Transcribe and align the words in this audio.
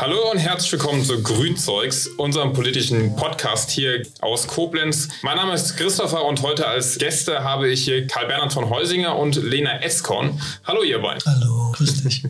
Hallo 0.00 0.30
und 0.30 0.38
herzlich 0.38 0.72
willkommen 0.72 1.04
zu 1.04 1.22
Grünzeugs, 1.22 2.06
unserem 2.16 2.52
politischen 2.52 3.14
Podcast 3.16 3.70
hier 3.70 4.02
aus 4.20 4.46
Koblenz. 4.46 5.08
Mein 5.22 5.36
Name 5.36 5.52
ist 5.52 5.76
Christopher 5.76 6.24
und 6.24 6.42
heute 6.42 6.66
als 6.66 6.96
Gäste 6.98 7.44
habe 7.44 7.68
ich 7.68 7.84
hier 7.84 8.06
Karl 8.06 8.26
Bernhard 8.26 8.52
von 8.52 8.70
Heusinger 8.70 9.16
und 9.16 9.36
Lena 9.36 9.82
Eskorn. 9.82 10.40
Hallo 10.64 10.82
ihr 10.82 11.00
beiden. 11.00 11.22
Hallo, 11.26 11.72
grüß 11.72 12.02
dich. 12.04 12.22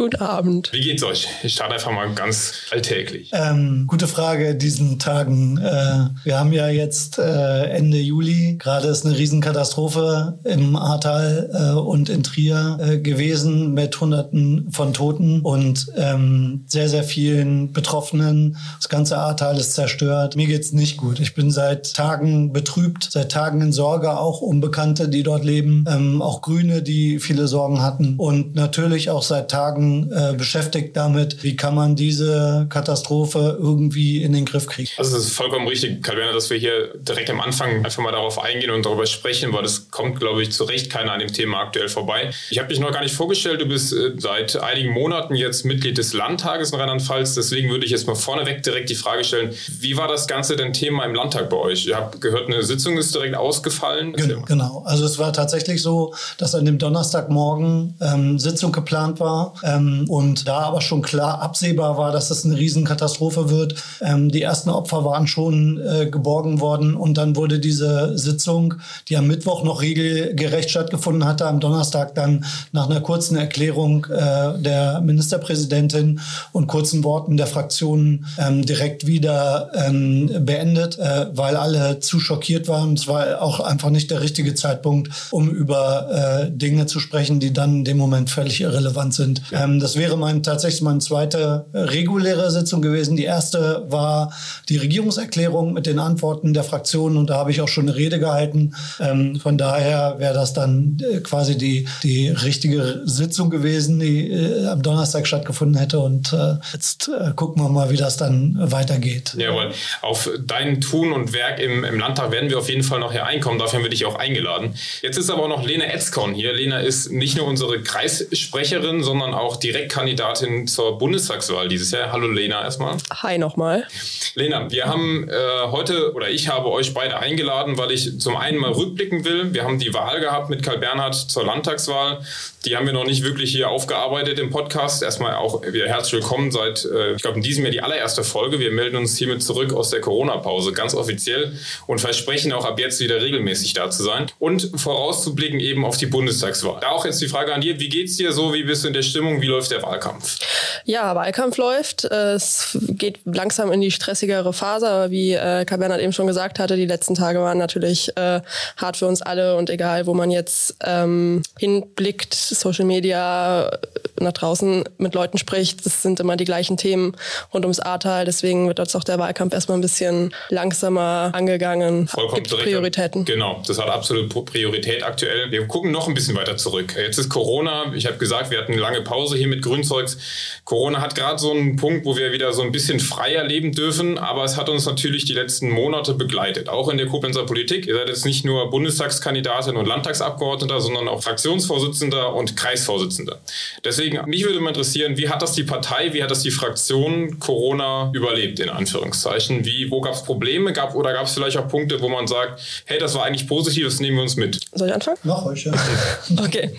Guten 0.00 0.22
Abend. 0.22 0.72
Wie 0.72 0.80
geht's 0.80 1.02
euch? 1.02 1.28
Ich 1.42 1.52
starte 1.52 1.74
einfach 1.74 1.92
mal 1.92 2.10
ganz 2.14 2.54
alltäglich. 2.70 3.28
Ähm, 3.34 3.84
gute 3.86 4.08
Frage 4.08 4.54
diesen 4.54 4.98
Tagen. 4.98 5.58
Äh, 5.58 6.08
wir 6.24 6.38
haben 6.38 6.54
ja 6.54 6.70
jetzt 6.70 7.18
äh, 7.18 7.64
Ende 7.64 7.98
Juli. 7.98 8.56
Gerade 8.58 8.88
ist 8.88 9.04
eine 9.04 9.18
Riesenkatastrophe 9.18 10.38
im 10.44 10.74
Ahrtal 10.74 11.50
äh, 11.52 11.78
und 11.78 12.08
in 12.08 12.22
Trier 12.22 12.78
äh, 12.80 12.96
gewesen 12.96 13.74
mit 13.74 14.00
Hunderten 14.00 14.72
von 14.72 14.94
Toten 14.94 15.42
und 15.42 15.92
ähm, 15.96 16.64
sehr, 16.66 16.88
sehr 16.88 17.04
vielen 17.04 17.74
Betroffenen. 17.74 18.56
Das 18.78 18.88
ganze 18.88 19.18
Ahrtal 19.18 19.58
ist 19.58 19.74
zerstört. 19.74 20.34
Mir 20.34 20.46
geht's 20.46 20.72
nicht 20.72 20.96
gut. 20.96 21.20
Ich 21.20 21.34
bin 21.34 21.50
seit 21.50 21.92
Tagen 21.92 22.54
betrübt, 22.54 23.06
seit 23.10 23.32
Tagen 23.32 23.60
in 23.60 23.72
Sorge, 23.72 24.18
auch 24.18 24.40
Unbekannte, 24.40 25.10
die 25.10 25.24
dort 25.24 25.44
leben, 25.44 25.84
ähm, 25.86 26.22
auch 26.22 26.40
Grüne, 26.40 26.80
die 26.80 27.18
viele 27.18 27.46
Sorgen 27.48 27.82
hatten 27.82 28.14
und 28.16 28.54
natürlich 28.54 29.10
auch 29.10 29.22
seit 29.22 29.50
Tagen 29.50 29.89
äh, 30.12 30.34
beschäftigt 30.36 30.96
damit, 30.96 31.42
wie 31.42 31.56
kann 31.56 31.74
man 31.74 31.96
diese 31.96 32.66
Katastrophe 32.68 33.58
irgendwie 33.60 34.22
in 34.22 34.32
den 34.32 34.44
Griff 34.44 34.66
kriegen. 34.66 34.88
Also 34.96 35.16
es 35.16 35.26
ist 35.26 35.32
vollkommen 35.32 35.66
richtig, 35.66 36.02
Karl-Werner, 36.02 36.32
dass 36.32 36.50
wir 36.50 36.58
hier 36.58 36.94
direkt 36.94 37.30
am 37.30 37.40
Anfang 37.40 37.84
einfach 37.84 38.02
mal 38.02 38.12
darauf 38.12 38.42
eingehen 38.42 38.70
und 38.70 38.86
darüber 38.86 39.06
sprechen, 39.06 39.52
weil 39.52 39.62
das 39.62 39.90
kommt, 39.90 40.18
glaube 40.18 40.42
ich, 40.42 40.52
zu 40.52 40.64
Recht 40.64 40.90
keiner 40.90 41.12
an 41.12 41.20
dem 41.20 41.32
Thema 41.32 41.60
aktuell 41.60 41.88
vorbei. 41.88 42.30
Ich 42.50 42.58
habe 42.58 42.68
dich 42.68 42.80
noch 42.80 42.92
gar 42.92 43.02
nicht 43.02 43.14
vorgestellt, 43.14 43.60
du 43.60 43.66
bist 43.66 43.92
äh, 43.92 44.12
seit 44.18 44.56
einigen 44.56 44.92
Monaten 44.92 45.34
jetzt 45.34 45.64
Mitglied 45.64 45.98
des 45.98 46.12
Landtages 46.12 46.72
in 46.72 46.78
Rheinland-Pfalz, 46.78 47.34
deswegen 47.34 47.70
würde 47.70 47.84
ich 47.84 47.90
jetzt 47.90 48.06
mal 48.06 48.14
vorneweg 48.14 48.62
direkt 48.62 48.90
die 48.90 48.94
Frage 48.94 49.24
stellen, 49.24 49.54
wie 49.80 49.96
war 49.96 50.08
das 50.08 50.26
Ganze 50.26 50.56
denn 50.56 50.72
Thema 50.72 51.04
im 51.04 51.14
Landtag 51.14 51.50
bei 51.50 51.56
euch? 51.56 51.86
Ihr 51.86 51.96
habt 51.96 52.20
gehört, 52.20 52.46
eine 52.46 52.62
Sitzung 52.62 52.96
ist 52.98 53.14
direkt 53.14 53.36
ausgefallen. 53.36 54.12
Genau, 54.12 54.42
genau. 54.42 54.82
Also 54.86 55.04
es 55.04 55.18
war 55.18 55.32
tatsächlich 55.32 55.82
so, 55.82 56.14
dass 56.38 56.54
an 56.54 56.64
dem 56.64 56.78
Donnerstagmorgen 56.78 57.94
ähm, 58.00 58.38
Sitzung 58.38 58.72
geplant 58.72 59.20
war. 59.20 59.54
Ähm, 59.76 60.04
und 60.08 60.48
da 60.48 60.60
aber 60.60 60.80
schon 60.80 61.02
klar 61.02 61.40
absehbar 61.40 61.98
war, 61.98 62.12
dass 62.12 62.28
das 62.28 62.44
eine 62.44 62.56
Riesenkatastrophe 62.56 63.50
wird. 63.50 63.74
Ähm, 64.00 64.30
die 64.30 64.42
ersten 64.42 64.70
Opfer 64.70 65.04
waren 65.04 65.26
schon 65.26 65.80
äh, 65.80 66.06
geborgen 66.06 66.60
worden 66.60 66.94
und 66.94 67.16
dann 67.18 67.36
wurde 67.36 67.58
diese 67.58 68.16
Sitzung, 68.18 68.74
die 69.08 69.16
am 69.16 69.26
Mittwoch 69.26 69.64
noch 69.64 69.82
regelgerecht 69.82 70.70
stattgefunden 70.70 71.24
hatte, 71.24 71.46
am 71.46 71.60
Donnerstag 71.60 72.14
dann 72.14 72.44
nach 72.72 72.88
einer 72.88 73.00
kurzen 73.00 73.36
Erklärung 73.36 74.06
äh, 74.06 74.58
der 74.58 75.00
Ministerpräsidentin 75.00 76.20
und 76.52 76.66
kurzen 76.66 77.04
Worten 77.04 77.36
der 77.36 77.46
Fraktionen 77.46 78.26
ähm, 78.38 78.64
direkt 78.64 79.06
wieder 79.06 79.70
ähm, 79.74 80.30
beendet, 80.44 80.98
äh, 80.98 81.26
weil 81.34 81.56
alle 81.56 82.00
zu 82.00 82.20
schockiert 82.20 82.68
waren. 82.68 82.94
Es 82.94 83.08
war 83.08 83.42
auch 83.42 83.60
einfach 83.60 83.90
nicht 83.90 84.10
der 84.10 84.20
richtige 84.20 84.54
Zeitpunkt, 84.54 85.10
um 85.30 85.48
über 85.50 86.46
äh, 86.46 86.50
Dinge 86.50 86.86
zu 86.86 87.00
sprechen, 87.00 87.40
die 87.40 87.52
dann 87.52 87.78
in 87.78 87.84
dem 87.84 87.98
Moment 87.98 88.30
völlig 88.30 88.60
irrelevant 88.60 89.14
sind. 89.14 89.42
Ähm, 89.60 89.80
das 89.80 89.96
wäre 89.96 90.16
mein, 90.16 90.42
tatsächlich 90.42 90.82
meine 90.82 90.98
zweite 90.98 91.66
reguläre 91.74 92.50
Sitzung 92.50 92.82
gewesen. 92.82 93.16
Die 93.16 93.24
erste 93.24 93.84
war 93.88 94.32
die 94.68 94.76
Regierungserklärung 94.76 95.72
mit 95.72 95.86
den 95.86 95.98
Antworten 95.98 96.54
der 96.54 96.64
Fraktionen 96.64 97.16
und 97.16 97.30
da 97.30 97.36
habe 97.36 97.50
ich 97.50 97.60
auch 97.60 97.68
schon 97.68 97.88
eine 97.88 97.96
Rede 97.96 98.18
gehalten. 98.18 98.74
Ähm, 98.98 99.36
von 99.36 99.58
daher 99.58 100.16
wäre 100.18 100.34
das 100.34 100.52
dann 100.52 100.98
äh, 101.00 101.20
quasi 101.20 101.56
die, 101.56 101.86
die 102.02 102.28
richtige 102.28 103.02
Sitzung 103.04 103.50
gewesen, 103.50 104.00
die 104.00 104.30
äh, 104.30 104.66
am 104.66 104.82
Donnerstag 104.82 105.26
stattgefunden 105.26 105.78
hätte. 105.78 106.00
Und 106.00 106.32
äh, 106.32 106.54
jetzt 106.72 107.08
äh, 107.08 107.32
gucken 107.34 107.62
wir 107.62 107.68
mal, 107.68 107.90
wie 107.90 107.96
das 107.96 108.16
dann 108.16 108.56
weitergeht. 108.60 109.34
Jawohl. 109.36 109.72
Auf 110.02 110.30
dein 110.46 110.80
Tun 110.80 111.12
und 111.12 111.32
Werk 111.32 111.60
im, 111.60 111.84
im 111.84 111.98
Landtag 111.98 112.30
werden 112.30 112.50
wir 112.50 112.58
auf 112.58 112.68
jeden 112.68 112.82
Fall 112.82 113.00
noch 113.00 113.12
hier 113.12 113.26
einkommen. 113.26 113.58
Dafür 113.58 113.78
haben 113.78 113.84
wir 113.84 113.90
dich 113.90 114.06
auch 114.06 114.16
eingeladen. 114.16 114.74
Jetzt 115.02 115.18
ist 115.18 115.30
aber 115.30 115.44
auch 115.44 115.48
noch 115.48 115.64
Lena 115.64 115.84
Etzkorn 115.84 116.34
hier. 116.34 116.52
Lena 116.52 116.80
ist 116.80 117.10
nicht 117.10 117.36
nur 117.36 117.46
unsere 117.46 117.82
Kreissprecherin, 117.82 119.02
sondern 119.02 119.34
auch 119.34 119.49
direkt 119.56 119.90
Direktkandidatin 119.90 120.66
zur 120.66 120.98
Bundestagswahl 120.98 121.68
dieses 121.68 121.90
Jahr. 121.90 122.12
Hallo 122.12 122.28
Lena 122.28 122.62
erstmal. 122.62 122.96
Hi 123.10 123.38
nochmal. 123.38 123.86
Lena, 124.34 124.70
wir 124.70 124.84
haben 124.86 125.28
äh, 125.28 125.32
heute 125.70 126.14
oder 126.14 126.30
ich 126.30 126.48
habe 126.48 126.70
euch 126.70 126.94
beide 126.94 127.18
eingeladen, 127.18 127.76
weil 127.78 127.90
ich 127.90 128.20
zum 128.20 128.36
einen 128.36 128.58
mal 128.58 128.72
rückblicken 128.72 129.24
will. 129.24 129.52
Wir 129.52 129.64
haben 129.64 129.78
die 129.78 129.92
Wahl 129.92 130.20
gehabt 130.20 130.50
mit 130.50 130.62
Karl 130.62 130.78
Bernhard 130.78 131.14
zur 131.14 131.44
Landtagswahl. 131.44 132.20
Die 132.64 132.76
haben 132.76 132.84
wir 132.84 132.92
noch 132.92 133.06
nicht 133.06 133.24
wirklich 133.24 133.52
hier 133.52 133.70
aufgearbeitet 133.70 134.38
im 134.38 134.50
Podcast. 134.50 135.02
Erstmal 135.02 135.34
auch 135.34 135.62
wieder 135.62 135.88
herzlich 135.88 136.20
willkommen 136.20 136.50
seit, 136.50 136.84
äh, 136.84 137.14
ich 137.14 137.22
glaube, 137.22 137.38
in 137.38 137.42
diesem 137.42 137.64
Jahr 137.64 137.72
die 137.72 137.80
allererste 137.80 138.22
Folge. 138.22 138.60
Wir 138.60 138.70
melden 138.70 138.96
uns 138.96 139.16
hiermit 139.16 139.42
zurück 139.42 139.72
aus 139.72 139.90
der 139.90 140.00
Corona-Pause, 140.00 140.72
ganz 140.72 140.94
offiziell 140.94 141.58
und 141.86 142.00
versprechen 142.00 142.52
auch 142.52 142.64
ab 142.64 142.78
jetzt 142.78 143.00
wieder 143.00 143.22
regelmäßig 143.22 143.72
da 143.72 143.90
zu 143.90 144.02
sein 144.02 144.26
und 144.38 144.70
vorauszublicken 144.76 145.58
eben 145.58 145.84
auf 145.84 145.96
die 145.96 146.06
Bundestagswahl. 146.06 146.78
Da 146.80 146.90
auch 146.90 147.04
jetzt 147.04 147.20
die 147.20 147.28
Frage 147.28 147.54
an 147.54 147.60
dir, 147.60 147.80
wie 147.80 147.88
geht's 147.88 148.16
dir 148.16 148.32
so? 148.32 148.52
Wie 148.52 148.62
bist 148.62 148.84
du 148.84 148.88
in 148.88 148.94
der 148.94 149.02
Stimmung? 149.02 149.39
Wie 149.40 149.46
läuft 149.46 149.70
der 149.70 149.82
Wahlkampf? 149.82 150.38
Ja, 150.84 151.14
Wahlkampf 151.14 151.56
läuft. 151.56 152.04
Es 152.04 152.76
geht 152.88 153.20
langsam 153.24 153.72
in 153.72 153.80
die 153.80 153.90
stressigere 153.90 154.52
Phase, 154.52 154.88
aber 154.88 155.10
wie 155.10 155.34
äh, 155.34 155.64
Karl 155.64 155.78
Bernhard 155.78 156.00
eben 156.00 156.12
schon 156.12 156.26
gesagt 156.26 156.58
hatte, 156.58 156.76
die 156.76 156.86
letzten 156.86 157.14
Tage 157.14 157.40
waren 157.40 157.58
natürlich 157.58 158.16
äh, 158.16 158.40
hart 158.76 158.96
für 158.96 159.06
uns 159.06 159.22
alle 159.22 159.56
und 159.56 159.70
egal, 159.70 160.06
wo 160.06 160.14
man 160.14 160.30
jetzt 160.30 160.76
ähm, 160.84 161.42
hinblickt, 161.58 162.34
Social 162.34 162.84
Media 162.84 163.68
äh, 163.68 163.78
nach 164.20 164.32
draußen 164.32 164.84
mit 164.98 165.14
Leuten 165.14 165.38
spricht, 165.38 165.84
das 165.86 166.02
sind 166.02 166.20
immer 166.20 166.36
die 166.36 166.44
gleichen 166.44 166.76
Themen 166.76 167.16
rund 167.52 167.64
ums 167.64 167.80
Ahrtal. 167.80 168.24
Deswegen 168.24 168.68
wird 168.68 168.78
jetzt 168.78 168.94
auch 168.94 169.04
der 169.04 169.18
Wahlkampf 169.18 169.54
erstmal 169.54 169.78
ein 169.78 169.80
bisschen 169.80 170.34
langsamer 170.48 171.30
angegangen. 171.32 172.08
Vollkommen 172.08 172.42
Gibt 172.42 172.56
Prioritäten. 172.62 173.24
Genau, 173.24 173.62
das 173.66 173.78
hat 173.78 173.88
absolut 173.88 174.28
Priorität 174.46 175.02
aktuell. 175.02 175.50
Wir 175.50 175.66
gucken 175.66 175.90
noch 175.90 176.08
ein 176.08 176.14
bisschen 176.14 176.36
weiter 176.36 176.56
zurück. 176.56 176.94
Jetzt 176.96 177.18
ist 177.18 177.28
Corona. 177.28 177.92
Ich 177.94 178.06
habe 178.06 178.18
gesagt, 178.18 178.50
wir 178.50 178.58
hatten 178.58 178.72
eine 178.72 178.80
lange 178.80 179.02
Pause 179.02 179.29
hier 179.36 179.48
mit 179.48 179.62
Grünzeugs. 179.62 180.18
Corona 180.64 181.00
hat 181.00 181.14
gerade 181.14 181.38
so 181.38 181.52
einen 181.52 181.76
Punkt, 181.76 182.04
wo 182.04 182.16
wir 182.16 182.32
wieder 182.32 182.52
so 182.52 182.62
ein 182.62 182.72
bisschen 182.72 183.00
freier 183.00 183.44
leben 183.44 183.72
dürfen, 183.72 184.18
aber 184.18 184.44
es 184.44 184.56
hat 184.56 184.68
uns 184.68 184.86
natürlich 184.86 185.24
die 185.24 185.32
letzten 185.32 185.70
Monate 185.70 186.14
begleitet, 186.14 186.68
auch 186.68 186.88
in 186.88 186.98
der 186.98 187.06
Koblenzer 187.06 187.44
Politik. 187.44 187.86
Ihr 187.86 187.94
seid 187.94 188.08
jetzt 188.08 188.24
nicht 188.24 188.44
nur 188.44 188.70
Bundestagskandidatin 188.70 189.76
und 189.76 189.86
Landtagsabgeordneter, 189.86 190.80
sondern 190.80 191.08
auch 191.08 191.22
Fraktionsvorsitzender 191.22 192.34
und 192.34 192.56
Kreisvorsitzender. 192.56 193.40
Deswegen, 193.84 194.20
mich 194.26 194.44
würde 194.44 194.60
mal 194.60 194.70
interessieren, 194.70 195.16
wie 195.16 195.28
hat 195.28 195.42
das 195.42 195.52
die 195.52 195.64
Partei, 195.64 196.12
wie 196.12 196.22
hat 196.22 196.30
das 196.30 196.42
die 196.42 196.50
Fraktion 196.50 197.38
Corona 197.38 198.10
überlebt, 198.14 198.60
in 198.60 198.68
Anführungszeichen? 198.68 199.64
Wie, 199.64 199.90
wo 199.90 200.00
gab 200.00 200.14
es 200.14 200.22
Probleme 200.22 200.72
gab, 200.72 200.94
oder 200.94 201.12
gab 201.12 201.26
es 201.26 201.32
vielleicht 201.32 201.56
auch 201.56 201.68
Punkte, 201.68 202.00
wo 202.00 202.08
man 202.08 202.26
sagt, 202.26 202.60
hey, 202.86 202.98
das 202.98 203.14
war 203.14 203.24
eigentlich 203.24 203.46
positiv, 203.46 203.84
das 203.84 204.00
nehmen 204.00 204.16
wir 204.16 204.22
uns 204.22 204.36
mit? 204.36 204.60
Soll 204.72 204.88
ich 204.88 204.94
anfangen? 204.94 205.18
Mach 205.24 205.44
euch, 205.46 205.64
ja. 205.64 205.72
okay. 206.42 206.70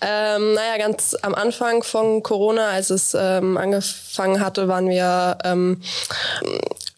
Ähm, 0.00 0.54
naja, 0.54 0.78
ganz 0.78 1.14
am 1.22 1.34
Anfang 1.34 1.82
von 1.82 1.95
Corona, 2.22 2.68
als 2.70 2.90
es 2.90 3.16
ähm, 3.18 3.56
angefangen 3.56 4.40
hatte, 4.40 4.68
waren 4.68 4.88
wir 4.88 5.38
ähm, 5.44 5.80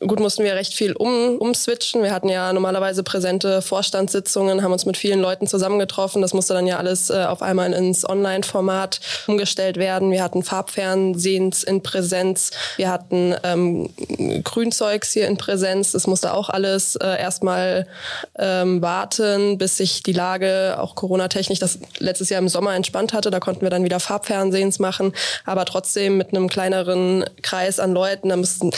gut 0.00 0.20
mussten 0.20 0.44
wir 0.44 0.54
recht 0.54 0.74
viel 0.74 0.92
um, 0.92 1.38
umswitchen. 1.38 2.04
Wir 2.04 2.12
hatten 2.12 2.28
ja 2.28 2.52
normalerweise 2.52 3.02
präsente 3.02 3.62
Vorstandssitzungen, 3.62 4.62
haben 4.62 4.72
uns 4.72 4.86
mit 4.86 4.96
vielen 4.96 5.20
Leuten 5.20 5.48
zusammengetroffen. 5.48 6.22
Das 6.22 6.34
musste 6.34 6.54
dann 6.54 6.68
ja 6.68 6.76
alles 6.76 7.10
äh, 7.10 7.24
auf 7.24 7.42
einmal 7.42 7.72
ins 7.72 8.08
Online-Format 8.08 9.00
umgestellt 9.26 9.76
werden. 9.76 10.12
Wir 10.12 10.22
hatten 10.22 10.44
Farbfernsehens 10.44 11.64
in 11.64 11.82
Präsenz. 11.82 12.52
Wir 12.76 12.90
hatten 12.90 13.34
ähm, 13.42 13.90
Grünzeugs 14.44 15.12
hier 15.12 15.26
in 15.26 15.36
Präsenz. 15.36 15.92
Das 15.92 16.06
musste 16.06 16.32
auch 16.32 16.48
alles 16.48 16.94
äh, 16.94 17.20
erstmal 17.20 17.88
ähm, 18.38 18.80
warten, 18.80 19.58
bis 19.58 19.78
sich 19.78 20.04
die 20.04 20.12
Lage, 20.12 20.76
auch 20.78 20.94
Corona-technisch, 20.94 21.58
das 21.58 21.80
letztes 21.98 22.28
Jahr 22.28 22.40
im 22.40 22.48
Sommer 22.48 22.74
entspannt 22.74 23.12
hatte. 23.12 23.32
Da 23.32 23.40
konnten 23.40 23.62
wir 23.62 23.70
dann 23.70 23.82
wieder 23.82 23.98
Farbfernsehens 23.98 24.78
machen, 24.78 25.12
aber 25.44 25.64
trotzdem 25.64 26.16
mit 26.16 26.28
einem 26.28 26.48
kleineren 26.48 27.24
Kreis 27.42 27.80
an 27.80 27.92
Leuten. 27.92 28.28
Da 28.28 28.36
mussten 28.36 28.70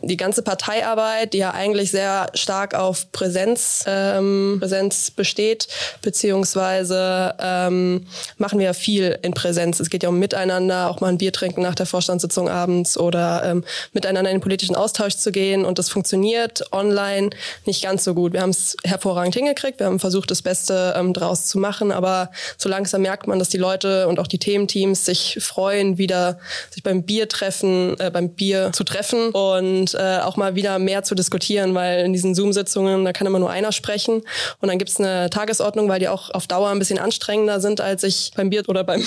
die 0.00 0.16
ganze 0.16 0.42
Parteiarbeit, 0.54 1.32
die 1.32 1.38
ja 1.38 1.50
eigentlich 1.50 1.90
sehr 1.90 2.28
stark 2.34 2.74
auf 2.74 3.10
Präsenz, 3.10 3.84
ähm, 3.88 4.58
Präsenz 4.60 5.10
besteht, 5.10 5.66
beziehungsweise 6.00 7.34
ähm, 7.40 8.06
machen 8.38 8.60
wir 8.60 8.72
viel 8.72 9.18
in 9.22 9.34
Präsenz. 9.34 9.80
Es 9.80 9.90
geht 9.90 10.04
ja 10.04 10.10
um 10.10 10.20
Miteinander, 10.20 10.90
auch 10.90 11.00
mal 11.00 11.08
ein 11.08 11.18
Bier 11.18 11.32
trinken 11.32 11.62
nach 11.62 11.74
der 11.74 11.86
Vorstandssitzung 11.86 12.48
abends 12.48 12.96
oder 12.96 13.42
ähm, 13.44 13.64
miteinander 13.92 14.30
in 14.30 14.36
den 14.36 14.42
politischen 14.42 14.76
Austausch 14.76 15.16
zu 15.16 15.32
gehen. 15.32 15.64
Und 15.64 15.80
das 15.80 15.88
funktioniert 15.88 16.62
online 16.70 17.30
nicht 17.66 17.82
ganz 17.82 18.04
so 18.04 18.14
gut. 18.14 18.32
Wir 18.32 18.42
haben 18.42 18.50
es 18.50 18.76
hervorragend 18.84 19.34
hingekriegt, 19.34 19.80
wir 19.80 19.86
haben 19.86 19.98
versucht, 19.98 20.30
das 20.30 20.42
Beste 20.42 20.94
ähm, 20.96 21.12
draus 21.12 21.46
zu 21.46 21.58
machen, 21.58 21.90
aber 21.90 22.30
so 22.58 22.68
langsam 22.68 23.02
merkt 23.02 23.26
man, 23.26 23.40
dass 23.40 23.48
die 23.48 23.58
Leute 23.58 24.06
und 24.06 24.20
auch 24.20 24.28
die 24.28 24.38
Thementeams 24.38 25.04
sich 25.04 25.38
freuen, 25.40 25.98
wieder 25.98 26.38
sich 26.70 26.84
beim 26.84 27.02
Bier 27.02 27.28
treffen, 27.28 27.98
äh, 27.98 28.12
beim 28.12 28.28
Bier 28.28 28.70
zu 28.72 28.84
treffen 28.84 29.30
und 29.30 29.64
und 29.64 29.94
äh, 29.94 30.18
auch 30.18 30.36
mal 30.36 30.43
wieder 30.52 30.78
mehr 30.78 31.02
zu 31.02 31.14
diskutieren, 31.14 31.74
weil 31.74 32.04
in 32.04 32.12
diesen 32.12 32.34
Zoom-Sitzungen, 32.34 33.04
da 33.04 33.12
kann 33.12 33.26
immer 33.26 33.38
nur 33.38 33.50
einer 33.50 33.72
sprechen 33.72 34.22
und 34.60 34.68
dann 34.68 34.78
gibt's 34.78 34.98
eine 34.98 35.30
Tagesordnung, 35.30 35.88
weil 35.88 36.00
die 36.00 36.08
auch 36.08 36.30
auf 36.30 36.46
Dauer 36.46 36.70
ein 36.70 36.78
bisschen 36.78 36.98
anstrengender 36.98 37.60
sind, 37.60 37.80
als 37.80 38.02
ich 38.02 38.32
beim 38.36 38.50
Bier 38.50 38.62
oder 38.68 38.84
beim 38.84 39.02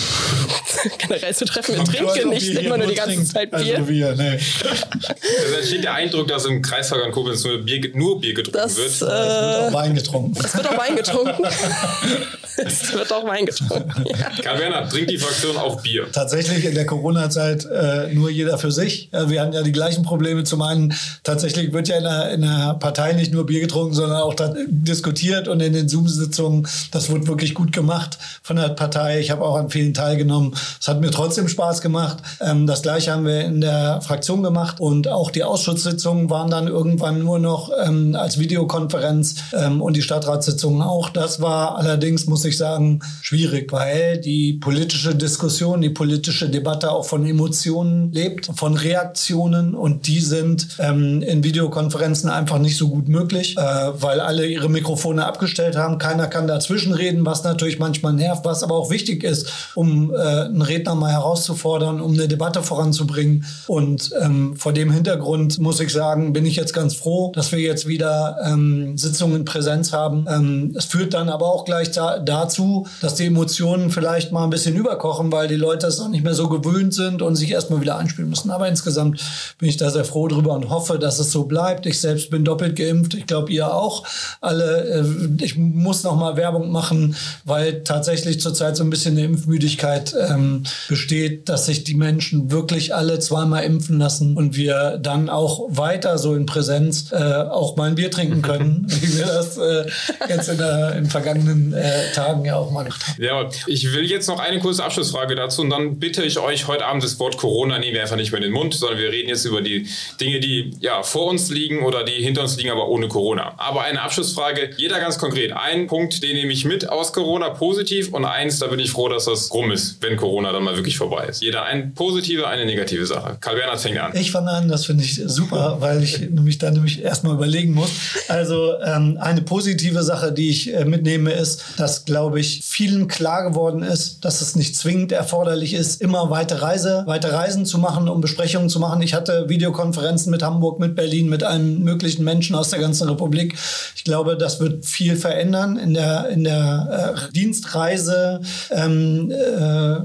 generell 0.98 1.36
zu 1.36 1.46
treffen. 1.46 1.76
Wir 1.76 1.84
trinken 1.84 2.30
nicht 2.30 2.50
immer 2.50 2.78
nur 2.78 2.88
die 2.88 2.96
ganze 2.96 3.16
trinkt. 3.16 3.32
Zeit 3.32 3.52
Bier. 3.52 3.78
Also 3.78 3.90
wir, 3.90 4.16
nee. 4.16 4.32
Also 4.32 5.56
entsteht 5.58 5.84
der 5.84 5.94
Eindruck, 5.94 6.28
dass 6.28 6.46
im 6.46 6.62
Kreisverband 6.62 7.14
Koblenz 7.14 7.44
nur 7.44 7.60
Bier, 7.60 7.92
nur 7.94 8.20
Bier 8.20 8.34
getrunken 8.34 8.60
das, 8.60 8.78
wird. 8.78 8.88
Äh, 8.88 8.92
es 8.92 9.02
wird 9.02 9.70
auch 9.70 9.74
Wein 9.74 9.96
getrunken. 9.96 10.40
Es 10.44 10.56
wird 10.56 10.68
auch 10.68 10.78
Wein 10.78 10.96
getrunken. 10.96 11.44
es 12.58 12.94
wird 12.94 13.14
auch 13.14 13.28
Wein 13.28 13.46
getrunken. 13.46 14.06
Ja. 14.08 14.32
Karl 14.44 14.60
Werner, 14.60 14.90
trinkt 14.90 15.12
die 15.12 15.18
Fraktion 15.18 15.58
auch 15.58 15.82
Bier? 15.82 16.08
Tatsächlich 16.12 16.66
in 16.66 16.76
der 16.76 16.86
Corona-Zeit 16.86 17.66
äh, 17.66 18.14
nur 18.14 18.30
jeder 18.30 18.58
für 18.58 18.72
sich. 18.72 19.10
wir 19.12 19.42
hatten 19.42 19.54
ja 19.54 19.64
die 19.64 19.72
gleichen 19.72 20.04
Probleme. 20.04 20.44
Zum 20.44 20.62
einen, 20.62 20.94
tatsächlich 21.28 21.74
wird 21.74 21.90
ja 21.90 21.98
in 21.98 22.04
der, 22.04 22.32
in 22.32 22.42
der 22.42 22.74
Partei 22.76 23.12
nicht 23.12 23.34
nur 23.34 23.46
Bier 23.46 23.60
getrunken, 23.60 23.94
sondern 23.94 24.22
auch 24.22 24.34
diskutiert 24.68 25.50
und 25.50 25.60
in 25.62 25.74
den 25.74 25.90
Zoom-Sitzungen, 25.90 26.66
das 26.92 27.10
wurde 27.10 27.28
wirklich 27.28 27.54
gut 27.54 27.74
gemacht 27.74 28.18
von 28.42 28.56
der 28.56 28.70
Partei. 28.70 29.20
Ich 29.20 29.30
habe 29.30 29.44
auch 29.44 29.56
an 29.58 29.70
vielen 29.70 29.94
teilgenommen. 29.94 30.56
Es 30.80 30.88
hat 30.88 31.02
mir 31.02 31.12
trotzdem 31.12 31.50
Spaß 31.50 31.82
gemacht. 31.82 32.20
Ähm, 32.40 32.66
das 32.66 32.82
gleiche 32.82 33.12
haben 33.12 33.26
wir 33.26 33.42
in 33.42 33.60
der 33.60 34.02
Fraktion 34.02 34.42
gemacht 34.42 34.80
und 34.80 35.10
auch 35.10 35.30
die 35.30 35.44
Ausschusssitzungen 35.44 36.30
waren 36.30 36.50
dann 36.50 36.68
irgendwann 36.68 37.20
nur 37.20 37.40
noch 37.40 37.72
ähm, 37.86 38.16
als 38.16 38.40
Videokonferenz 38.40 39.36
ähm, 39.54 39.82
und 39.82 39.98
die 39.98 40.02
Stadtratssitzungen 40.02 40.82
auch. 40.82 41.10
Das 41.10 41.42
war 41.42 41.78
allerdings, 41.78 42.26
muss 42.28 42.46
ich 42.46 42.56
sagen, 42.56 43.02
schwierig, 43.22 43.74
weil 43.74 44.20
die 44.20 44.54
politische 44.54 45.14
Diskussion, 45.14 45.82
die 45.82 45.90
politische 45.90 46.48
Debatte 46.48 46.90
auch 46.92 47.04
von 47.04 47.26
Emotionen 47.26 48.14
lebt, 48.14 48.50
von 48.56 48.78
Reaktionen 48.78 49.76
und 49.76 50.08
die 50.08 50.22
sind 50.22 50.70
ähm, 50.80 51.17
in 51.22 51.44
Videokonferenzen 51.44 52.30
einfach 52.30 52.60
nicht 52.60 52.78
so 52.78 52.90
gut 52.90 53.08
möglich, 53.08 53.58
äh, 53.58 53.62
weil 53.62 54.20
alle 54.20 54.46
ihre 54.46 54.70
Mikrofone 54.70 55.26
abgestellt 55.26 55.76
haben. 55.76 55.98
Keiner 55.98 56.28
kann 56.28 56.48
dazwischen 56.48 56.94
reden, 56.94 57.26
was 57.26 57.44
natürlich 57.44 57.80
manchmal 57.80 58.14
nervt, 58.14 58.46
was 58.46 58.64
aber 58.64 58.76
auch 58.76 58.90
wichtig 58.90 59.24
ist, 59.24 59.52
um 59.76 60.14
äh, 60.14 60.18
einen 60.18 60.62
Redner 60.62 60.96
mal 60.96 61.12
herauszufordern, 61.12 62.02
um 62.02 62.14
eine 62.14 62.28
Debatte 62.28 62.64
voranzubringen. 62.64 63.46
Und 63.68 64.12
ähm, 64.22 64.56
vor 64.56 64.74
dem 64.74 64.92
Hintergrund 64.92 65.60
muss 65.60 65.80
ich 65.80 65.92
sagen, 65.92 66.34
bin 66.34 66.46
ich 66.46 66.56
jetzt 66.56 66.74
ganz 66.74 66.96
froh, 66.96 67.32
dass 67.36 67.52
wir 67.52 67.60
jetzt 67.60 67.88
wieder 67.88 68.38
ähm, 68.44 68.98
Sitzungen 68.98 69.38
in 69.38 69.46
Präsenz 69.46 69.94
haben. 69.94 70.26
Ähm, 70.30 70.74
es 70.78 70.86
führt 70.86 71.14
dann 71.14 71.30
aber 71.30 71.48
auch 71.48 71.66
gleich 71.66 71.92
da, 71.92 72.20
dazu, 72.20 72.88
dass 73.02 73.16
die 73.16 73.26
Emotionen 73.26 73.90
vielleicht 73.90 74.32
mal 74.32 74.44
ein 74.44 74.50
bisschen 74.50 74.76
überkochen, 74.76 75.32
weil 75.32 75.48
die 75.48 75.56
Leute 75.56 75.88
es 75.88 76.00
auch 76.00 76.10
nicht 76.10 76.24
mehr 76.24 76.34
so 76.34 76.50
gewöhnt 76.50 76.94
sind 76.94 77.22
und 77.22 77.36
sich 77.36 77.52
erstmal 77.52 77.82
wieder 77.82 77.98
einspielen 77.98 78.30
müssen. 78.30 78.52
Aber 78.52 78.68
insgesamt 78.68 79.24
bin 79.58 79.70
ich 79.70 79.78
da 79.78 79.90
sehr 79.90 80.06
froh 80.06 80.28
drüber 80.28 80.54
und 80.54 80.70
hoffe, 80.70 81.00
dass 81.00 81.07
es 81.20 81.32
so 81.32 81.44
bleibt. 81.44 81.86
Ich 81.86 82.00
selbst 82.00 82.30
bin 82.30 82.44
doppelt 82.44 82.76
geimpft. 82.76 83.14
Ich 83.14 83.28
glaube, 83.28 83.52
ihr 83.52 83.74
auch. 83.74 84.06
Alle, 84.42 85.06
äh, 85.40 85.44
ich 85.44 85.56
muss 85.58 86.04
noch 86.04 86.18
mal 86.18 86.36
Werbung 86.36 86.72
machen, 86.72 87.16
weil 87.46 87.84
tatsächlich 87.84 88.42
zurzeit 88.42 88.76
so 88.76 88.84
ein 88.84 88.90
bisschen 88.90 89.18
eine 89.18 89.26
Impfmüdigkeit 89.26 90.16
ähm, 90.30 90.64
besteht, 90.90 91.50
dass 91.50 91.68
sich 91.68 91.84
die 91.84 91.96
Menschen 91.96 92.52
wirklich 92.52 92.94
alle 92.96 93.20
zweimal 93.20 93.64
impfen 93.64 94.00
lassen 94.00 94.36
und 94.36 94.56
wir 94.56 94.98
dann 94.98 95.30
auch 95.30 95.68
weiter 95.70 96.18
so 96.18 96.34
in 96.34 96.46
Präsenz 96.46 97.12
äh, 97.12 97.16
auch 97.16 97.76
mal 97.78 97.90
ein 97.90 97.96
Bier 97.96 98.12
trinken 98.12 98.42
können, 98.42 98.86
wie 98.90 99.18
wir 99.18 99.26
das 99.26 99.58
äh, 99.58 99.86
jetzt 100.28 100.50
in, 100.50 100.58
der, 100.58 100.96
in 100.96 101.06
vergangenen 101.06 101.74
äh, 101.74 102.12
Tagen 102.14 102.44
ja 102.44 102.56
auch 102.56 102.72
mal 102.72 102.88
gemacht 102.88 103.08
haben. 103.08 103.24
Ja, 103.24 103.50
ich 103.68 103.94
will 103.94 104.06
jetzt 104.06 104.28
noch 104.28 104.40
eine 104.40 104.60
kurze 104.60 104.84
Abschlussfrage 104.84 105.36
dazu 105.36 105.62
und 105.62 105.70
dann 105.70 106.00
bitte 106.00 106.24
ich 106.24 106.40
euch 106.40 106.68
heute 106.68 106.86
Abend 106.86 107.04
das 107.04 107.20
Wort 107.20 107.38
Corona 107.38 107.80
nehmen 107.80 107.94
wir 107.94 108.02
einfach 108.02 108.16
nicht 108.16 108.32
mehr 108.32 108.40
in 108.40 108.44
den 108.44 108.54
Mund, 108.54 108.74
sondern 108.74 109.00
wir 109.00 109.12
reden 109.12 109.30
jetzt 109.30 109.46
über 109.46 109.62
die 109.62 109.88
Dinge, 110.20 110.40
die 110.40 110.72
ja 110.80 110.97
vor 111.04 111.28
uns 111.28 111.50
liegen 111.50 111.84
oder 111.84 112.04
die 112.04 112.24
hinter 112.24 112.42
uns 112.42 112.58
liegen, 112.58 112.70
aber 112.70 112.88
ohne 112.88 113.08
Corona. 113.08 113.54
Aber 113.58 113.84
eine 113.84 114.02
Abschlussfrage, 114.02 114.72
jeder 114.78 115.00
ganz 115.00 115.18
konkret. 115.18 115.52
Ein 115.54 115.88
Punkt, 115.88 116.24
den 116.24 116.36
nehme 116.36 116.52
ich 116.52 116.66
mit 116.66 116.90
aus 116.90 117.14
Corona 117.14 117.50
positiv 117.50 118.14
und 118.14 118.26
eins, 118.26 118.60
da 118.60 118.68
bin 118.68 118.80
ich 118.80 118.92
froh, 118.92 119.10
dass 119.10 119.26
das 119.26 119.52
rum 119.54 119.72
ist, 119.72 119.98
wenn 120.02 120.18
Corona 120.18 120.52
dann 120.52 120.64
mal 120.64 120.76
wirklich 120.76 120.98
vorbei 120.98 121.26
ist. 121.28 121.42
Jeder 121.42 121.64
eine 121.64 121.92
positive, 121.96 122.48
eine 122.48 122.66
negative 122.66 123.06
Sache. 123.06 123.38
Karl 123.40 123.56
Bernhard 123.56 123.80
fängt 123.80 123.98
an. 123.98 124.12
Ich 124.16 124.32
fange 124.32 124.52
an, 124.52 124.68
das 124.68 124.86
finde 124.86 125.04
ich 125.04 125.22
super, 125.26 125.78
weil 125.82 126.04
ich 126.04 126.20
nämlich 126.20 126.58
dann 126.58 126.74
nämlich 126.74 127.04
erstmal 127.04 127.34
überlegen 127.34 127.74
muss. 127.74 127.92
Also 128.28 128.74
ähm, 128.84 129.18
eine 129.20 129.42
positive 129.42 130.04
Sache, 130.04 130.32
die 130.32 130.50
ich 130.50 130.74
äh, 130.74 130.86
mitnehme, 130.86 131.32
ist, 131.32 131.64
dass, 131.78 132.06
glaube 132.06 132.40
ich, 132.40 132.62
vielen 132.64 133.08
klar 133.08 133.50
geworden 133.50 133.84
ist, 133.84 134.24
dass 134.26 134.42
es 134.42 134.56
nicht 134.56 134.76
zwingend 134.76 135.12
erforderlich 135.12 135.74
ist, 135.74 136.02
immer 136.02 136.30
weite 136.30 136.62
Reise, 136.62 137.04
weite 137.06 137.34
Reisen 137.34 137.66
zu 137.66 137.78
machen, 137.78 138.08
um 138.08 138.22
Besprechungen 138.22 138.70
zu 138.70 138.80
machen. 138.80 139.02
Ich 139.02 139.14
hatte 139.14 139.50
Videokonferenzen 139.50 140.32
mit 140.32 140.44
Hamburg, 140.44 140.80
mit 140.80 140.87
Berlin, 140.96 141.30
mit 141.30 141.44
allen 141.44 141.84
möglichen 141.84 142.24
Menschen 142.24 142.56
aus 142.56 142.70
der 142.70 142.80
ganzen 142.80 143.08
Republik. 143.10 143.56
Ich 143.96 144.04
glaube, 144.04 144.38
das 144.38 144.60
wird 144.60 144.86
viel 144.86 145.16
verändern 145.16 145.78
in 145.78 145.94
der, 145.94 146.30
in 146.30 146.44
der 146.44 147.26
äh, 147.30 147.34
Dienstreise, 147.34 148.42
ähm, 148.72 149.32
äh. 149.32 149.98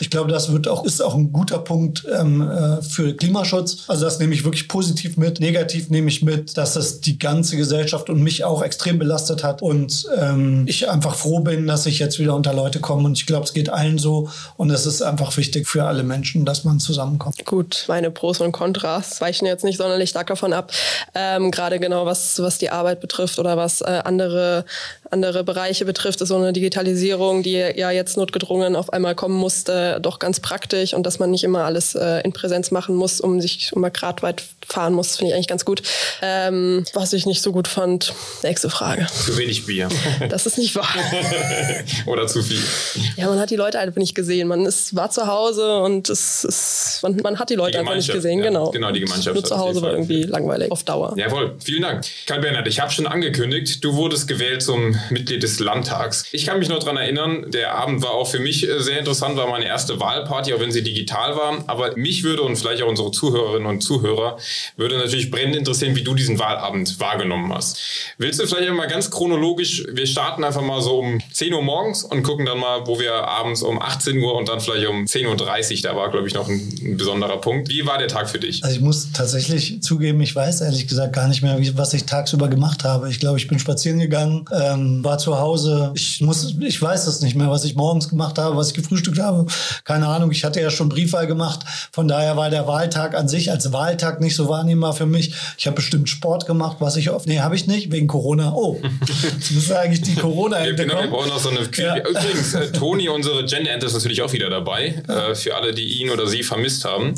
Ich 0.00 0.10
glaube, 0.10 0.30
das 0.30 0.52
wird 0.52 0.68
auch, 0.68 0.84
ist 0.84 1.02
auch 1.02 1.14
ein 1.14 1.32
guter 1.32 1.58
Punkt 1.58 2.04
ähm, 2.12 2.42
äh, 2.42 2.82
für 2.82 3.14
Klimaschutz. 3.14 3.84
Also 3.88 4.04
das 4.04 4.18
nehme 4.18 4.34
ich 4.34 4.44
wirklich 4.44 4.68
positiv 4.68 5.16
mit. 5.16 5.40
Negativ 5.40 5.90
nehme 5.90 6.08
ich 6.08 6.22
mit, 6.22 6.56
dass 6.56 6.76
es 6.76 7.00
die 7.00 7.18
ganze 7.18 7.56
Gesellschaft 7.56 8.10
und 8.10 8.22
mich 8.22 8.44
auch 8.44 8.62
extrem 8.62 8.98
belastet 8.98 9.44
hat 9.44 9.62
und 9.62 10.06
ähm, 10.16 10.64
ich 10.66 10.90
einfach 10.90 11.14
froh 11.14 11.40
bin, 11.40 11.66
dass 11.66 11.86
ich 11.86 11.98
jetzt 11.98 12.18
wieder 12.18 12.34
unter 12.34 12.52
Leute 12.52 12.80
komme 12.80 13.04
und 13.04 13.18
ich 13.18 13.26
glaube, 13.26 13.44
es 13.44 13.52
geht 13.52 13.70
allen 13.70 13.98
so 13.98 14.28
und 14.56 14.70
es 14.70 14.86
ist 14.86 15.02
einfach 15.02 15.36
wichtig 15.36 15.68
für 15.68 15.84
alle 15.84 16.02
Menschen, 16.02 16.44
dass 16.44 16.64
man 16.64 16.80
zusammenkommt. 16.80 17.44
Gut, 17.44 17.84
meine 17.88 18.10
Pros 18.10 18.40
und 18.40 18.52
Kontras 18.52 19.20
weichen 19.20 19.46
jetzt 19.46 19.64
nicht 19.64 19.69
sonderlich 19.76 20.10
stark 20.10 20.28
davon 20.28 20.52
ab. 20.52 20.72
Ähm, 21.14 21.50
Gerade 21.50 21.78
genau 21.78 22.06
was, 22.06 22.40
was 22.40 22.58
die 22.58 22.70
Arbeit 22.70 23.00
betrifft 23.00 23.38
oder 23.38 23.56
was 23.56 23.80
äh, 23.80 24.00
andere 24.04 24.64
andere 25.10 25.44
Bereiche 25.44 25.84
betrifft, 25.84 26.20
ist 26.20 26.28
so 26.28 26.36
eine 26.36 26.52
Digitalisierung, 26.52 27.42
die 27.42 27.52
ja 27.52 27.90
jetzt 27.90 28.16
notgedrungen 28.16 28.76
auf 28.76 28.92
einmal 28.92 29.14
kommen 29.14 29.36
musste, 29.36 29.98
doch 30.00 30.18
ganz 30.18 30.40
praktisch 30.40 30.94
und 30.94 31.04
dass 31.04 31.18
man 31.18 31.30
nicht 31.30 31.44
immer 31.44 31.64
alles 31.64 31.94
äh, 31.94 32.20
in 32.20 32.32
Präsenz 32.32 32.70
machen 32.70 32.94
muss, 32.94 33.20
um 33.20 33.40
sich 33.40 33.72
um 33.72 33.82
grad 33.92 34.22
weit 34.22 34.42
fahren 34.66 34.92
muss, 34.92 35.16
finde 35.16 35.30
ich 35.30 35.34
eigentlich 35.34 35.48
ganz 35.48 35.64
gut. 35.64 35.82
Ähm, 36.22 36.84
was 36.94 37.12
ich 37.12 37.26
nicht 37.26 37.42
so 37.42 37.52
gut 37.52 37.66
fand, 37.66 38.14
nächste 38.42 38.70
Frage. 38.70 39.06
Zu 39.06 39.36
wenig 39.36 39.66
Bier. 39.66 39.88
Das 40.28 40.46
ist 40.46 40.58
nicht 40.58 40.76
wahr. 40.76 40.88
Oder 42.06 42.26
zu 42.26 42.42
viel. 42.42 42.60
Ja, 43.16 43.28
man 43.28 43.38
hat 43.38 43.50
die 43.50 43.56
Leute 43.56 43.78
einfach 43.78 43.96
nicht 43.96 44.14
gesehen. 44.14 44.48
Man 44.48 44.66
ist, 44.66 44.94
war 44.94 45.10
zu 45.10 45.26
Hause 45.26 45.78
und 45.78 46.08
es 46.08 46.44
ist, 46.44 47.00
man, 47.02 47.16
man 47.16 47.38
hat 47.38 47.50
die 47.50 47.54
Leute 47.54 47.72
die 47.72 47.78
einfach 47.78 47.94
nicht 47.94 48.12
gesehen. 48.12 48.38
Ja, 48.38 48.46
genau. 48.46 48.70
Genau, 48.70 48.92
die 48.92 49.00
Gemeinschaft. 49.00 49.34
Nur 49.34 49.44
zu 49.44 49.58
Hause 49.58 49.82
war 49.82 49.92
irgendwie 49.92 50.22
langweilig 50.24 50.70
auf 50.70 50.84
Dauer. 50.84 51.14
Jawohl, 51.16 51.56
vielen 51.64 51.82
Dank. 51.82 52.04
Karl 52.26 52.40
Bernhard, 52.40 52.68
ich 52.68 52.80
habe 52.80 52.92
schon 52.92 53.06
angekündigt, 53.06 53.82
du 53.82 53.94
wurdest 53.94 54.28
gewählt 54.28 54.62
zum 54.62 54.99
Mitglied 55.10 55.42
des 55.42 55.58
Landtags. 55.58 56.24
Ich 56.32 56.46
kann 56.46 56.58
mich 56.58 56.68
noch 56.68 56.78
daran 56.78 56.96
erinnern, 56.96 57.50
der 57.50 57.74
Abend 57.74 58.02
war 58.02 58.12
auch 58.12 58.28
für 58.28 58.40
mich 58.40 58.68
äh, 58.68 58.80
sehr 58.80 58.98
interessant, 58.98 59.36
war 59.36 59.48
meine 59.48 59.66
erste 59.66 60.00
Wahlparty, 60.00 60.54
auch 60.54 60.60
wenn 60.60 60.72
sie 60.72 60.82
digital 60.82 61.36
war. 61.36 61.64
Aber 61.66 61.96
mich 61.96 62.22
würde 62.24 62.42
und 62.42 62.56
vielleicht 62.56 62.82
auch 62.82 62.88
unsere 62.88 63.10
Zuhörerinnen 63.10 63.66
und 63.66 63.80
Zuhörer 63.80 64.38
würde 64.76 64.98
natürlich 64.98 65.30
brennend 65.30 65.56
interessieren, 65.56 65.96
wie 65.96 66.02
du 66.02 66.14
diesen 66.14 66.38
Wahlabend 66.38 66.98
wahrgenommen 67.00 67.52
hast. 67.52 67.78
Willst 68.18 68.40
du 68.40 68.46
vielleicht 68.46 68.72
mal 68.72 68.86
ganz 68.86 69.10
chronologisch, 69.10 69.84
wir 69.90 70.06
starten 70.06 70.44
einfach 70.44 70.62
mal 70.62 70.80
so 70.80 70.98
um 70.98 71.20
10 71.32 71.54
Uhr 71.54 71.62
morgens 71.62 72.04
und 72.04 72.22
gucken 72.22 72.46
dann 72.46 72.58
mal, 72.58 72.86
wo 72.86 72.98
wir 72.98 73.12
abends 73.12 73.62
um 73.62 73.80
18 73.80 74.18
Uhr 74.18 74.34
und 74.34 74.48
dann 74.48 74.60
vielleicht 74.60 74.86
um 74.86 75.04
10.30 75.04 75.76
Uhr, 75.76 75.82
da 75.82 75.96
war, 75.96 76.10
glaube 76.10 76.26
ich, 76.26 76.34
noch 76.34 76.48
ein, 76.48 76.60
ein, 76.82 76.96
besonderer 76.96 77.40
Punkt. 77.40 77.68
Wie 77.68 77.86
war 77.86 77.98
der 77.98 78.08
Tag 78.08 78.28
für 78.28 78.38
dich? 78.38 78.62
Also 78.62 78.76
ich 78.76 78.82
muss 78.82 79.12
tatsächlich 79.12 79.82
zugeben, 79.82 80.20
ich 80.20 80.34
weiß 80.34 80.60
ehrlich 80.60 80.86
gesagt 80.86 81.12
gar 81.14 81.28
nicht 81.28 81.42
mehr, 81.42 81.58
wie, 81.58 81.76
was 81.76 81.94
ich 81.94 82.04
tagsüber 82.04 82.48
gemacht 82.48 82.84
habe. 82.84 83.08
Ich 83.08 83.20
glaube, 83.20 83.38
ich 83.38 83.48
bin 83.48 83.58
spazieren 83.58 83.98
gegangen, 83.98 84.44
ähm, 84.52 84.89
war 85.02 85.18
zu 85.18 85.38
Hause. 85.38 85.92
Ich 85.94 86.20
muss, 86.20 86.54
ich 86.60 86.80
weiß 86.80 87.06
es 87.06 87.20
nicht 87.20 87.36
mehr, 87.36 87.50
was 87.50 87.64
ich 87.64 87.74
morgens 87.74 88.08
gemacht 88.08 88.38
habe, 88.38 88.56
was 88.56 88.68
ich 88.68 88.74
gefrühstückt 88.74 89.18
habe. 89.18 89.46
Keine 89.84 90.08
Ahnung. 90.08 90.30
Ich 90.30 90.44
hatte 90.44 90.60
ja 90.60 90.70
schon 90.70 90.88
Briefwahl 90.88 91.26
gemacht. 91.26 91.60
Von 91.92 92.08
daher 92.08 92.36
war 92.36 92.50
der 92.50 92.66
Wahltag 92.66 93.14
an 93.14 93.28
sich 93.28 93.50
als 93.50 93.72
Wahltag 93.72 94.20
nicht 94.20 94.36
so 94.36 94.48
wahrnehmbar 94.48 94.92
für 94.92 95.06
mich. 95.06 95.34
Ich 95.58 95.66
habe 95.66 95.76
bestimmt 95.76 96.08
Sport 96.08 96.46
gemacht, 96.46 96.78
was 96.80 96.96
ich 96.96 97.10
oft, 97.10 97.26
nee, 97.26 97.40
habe 97.40 97.56
ich 97.56 97.66
nicht, 97.66 97.92
wegen 97.92 98.06
Corona. 98.06 98.52
Oh, 98.54 98.80
das 99.38 99.50
müsste 99.50 99.78
eigentlich 99.78 100.02
die 100.02 100.14
corona 100.14 100.64
ja, 100.64 100.72
Genau, 100.72 101.00
wir 101.00 101.10
brauchen 101.10 101.28
noch 101.28 101.38
so 101.38 101.50
eine, 101.50 101.68
ja. 101.76 101.96
übrigens, 101.96 102.54
äh, 102.54 102.72
Toni, 102.72 103.08
unsere 103.08 103.44
Gender-Ente 103.44 103.86
ist 103.86 103.94
natürlich 103.94 104.22
auch 104.22 104.32
wieder 104.32 104.50
dabei, 104.50 105.02
äh, 105.08 105.34
für 105.34 105.54
alle, 105.56 105.74
die 105.74 106.00
ihn 106.00 106.10
oder 106.10 106.26
sie 106.26 106.42
vermisst 106.42 106.84
haben. 106.84 107.14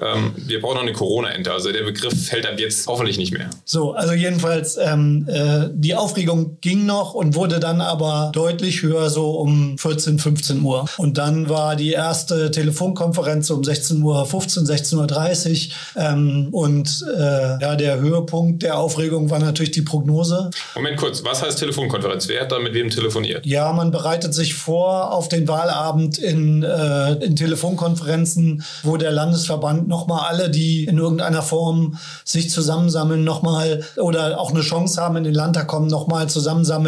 Ähm, 0.00 0.32
wir 0.36 0.60
brauchen 0.60 0.76
noch 0.76 0.82
eine 0.82 0.92
Corona-Ente. 0.92 1.52
Also 1.52 1.72
der 1.72 1.82
Begriff 1.82 2.28
fällt 2.28 2.46
ab 2.46 2.58
jetzt 2.58 2.86
hoffentlich 2.86 3.18
nicht 3.18 3.32
mehr. 3.32 3.50
So, 3.64 3.92
also 3.92 4.14
jedenfalls, 4.14 4.78
ähm, 4.78 5.26
äh, 5.28 5.68
die 5.72 5.94
Aufregung 5.94 6.58
ging 6.60 6.86
noch 6.86 7.01
noch 7.02 7.14
und 7.14 7.34
wurde 7.34 7.58
dann 7.58 7.80
aber 7.80 8.30
deutlich 8.32 8.82
höher, 8.82 9.10
so 9.10 9.32
um 9.32 9.76
14, 9.76 10.18
15 10.18 10.62
Uhr. 10.62 10.86
Und 10.98 11.18
dann 11.18 11.48
war 11.48 11.74
die 11.74 11.90
erste 11.90 12.50
Telefonkonferenz 12.50 13.50
um 13.50 13.64
16 13.64 14.02
Uhr 14.02 14.24
15, 14.24 14.64
16.30 14.64 15.68
Uhr. 15.96 16.02
Ähm, 16.02 16.48
und 16.52 17.04
äh, 17.16 17.60
ja, 17.60 17.76
der 17.76 18.00
Höhepunkt 18.00 18.62
der 18.62 18.78
Aufregung 18.78 19.30
war 19.30 19.40
natürlich 19.40 19.72
die 19.72 19.82
Prognose. 19.82 20.50
Moment 20.76 20.96
kurz, 20.96 21.24
was 21.24 21.42
heißt 21.42 21.58
Telefonkonferenz? 21.58 22.28
Wer 22.28 22.42
hat 22.42 22.52
da 22.52 22.58
mit 22.58 22.74
wem 22.74 22.90
telefoniert? 22.90 23.44
Ja, 23.46 23.72
man 23.72 23.90
bereitet 23.90 24.34
sich 24.34 24.54
vor 24.54 25.12
auf 25.12 25.28
den 25.28 25.48
Wahlabend 25.48 26.18
in, 26.18 26.62
äh, 26.62 27.14
in 27.14 27.34
Telefonkonferenzen, 27.34 28.62
wo 28.84 28.96
der 28.96 29.10
Landesverband 29.10 29.88
nochmal 29.88 30.28
alle, 30.28 30.50
die 30.50 30.84
in 30.84 30.98
irgendeiner 30.98 31.42
Form 31.42 31.98
sich 32.24 32.50
zusammensammeln, 32.50 33.24
nochmal 33.24 33.82
oder 33.96 34.38
auch 34.38 34.50
eine 34.50 34.60
Chance 34.60 35.00
haben, 35.00 35.16
in 35.16 35.24
den 35.24 35.34
Landtag 35.34 35.66
kommen, 35.66 35.88
nochmal 35.88 36.28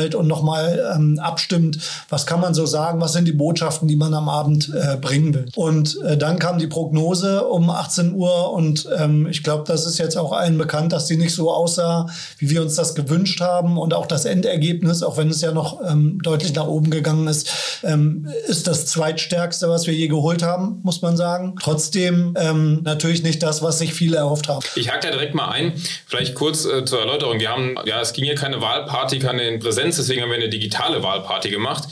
zusammensammelt 0.04 0.14
und 0.14 0.26
nochmal 0.26 0.92
ähm, 0.94 1.18
abstimmt, 1.22 1.78
was 2.08 2.26
kann 2.26 2.40
man 2.40 2.54
so 2.54 2.66
sagen, 2.66 3.00
was 3.00 3.12
sind 3.12 3.26
die 3.26 3.32
Botschaften, 3.32 3.88
die 3.88 3.96
man 3.96 4.14
am 4.14 4.28
Abend 4.28 4.72
äh, 4.74 4.96
bringen 4.96 5.34
will. 5.34 5.46
Und 5.54 6.00
äh, 6.02 6.16
dann 6.16 6.38
kam 6.38 6.58
die 6.58 6.66
Prognose 6.66 7.44
um 7.44 7.70
18 7.70 8.14
Uhr 8.14 8.52
und 8.52 8.88
ähm, 8.98 9.26
ich 9.26 9.42
glaube, 9.42 9.64
das 9.66 9.86
ist 9.86 9.98
jetzt 9.98 10.16
auch 10.16 10.32
allen 10.32 10.58
bekannt, 10.58 10.92
dass 10.92 11.06
die 11.06 11.16
nicht 11.16 11.34
so 11.34 11.52
aussah, 11.52 12.06
wie 12.38 12.50
wir 12.50 12.62
uns 12.62 12.74
das 12.74 12.94
gewünscht 12.94 13.40
haben 13.40 13.78
und 13.78 13.94
auch 13.94 14.06
das 14.06 14.24
Endergebnis, 14.24 15.02
auch 15.02 15.16
wenn 15.16 15.28
es 15.28 15.40
ja 15.40 15.52
noch 15.52 15.80
ähm, 15.88 16.20
deutlich 16.22 16.54
nach 16.54 16.66
oben 16.66 16.90
gegangen 16.90 17.26
ist, 17.26 17.80
ähm, 17.82 18.28
ist 18.46 18.66
das 18.66 18.86
zweitstärkste, 18.86 19.68
was 19.68 19.86
wir 19.86 19.94
je 19.94 20.08
geholt 20.08 20.42
haben, 20.42 20.80
muss 20.82 21.02
man 21.02 21.16
sagen. 21.16 21.54
Trotzdem 21.60 22.34
ähm, 22.38 22.80
natürlich 22.84 23.22
nicht 23.22 23.42
das, 23.42 23.62
was 23.62 23.78
sich 23.78 23.94
viele 23.94 24.16
erhofft 24.16 24.48
haben. 24.48 24.64
Ich 24.76 24.90
hake 24.90 25.00
da 25.06 25.10
direkt 25.10 25.34
mal 25.34 25.48
ein, 25.48 25.72
vielleicht 26.06 26.34
kurz 26.34 26.64
äh, 26.64 26.84
zur 26.84 27.00
Erläuterung. 27.00 27.40
Wir 27.40 27.50
haben, 27.50 27.76
ja, 27.84 28.00
es 28.00 28.12
ging 28.12 28.24
hier 28.24 28.34
keine 28.34 28.60
Wahlparty, 28.60 29.18
keine 29.18 29.44
in 29.48 29.60
Präsenz, 29.94 29.96
deswegen 29.96 30.22
haben 30.22 30.30
wir 30.30 30.36
eine 30.36 30.48
digitale 30.48 31.02
Wahlparty 31.02 31.50
gemacht, 31.50 31.84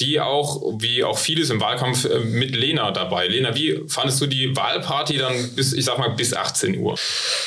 die 0.00 0.20
auch, 0.20 0.62
wie 0.78 1.04
auch 1.04 1.18
vieles 1.18 1.50
im 1.50 1.60
Wahlkampf, 1.60 2.04
äh, 2.04 2.20
mit 2.20 2.54
Lena 2.54 2.90
dabei. 2.90 3.26
Lena, 3.28 3.54
wie 3.54 3.80
fandest 3.88 4.20
du 4.20 4.26
die 4.26 4.54
Wahlparty 4.54 5.18
dann 5.18 5.54
bis, 5.54 5.72
ich 5.72 5.84
sag 5.84 5.98
mal, 5.98 6.10
bis 6.10 6.34
18 6.34 6.78
Uhr? 6.78 6.96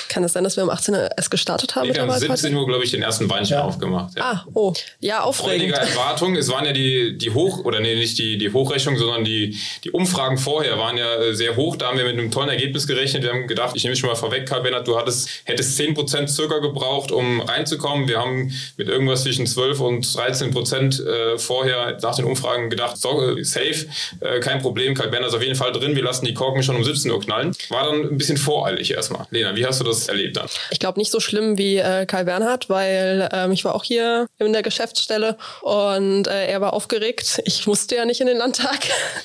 Kann 0.08 0.24
es 0.24 0.34
sein, 0.34 0.44
dass 0.44 0.58
wir 0.58 0.64
um 0.64 0.70
18 0.70 0.96
Uhr 0.96 1.10
erst 1.16 1.32
gestartet 1.32 1.76
haben? 1.76 1.88
Nee, 1.88 1.96
wir 1.96 2.02
haben 2.02 2.20
17 2.20 2.56
Uhr, 2.56 2.66
glaube 2.66 2.84
ich, 2.84 2.92
den 2.92 3.02
ersten 3.02 3.30
Weinchen 3.30 3.58
ja. 3.58 3.64
aufgemacht. 3.64 4.18
Ja. 4.18 4.24
Ah, 4.24 4.46
oh, 4.54 4.74
ja, 5.00 5.22
aufregend. 5.22 5.76
Freudige 5.76 5.92
Erwartung. 5.92 6.36
Es 6.36 6.50
waren 6.50 6.66
ja 6.66 6.74
die, 6.74 7.18
die 7.18 7.32
Hoch, 7.32 7.64
oder 7.66 7.80
nee, 7.80 7.96
nicht 7.96 8.18
die, 8.18 8.38
die 8.38 8.52
Hochrechnung, 8.52 8.98
sondern 8.98 9.24
die, 9.24 9.58
die 9.84 9.92
Umfragen 9.92 10.38
vorher 10.38 10.78
waren 10.78 10.98
ja 10.98 11.16
äh, 11.16 11.36
sehr 11.36 11.56
hoch. 11.56 11.76
Da 11.76 11.88
haben 11.88 11.98
wir 11.98 12.06
mit 12.06 12.14
einem 12.14 12.32
tollen 12.32 12.50
Ergebnis 12.50 12.88
gerechnet. 12.88 13.24
Wir 13.24 13.32
haben 13.32 13.48
gedacht, 13.48 13.76
ich 13.76 13.84
nehme 13.84 13.94
es 13.94 14.00
schon 14.00 14.10
mal 14.10 14.16
vorweg, 14.16 14.48
Karl 14.48 14.62
Bernhard, 14.62 14.88
du 14.88 14.98
hattest, 14.98 15.30
hättest 15.46 15.80
10% 15.80 16.28
circa 16.28 16.60
gebraucht, 16.60 17.12
um 17.12 17.42
reinzukommen. 17.42 18.08
Wir 18.08 18.20
haben 18.20 18.52
mit 18.78 18.88
irgendwas 18.88 19.24
zwischen 19.24 19.46
12 19.46 19.80
und 19.82 19.89
13 19.98 20.52
Prozent 20.52 21.00
äh, 21.00 21.38
vorher 21.38 21.98
nach 22.02 22.16
den 22.16 22.26
Umfragen 22.26 22.70
gedacht, 22.70 22.98
so, 22.98 23.36
safe, 23.44 23.88
äh, 24.22 24.40
kein 24.40 24.62
Problem, 24.62 24.94
Karl 24.94 25.10
Bernhard 25.10 25.32
ist 25.32 25.36
auf 25.36 25.44
jeden 25.44 25.56
Fall 25.56 25.72
drin, 25.72 25.96
wir 25.96 26.04
lassen 26.04 26.26
die 26.26 26.34
Korken 26.34 26.64
schon 26.64 26.76
um 26.76 26.84
17 26.84 27.12
Uhr 27.12 27.20
knallen. 27.20 27.56
War 27.70 27.86
dann 27.86 28.02
ein 28.02 28.18
bisschen 28.18 28.38
voreilig 28.38 28.92
erstmal. 28.92 29.26
Lena, 29.32 29.56
wie 29.56 29.66
hast 29.66 29.80
du 29.80 29.84
das 29.84 30.08
erlebt 30.08 30.38
dann? 30.38 30.48
Ich 30.72 30.80
glaube 30.80 31.00
nicht 31.00 31.12
so 31.12 31.20
schlimm 31.20 31.58
wie 31.58 31.78
äh, 31.78 32.06
Karl 32.06 32.26
Bernhard, 32.26 32.70
weil 32.70 33.30
ähm, 33.34 33.52
ich 33.52 33.66
war 33.66 33.76
auch 33.76 33.84
hier 33.84 34.28
in 34.38 34.54
der 34.54 34.64
Geschäftsstelle 34.64 35.38
und 35.62 36.28
äh, 36.28 36.48
er 36.48 36.62
war 36.62 36.74
aufgeregt. 36.74 37.42
Ich 37.46 37.68
musste 37.68 37.96
ja 37.96 38.06
nicht 38.06 38.22
in 38.22 38.28
den 38.28 38.38
Landtag, 38.38 38.80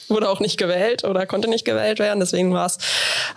wurde 0.09 0.29
auch 0.29 0.41
nicht 0.41 0.59
gewählt 0.59 1.05
oder 1.05 1.27
konnte 1.27 1.49
nicht 1.49 1.65
gewählt 1.65 1.99
werden. 1.99 2.21
Deswegen 2.21 2.53
war 2.53 2.67
es 2.67 2.79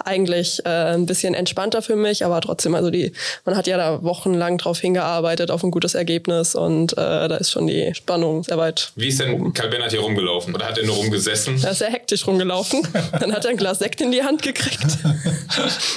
eigentlich 0.04 0.66
äh, 0.66 0.70
ein 0.94 1.06
bisschen 1.06 1.34
entspannter 1.34 1.82
für 1.82 1.96
mich, 1.96 2.26
aber 2.26 2.42
trotzdem, 2.42 2.76
also 2.76 2.90
die, 2.90 3.14
man 3.46 3.56
hat 3.56 3.68
ja 3.68 3.78
da 3.78 4.04
wochenlang 4.04 4.58
drauf 4.58 4.80
hingearbeitet, 4.80 5.52
auf 5.52 5.64
ein 5.64 5.72
gutes 5.72 5.96
Ergebnis 5.96 6.56
und 6.56 6.98
äh, 6.98 7.02
da 7.28 7.38
ist 7.38 7.52
schon 7.52 7.68
die 7.68 7.94
Spannung 7.94 8.44
sehr 8.44 8.58
weit. 8.58 8.92
Wie 8.96 9.08
ist 9.08 9.20
denn 9.20 9.34
oben. 9.34 9.54
Karl 9.54 9.70
Bernhard 9.70 9.92
hier 9.92 10.02
rumgelaufen? 10.02 10.54
Oder 10.54 10.68
hat 10.68 10.78
er 10.78 10.86
nur 10.86 10.96
rumgesessen? 10.96 11.62
Er 11.64 11.72
ist 11.72 11.80
sehr 11.80 11.90
hektisch 11.92 12.26
rumgelaufen. 12.28 12.88
Dann 13.20 13.34
hat 13.34 13.46
er 13.46 13.52
ein 13.52 13.58
Glas 13.58 13.80
Sekt 13.80 14.02
in 14.02 14.12
die 14.12 14.24
Hand 14.24 14.42
gekriegt. 14.42 14.86
ja. 15.04 15.16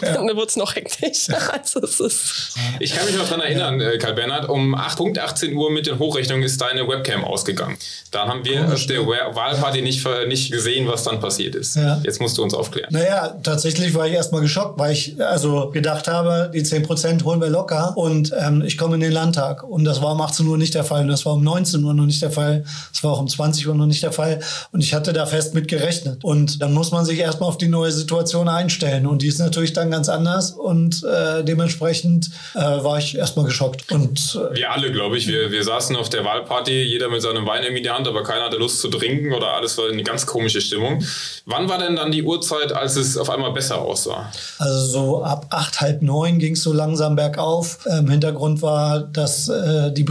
Dann 0.14 0.26
wurde 0.28 0.46
es 0.46 0.56
noch 0.56 0.74
hektisch. 0.74 1.28
Also 1.52 1.80
es 1.80 2.00
ist 2.00 2.56
ich 2.78 2.94
kann 2.94 3.06
mich 3.06 3.16
noch 3.16 3.24
daran 3.24 3.40
erinnern, 3.40 3.80
ja. 3.80 3.90
Äh, 3.90 3.98
Karl 3.98 4.14
Bernhard, 4.14 4.48
um 4.48 4.74
8.18 4.74 5.54
Uhr 5.54 5.70
mit 5.70 5.86
den 5.86 5.98
Hochrechnungen 5.98 6.44
ist 6.44 6.60
deine 6.60 6.86
Webcam 6.88 7.24
ausgegangen. 7.24 7.76
Da 8.10 8.26
haben 8.26 8.44
wir 8.44 8.62
Komisch, 8.62 8.86
der 8.86 9.06
Wahlparty 9.06 9.82
nicht, 9.82 10.06
nicht 10.26 10.52
gesehen, 10.52 10.88
was 10.88 11.04
dann 11.04 11.20
passiert 11.20 11.54
ist. 11.54 11.76
Ja. 11.76 12.00
Jetzt 12.02 12.20
musst 12.20 12.38
du 12.38 12.42
uns 12.42 12.54
aufklären. 12.54 12.88
Naja, 12.90 13.36
tatsächlich 13.42 13.94
war 13.94 14.06
ich 14.06 14.14
erstmal 14.14 14.40
geschockt, 14.40 14.78
weil 14.78 14.92
ich 14.92 15.20
also 15.22 15.70
gedacht 15.70 16.08
habe, 16.08 16.50
die 16.52 16.62
10% 16.62 17.24
holen 17.24 17.40
wir 17.40 17.48
locker 17.48 17.96
und 17.96 18.32
ähm, 18.38 18.62
ich 18.64 18.78
komme 18.78 18.94
in 18.94 19.00
den 19.00 19.12
Landtag. 19.12 19.62
Und 19.62 19.84
das 19.84 20.02
war 20.02 20.12
um 20.12 20.20
18 20.20 20.46
Uhr 20.46 20.58
nicht 20.58 20.74
der 20.74 20.84
Fall. 20.84 21.04
Das 21.10 21.26
war 21.26 21.34
um 21.34 21.44
19 21.44 21.82
Uhr 21.84 21.94
noch 21.94 22.06
nicht 22.06 22.22
der 22.22 22.30
Fall. 22.30 22.64
Das 22.92 23.02
war 23.02 23.12
auch 23.12 23.20
um 23.20 23.28
20 23.28 23.66
Uhr 23.68 23.74
noch 23.74 23.86
nicht 23.86 24.02
der 24.02 24.12
Fall. 24.12 24.40
Und 24.72 24.80
ich 24.80 24.94
hatte 24.94 25.12
da 25.12 25.26
fest 25.26 25.54
mit 25.54 25.68
gerechnet. 25.68 26.24
Und 26.24 26.62
dann 26.62 26.72
muss 26.72 26.90
man 26.90 27.04
sich 27.04 27.18
erstmal 27.18 27.48
auf 27.48 27.58
die 27.58 27.68
neue 27.68 27.92
Situation 27.92 28.48
einstellen. 28.48 29.06
Und 29.06 29.22
die 29.22 29.28
ist 29.28 29.38
natürlich 29.38 29.72
dann 29.72 29.90
ganz 29.90 30.08
anders. 30.08 30.52
Und 30.52 31.02
äh, 31.04 31.44
dementsprechend 31.44 32.30
äh, 32.54 32.60
war 32.60 32.98
ich 32.98 33.16
erstmal 33.16 33.46
geschockt. 33.46 33.90
Und, 33.92 34.38
äh, 34.52 34.56
wir 34.56 34.72
alle, 34.72 34.92
glaube 34.92 35.18
ich. 35.18 35.26
Wir, 35.26 35.50
wir 35.50 35.64
saßen 35.64 35.96
auf 35.96 36.08
der 36.08 36.24
Wahlparty, 36.24 36.82
jeder 36.82 37.08
mit 37.08 37.22
seinem 37.22 37.46
Wein 37.46 37.64
in 37.64 37.82
der 37.82 37.94
Hand, 37.94 38.08
aber 38.08 38.22
keiner 38.22 38.44
hatte 38.44 38.56
Lust 38.56 38.80
zu 38.80 38.88
trinken 38.88 39.32
oder 39.32 39.54
alles 39.54 39.76
war 39.78 39.88
eine 39.88 40.02
ganz 40.02 40.26
komische 40.26 40.60
Stimmung. 40.60 41.02
Wann 41.46 41.68
war 41.68 41.78
denn 41.78 41.96
dann 41.96 42.12
die 42.12 42.22
Uhrzeit, 42.22 42.72
als 42.72 42.96
es 42.96 43.16
auf 43.16 43.30
einmal 43.30 43.52
besser 43.52 43.78
aussah? 43.78 44.30
Also 44.58 44.86
so 44.86 45.24
ab 45.24 45.46
acht, 45.50 45.80
halb 45.80 46.02
neun 46.02 46.38
ging 46.38 46.54
es 46.54 46.62
so 46.62 46.72
langsam 46.72 47.16
bergauf. 47.16 47.78
Im 47.86 48.08
Hintergrund 48.08 48.62
war, 48.62 49.00
dass 49.00 49.48
äh, 49.48 49.92
die 49.92 50.04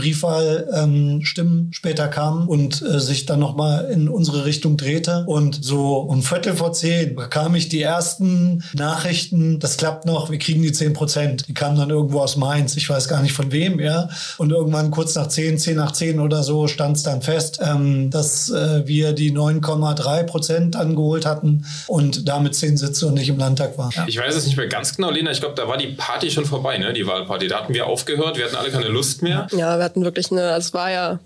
Briefwahlstimmen 0.89 1.59
ähm, 1.59 1.73
später 1.73 2.07
kamen 2.07 2.47
und 2.47 2.81
äh, 2.81 2.99
sich 2.99 3.25
dann 3.25 3.39
nochmal 3.39 3.89
in 3.91 4.09
unsere 4.09 4.45
Richtung 4.45 4.77
drehte. 4.77 5.23
Und 5.27 5.63
so 5.63 5.97
um 5.97 6.21
Viertel 6.21 6.55
vor 6.55 6.73
zehn 6.73 7.15
bekam 7.15 7.55
ich 7.55 7.69
die 7.69 7.81
ersten 7.81 8.63
Nachrichten, 8.73 9.59
das 9.59 9.77
klappt 9.77 10.05
noch, 10.05 10.29
wir 10.29 10.39
kriegen 10.39 10.61
die 10.61 10.71
zehn 10.71 10.93
Prozent. 10.93 11.47
Die 11.47 11.53
kamen 11.53 11.77
dann 11.77 11.89
irgendwo 11.89 12.19
aus 12.19 12.37
Mainz, 12.37 12.75
ich 12.77 12.89
weiß 12.89 13.07
gar 13.07 13.21
nicht 13.21 13.33
von 13.33 13.51
wem, 13.51 13.79
ja. 13.79 14.09
Und 14.37 14.51
irgendwann 14.51 14.91
kurz 14.91 15.15
nach 15.15 15.27
zehn, 15.27 15.57
zehn 15.57 15.77
nach 15.77 15.91
zehn 15.91 16.19
oder 16.19 16.43
so 16.43 16.67
stand 16.67 16.97
es 16.97 17.03
dann 17.03 17.21
fest, 17.21 17.59
ähm, 17.63 18.09
dass 18.09 18.49
äh, 18.49 18.85
wir 18.85 19.13
die 19.13 19.31
9,3 19.31 20.23
Prozent 20.23 20.75
angeholt 20.75 21.25
hatten 21.25 21.65
und 21.87 22.27
damit 22.27 22.55
zehn 22.55 22.77
Sitze 22.77 23.07
und 23.07 23.15
nicht 23.15 23.29
im 23.29 23.37
Landtag 23.37 23.77
waren. 23.77 23.91
Ja. 23.95 24.05
Ich 24.07 24.17
weiß 24.17 24.35
es 24.35 24.45
nicht 24.45 24.57
mehr 24.57 24.67
ganz 24.67 24.95
genau, 24.95 25.11
Lena. 25.11 25.31
Ich 25.31 25.39
glaube, 25.39 25.55
da 25.55 25.67
war 25.67 25.77
die 25.77 25.87
Party 25.87 26.31
schon 26.31 26.45
vorbei, 26.45 26.77
ne? 26.77 26.93
Die 26.93 27.05
Wahlparty. 27.05 27.47
Da 27.47 27.59
hatten 27.61 27.73
wir 27.73 27.87
aufgehört. 27.87 28.37
Wir 28.37 28.45
hatten 28.45 28.55
alle 28.55 28.69
keine 28.69 28.87
Lust 28.87 29.21
mehr. 29.21 29.47
Ja, 29.51 29.77
wir 29.77 29.83
hatten 29.83 30.03
wirklich 30.03 30.31
eine, 30.31 30.49
also 30.51 30.67
es 30.67 30.73
war 30.79 30.91
ja, 30.91 31.19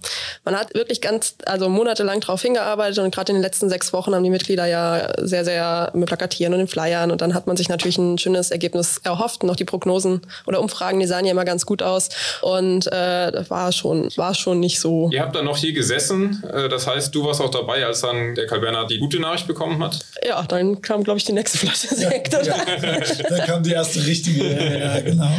man 0.46 0.56
hat 0.56 0.74
wirklich 0.74 1.00
ganz, 1.00 1.36
also 1.46 1.70
monatelang 1.70 2.20
darauf 2.20 2.42
hingearbeitet 2.42 2.98
und 2.98 3.14
gerade 3.14 3.32
in 3.32 3.38
den 3.38 3.44
letzten 3.44 3.70
sechs 3.70 3.94
Wochen 3.94 4.16
haben 4.16 4.24
die 4.24 4.32
Mitglieder 4.32 4.66
ja 4.66 5.14
sehr, 5.20 5.46
sehr 5.46 5.92
mit 5.94 6.08
Plakatieren 6.08 6.54
und 6.54 6.60
den 6.60 6.68
Flyern 6.68 7.12
und 7.12 7.22
dann 7.22 7.36
hat 7.36 7.46
man 7.46 7.56
sich 7.56 7.70
natürlich 7.70 8.00
ein 8.00 8.18
schönes 8.18 8.50
Ergebnis 8.50 9.00
erhofft. 9.04 9.44
Und 9.44 9.50
auch 9.52 9.56
die 9.56 9.66
Prognosen 9.66 10.22
oder 10.48 10.60
Umfragen, 10.60 11.00
die 11.00 11.06
sahen 11.06 11.26
ja 11.26 11.32
immer 11.32 11.46
ganz 11.46 11.66
gut 11.66 11.84
aus 11.84 12.10
und 12.42 12.88
äh, 12.88 13.32
das 13.32 13.50
war 13.50 13.72
schon, 13.72 14.10
war 14.16 14.34
schon 14.34 14.60
nicht 14.60 14.80
so. 14.80 15.10
Ihr 15.12 15.22
habt 15.22 15.36
dann 15.36 15.46
noch 15.46 15.58
hier 15.58 15.74
gesessen. 15.74 16.44
Äh, 16.52 16.68
das 16.70 16.88
heißt, 16.88 17.14
du 17.14 17.24
warst 17.26 17.40
auch 17.40 17.52
dabei, 17.52 17.86
als 17.86 18.02
dann 18.02 18.34
der 18.34 18.48
Karl 18.48 18.60
Bernhard 18.60 18.90
die 18.90 18.98
gute 18.98 19.20
Nachricht 19.20 19.48
bekommen 19.48 19.84
hat? 19.84 20.00
Ja, 20.26 20.42
dann 20.44 20.82
kam, 20.82 21.04
glaube 21.04 21.20
ich, 21.20 21.26
die 21.26 21.34
nächste 21.34 21.60
Flasche 21.60 21.94
Sekt. 21.94 22.34
Ja, 22.34 22.42
ja. 22.42 22.56
dann 23.30 23.42
kam 23.46 23.64
die 23.64 23.72
erste 23.72 24.04
richtige. 24.06 24.44
Ja, 24.80 25.00
genau. 25.00 25.32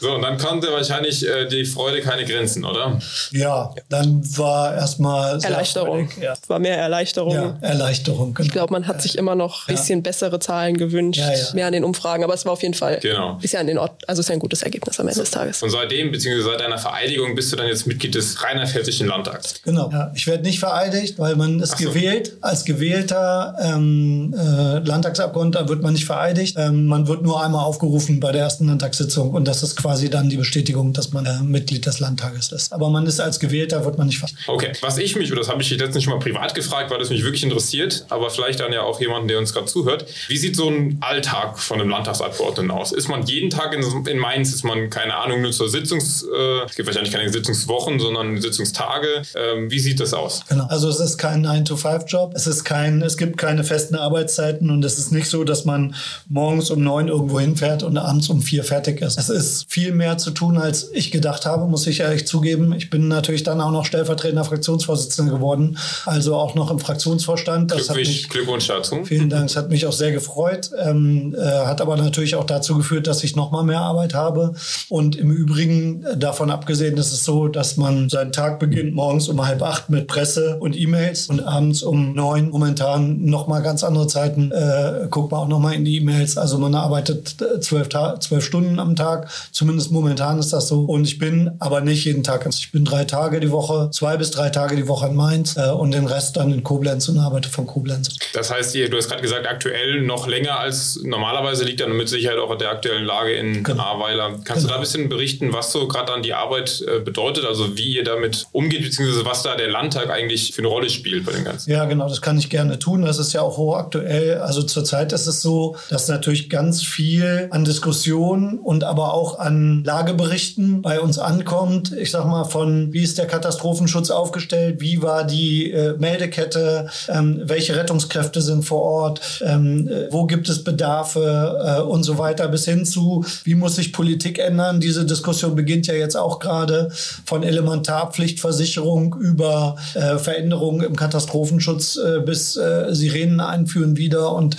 So, 0.00 0.14
und 0.14 0.22
dann 0.22 0.38
konnte 0.38 0.70
wahrscheinlich 0.70 1.26
äh, 1.26 1.46
die 1.46 1.64
Freude 1.64 2.00
keine 2.00 2.24
Grenzen, 2.24 2.64
oder? 2.64 3.00
Ja, 3.32 3.74
dann 3.88 4.22
war 4.36 4.74
erstmal 4.74 5.42
Erleichterung. 5.42 6.08
Ja. 6.20 6.34
War 6.46 6.58
mehr 6.58 6.76
Erleichterung. 6.76 7.34
Ja, 7.34 7.58
Erleichterung. 7.60 8.34
Genau. 8.34 8.46
Ich 8.46 8.52
glaube, 8.52 8.72
man 8.72 8.86
hat 8.86 9.02
sich 9.02 9.18
immer 9.18 9.34
noch 9.34 9.68
ein 9.68 9.74
bisschen 9.74 10.02
bessere 10.02 10.38
Zahlen 10.38 10.76
gewünscht, 10.76 11.22
mehr 11.54 11.66
an 11.66 11.72
den 11.72 11.84
Umfragen, 11.84 12.24
aber 12.24 12.34
es 12.34 12.44
war 12.44 12.52
auf 12.52 12.62
jeden 12.62 12.74
Fall 12.74 12.98
genau. 13.00 13.38
ist 13.40 13.52
ja 13.52 13.60
an 13.60 13.66
den 13.66 13.78
Ort, 13.78 14.08
also 14.08 14.20
ist 14.20 14.28
ja 14.28 14.34
ein 14.34 14.38
gutes 14.38 14.62
Ergebnis 14.62 14.98
am 15.00 15.06
Ende 15.06 15.16
so. 15.16 15.22
des 15.22 15.30
Tages. 15.30 15.62
Und 15.62 15.70
seitdem, 15.70 16.10
beziehungsweise 16.10 16.50
seit 16.50 16.60
deiner 16.60 16.78
Vereidigung, 16.78 17.34
bist 17.34 17.52
du 17.52 17.56
dann 17.56 17.66
jetzt 17.66 17.86
Mitglied 17.86 18.14
des 18.14 18.42
Rheinland-Pfälzischen 18.42 19.06
Landtags. 19.06 19.62
Genau. 19.62 19.90
Ja, 19.90 20.12
ich 20.14 20.26
werde 20.26 20.42
nicht 20.42 20.58
vereidigt, 20.58 21.18
weil 21.18 21.36
man 21.36 21.60
ist 21.60 21.78
so. 21.78 21.84
gewählt. 21.84 22.36
Als 22.40 22.64
gewählter 22.64 23.56
ähm, 23.60 24.34
äh, 24.36 24.78
Landtagsabgeordneter 24.78 25.68
wird 25.68 25.82
man 25.82 25.92
nicht 25.92 26.06
vereidigt. 26.06 26.56
Ähm, 26.58 26.86
man 26.86 27.06
wird 27.06 27.22
nur 27.22 27.42
einmal 27.42 27.64
aufgerufen 27.64 28.20
bei 28.20 28.32
der 28.32 28.42
ersten 28.42 28.66
Landtagssitzung 28.66 29.30
und 29.30 29.46
das 29.46 29.62
ist 29.62 29.76
quasi 29.76 30.10
dann 30.10 30.28
die 30.28 30.36
Bestätigung, 30.36 30.92
dass 30.92 31.12
man 31.12 31.26
äh, 31.26 31.42
Mitglied 31.42 31.86
des 31.86 32.00
Landtages 32.00 32.52
ist. 32.52 32.72
Aber 32.72 32.90
man 32.90 32.97
ist 33.06 33.20
als 33.20 33.40
Gewählter, 33.40 33.84
wird 33.84 33.98
man 33.98 34.06
nicht 34.06 34.18
vereidigt. 34.18 34.48
Okay, 34.48 34.72
was 34.80 34.98
ich 34.98 35.16
mich, 35.16 35.30
oder 35.30 35.40
das 35.40 35.48
habe 35.48 35.62
ich 35.62 35.70
letztens 35.70 36.04
schon 36.04 36.12
mal 36.12 36.20
privat 36.20 36.54
gefragt, 36.54 36.90
weil 36.90 36.98
das 36.98 37.10
mich 37.10 37.22
wirklich 37.22 37.42
interessiert, 37.42 38.04
aber 38.08 38.30
vielleicht 38.30 38.60
dann 38.60 38.72
ja 38.72 38.82
auch 38.82 39.00
jemanden, 39.00 39.28
der 39.28 39.38
uns 39.38 39.52
gerade 39.52 39.66
zuhört. 39.66 40.06
Wie 40.28 40.36
sieht 40.36 40.56
so 40.56 40.68
ein 40.68 40.98
Alltag 41.00 41.58
von 41.58 41.80
einem 41.80 41.90
Landtagsabgeordneten 41.90 42.70
aus? 42.70 42.92
Ist 42.92 43.08
man 43.08 43.24
jeden 43.26 43.50
Tag 43.50 43.74
in, 43.74 44.06
in 44.06 44.18
Mainz, 44.18 44.52
ist 44.52 44.64
man, 44.64 44.90
keine 44.90 45.16
Ahnung, 45.16 45.42
nur 45.42 45.52
zur 45.52 45.68
Sitzungs, 45.68 46.22
äh, 46.22 46.64
es 46.66 46.74
gibt 46.74 46.86
wahrscheinlich 46.86 47.12
keine 47.12 47.30
Sitzungswochen, 47.30 48.00
sondern 48.00 48.40
Sitzungstage. 48.40 49.22
Ähm, 49.34 49.70
wie 49.70 49.78
sieht 49.78 50.00
das 50.00 50.14
aus? 50.14 50.42
Genau, 50.48 50.66
also 50.66 50.88
es 50.88 51.00
ist 51.00 51.18
kein 51.18 51.46
9-to-5-Job, 51.46 52.32
es 52.34 52.46
ist 52.46 52.64
kein, 52.64 53.02
es 53.02 53.16
gibt 53.16 53.38
keine 53.38 53.64
festen 53.64 53.96
Arbeitszeiten 53.96 54.70
und 54.70 54.84
es 54.84 54.98
ist 54.98 55.12
nicht 55.12 55.28
so, 55.28 55.44
dass 55.44 55.64
man 55.64 55.94
morgens 56.28 56.70
um 56.70 56.82
neun 56.82 57.08
irgendwo 57.08 57.40
hinfährt 57.40 57.82
und 57.82 57.96
abends 57.98 58.28
um 58.28 58.42
vier 58.42 58.64
fertig 58.64 59.00
ist. 59.00 59.18
Es 59.18 59.28
ist 59.28 59.70
viel 59.70 59.92
mehr 59.92 60.18
zu 60.18 60.30
tun, 60.30 60.58
als 60.58 60.90
ich 60.92 61.10
gedacht 61.10 61.46
habe, 61.46 61.66
muss 61.66 61.86
ich 61.86 62.00
ehrlich 62.00 62.26
zugeben. 62.26 62.72
Ich 62.72 62.87
Ich 62.88 62.90
bin 62.90 63.08
natürlich 63.08 63.42
dann 63.42 63.60
auch 63.60 63.70
noch 63.70 63.84
stellvertretender 63.84 64.44
Fraktionsvorsitzender 64.44 65.30
geworden, 65.30 65.76
also 66.06 66.36
auch 66.36 66.54
noch 66.54 66.70
im 66.70 66.78
Fraktionsvorstand. 66.78 67.70
Das 67.70 67.88
Glückwunsch, 67.88 68.08
mich, 68.08 68.28
Glückwunsch 68.30 68.66
dazu. 68.66 69.04
Vielen 69.04 69.28
Dank, 69.28 69.50
es 69.50 69.56
hat 69.56 69.68
mich 69.68 69.84
auch 69.84 69.92
sehr 69.92 70.10
gefreut, 70.10 70.70
ähm, 70.82 71.36
äh, 71.38 71.66
hat 71.66 71.82
aber 71.82 71.98
natürlich 71.98 72.34
auch 72.34 72.44
dazu 72.44 72.78
geführt, 72.78 73.06
dass 73.06 73.22
ich 73.24 73.36
noch 73.36 73.50
mal 73.50 73.62
mehr 73.62 73.82
Arbeit 73.82 74.14
habe. 74.14 74.54
Und 74.88 75.16
im 75.16 75.30
Übrigen 75.30 76.02
äh, 76.02 76.16
davon 76.16 76.50
abgesehen 76.50 76.96
ist 76.96 77.12
es 77.12 77.24
so, 77.24 77.48
dass 77.48 77.76
man 77.76 78.08
seinen 78.08 78.32
Tag 78.32 78.58
beginnt 78.58 78.94
morgens 78.94 79.28
um 79.28 79.46
halb 79.46 79.60
acht 79.60 79.90
mit 79.90 80.06
Presse 80.06 80.56
und 80.58 80.74
E-Mails 80.74 81.26
und 81.26 81.40
abends 81.40 81.82
um 81.82 82.14
neun 82.14 82.48
momentan 82.48 83.22
noch 83.26 83.48
mal 83.48 83.60
ganz 83.60 83.84
andere 83.84 84.06
Zeiten. 84.06 84.50
Äh, 84.50 85.08
guckt 85.10 85.30
man 85.30 85.40
auch 85.42 85.48
noch 85.48 85.58
mal 85.58 85.74
in 85.74 85.84
die 85.84 85.98
E-Mails. 85.98 86.38
Also 86.38 86.56
man 86.56 86.74
arbeitet 86.74 87.36
äh, 87.42 87.60
zwölf, 87.60 87.90
zwölf 88.20 88.42
Stunden 88.42 88.78
am 88.78 88.96
Tag, 88.96 89.28
zumindest 89.52 89.90
momentan 89.90 90.38
ist 90.38 90.54
das 90.54 90.68
so. 90.68 90.84
Und 90.84 91.04
ich 91.04 91.18
bin 91.18 91.50
aber 91.58 91.82
nicht 91.82 92.06
jeden 92.06 92.24
Tag. 92.24 92.46
Ich 92.48 92.72
bin 92.72 92.77
drei 92.84 93.04
Tage 93.04 93.40
die 93.40 93.50
Woche, 93.50 93.90
zwei 93.92 94.16
bis 94.16 94.30
drei 94.30 94.50
Tage 94.50 94.76
die 94.76 94.88
Woche 94.88 95.06
in 95.06 95.14
Mainz 95.14 95.56
äh, 95.56 95.70
und 95.70 95.92
den 95.92 96.06
Rest 96.06 96.36
dann 96.36 96.52
in 96.52 96.62
Koblenz 96.62 97.08
und 97.08 97.18
arbeite 97.18 97.48
von 97.48 97.66
Koblenz. 97.66 98.10
Das 98.32 98.50
heißt, 98.50 98.74
du 98.74 98.96
hast 98.96 99.08
gerade 99.08 99.22
gesagt, 99.22 99.46
aktuell 99.46 100.02
noch 100.02 100.26
länger 100.26 100.58
als 100.58 101.00
normalerweise 101.02 101.64
liegt 101.64 101.80
dann 101.80 101.96
mit 101.96 102.08
Sicherheit 102.08 102.38
auch 102.38 102.50
an 102.50 102.58
der 102.58 102.70
aktuellen 102.70 103.04
Lage 103.04 103.32
in 103.32 103.62
genau. 103.64 103.82
Ahrweiler. 103.82 104.30
Kannst 104.44 104.46
genau. 104.46 104.60
du 104.60 104.68
da 104.68 104.74
ein 104.74 104.80
bisschen 104.80 105.08
berichten, 105.08 105.52
was 105.52 105.72
so 105.72 105.88
gerade 105.88 106.12
dann 106.12 106.22
die 106.22 106.34
Arbeit 106.34 106.84
äh, 106.86 107.00
bedeutet, 107.00 107.44
also 107.44 107.76
wie 107.76 107.96
ihr 107.96 108.04
damit 108.04 108.46
umgeht, 108.52 108.82
beziehungsweise 108.82 109.24
was 109.24 109.42
da 109.42 109.56
der 109.56 109.68
Landtag 109.68 110.10
eigentlich 110.10 110.52
für 110.52 110.62
eine 110.62 110.68
Rolle 110.68 110.90
spielt 110.90 111.24
bei 111.24 111.32
dem 111.32 111.44
Ganzen? 111.44 111.70
Ja, 111.70 111.84
genau, 111.84 112.08
das 112.08 112.20
kann 112.20 112.38
ich 112.38 112.50
gerne 112.50 112.78
tun. 112.78 113.02
Das 113.02 113.18
ist 113.18 113.32
ja 113.32 113.42
auch 113.42 113.56
hochaktuell. 113.56 114.38
Also 114.38 114.62
zurzeit 114.62 115.12
ist 115.12 115.26
es 115.26 115.42
so, 115.42 115.76
dass 115.90 116.08
natürlich 116.08 116.50
ganz 116.50 116.82
viel 116.82 117.48
an 117.50 117.64
Diskussionen 117.64 118.58
und 118.58 118.84
aber 118.84 119.14
auch 119.14 119.38
an 119.38 119.82
Lageberichten 119.84 120.82
bei 120.82 121.00
uns 121.00 121.18
ankommt. 121.18 121.92
Ich 121.92 122.10
sag 122.10 122.26
mal, 122.26 122.44
von 122.44 122.57
wie 122.66 123.02
ist 123.02 123.18
der 123.18 123.26
Katastrophenschutz 123.26 124.10
aufgestellt, 124.10 124.80
wie 124.80 125.02
war 125.02 125.24
die 125.24 125.72
äh, 125.72 125.94
Meldekette, 125.98 126.88
ähm, 127.08 127.42
welche 127.44 127.76
Rettungskräfte 127.76 128.42
sind 128.42 128.64
vor 128.64 128.82
Ort, 128.82 129.20
ähm, 129.44 129.88
äh, 129.88 130.12
wo 130.12 130.26
gibt 130.26 130.48
es 130.48 130.64
Bedarfe 130.64 131.78
äh, 131.78 131.80
und 131.82 132.02
so 132.02 132.18
weiter, 132.18 132.48
bis 132.48 132.64
hin 132.64 132.84
zu, 132.84 133.24
wie 133.44 133.54
muss 133.54 133.76
sich 133.76 133.92
Politik 133.92 134.38
ändern. 134.38 134.80
Diese 134.80 135.04
Diskussion 135.04 135.54
beginnt 135.54 135.86
ja 135.86 135.94
jetzt 135.94 136.16
auch 136.16 136.38
gerade 136.38 136.90
von 137.24 137.42
Elementarpflichtversicherung 137.42 139.16
über 139.20 139.76
äh, 139.94 140.18
Veränderungen 140.18 140.82
im 140.82 140.96
Katastrophenschutz 140.96 141.96
äh, 141.96 142.20
bis 142.20 142.56
äh, 142.56 142.86
Sirenen 142.94 143.40
einführen 143.40 143.96
wieder 143.96 144.34
und 144.34 144.56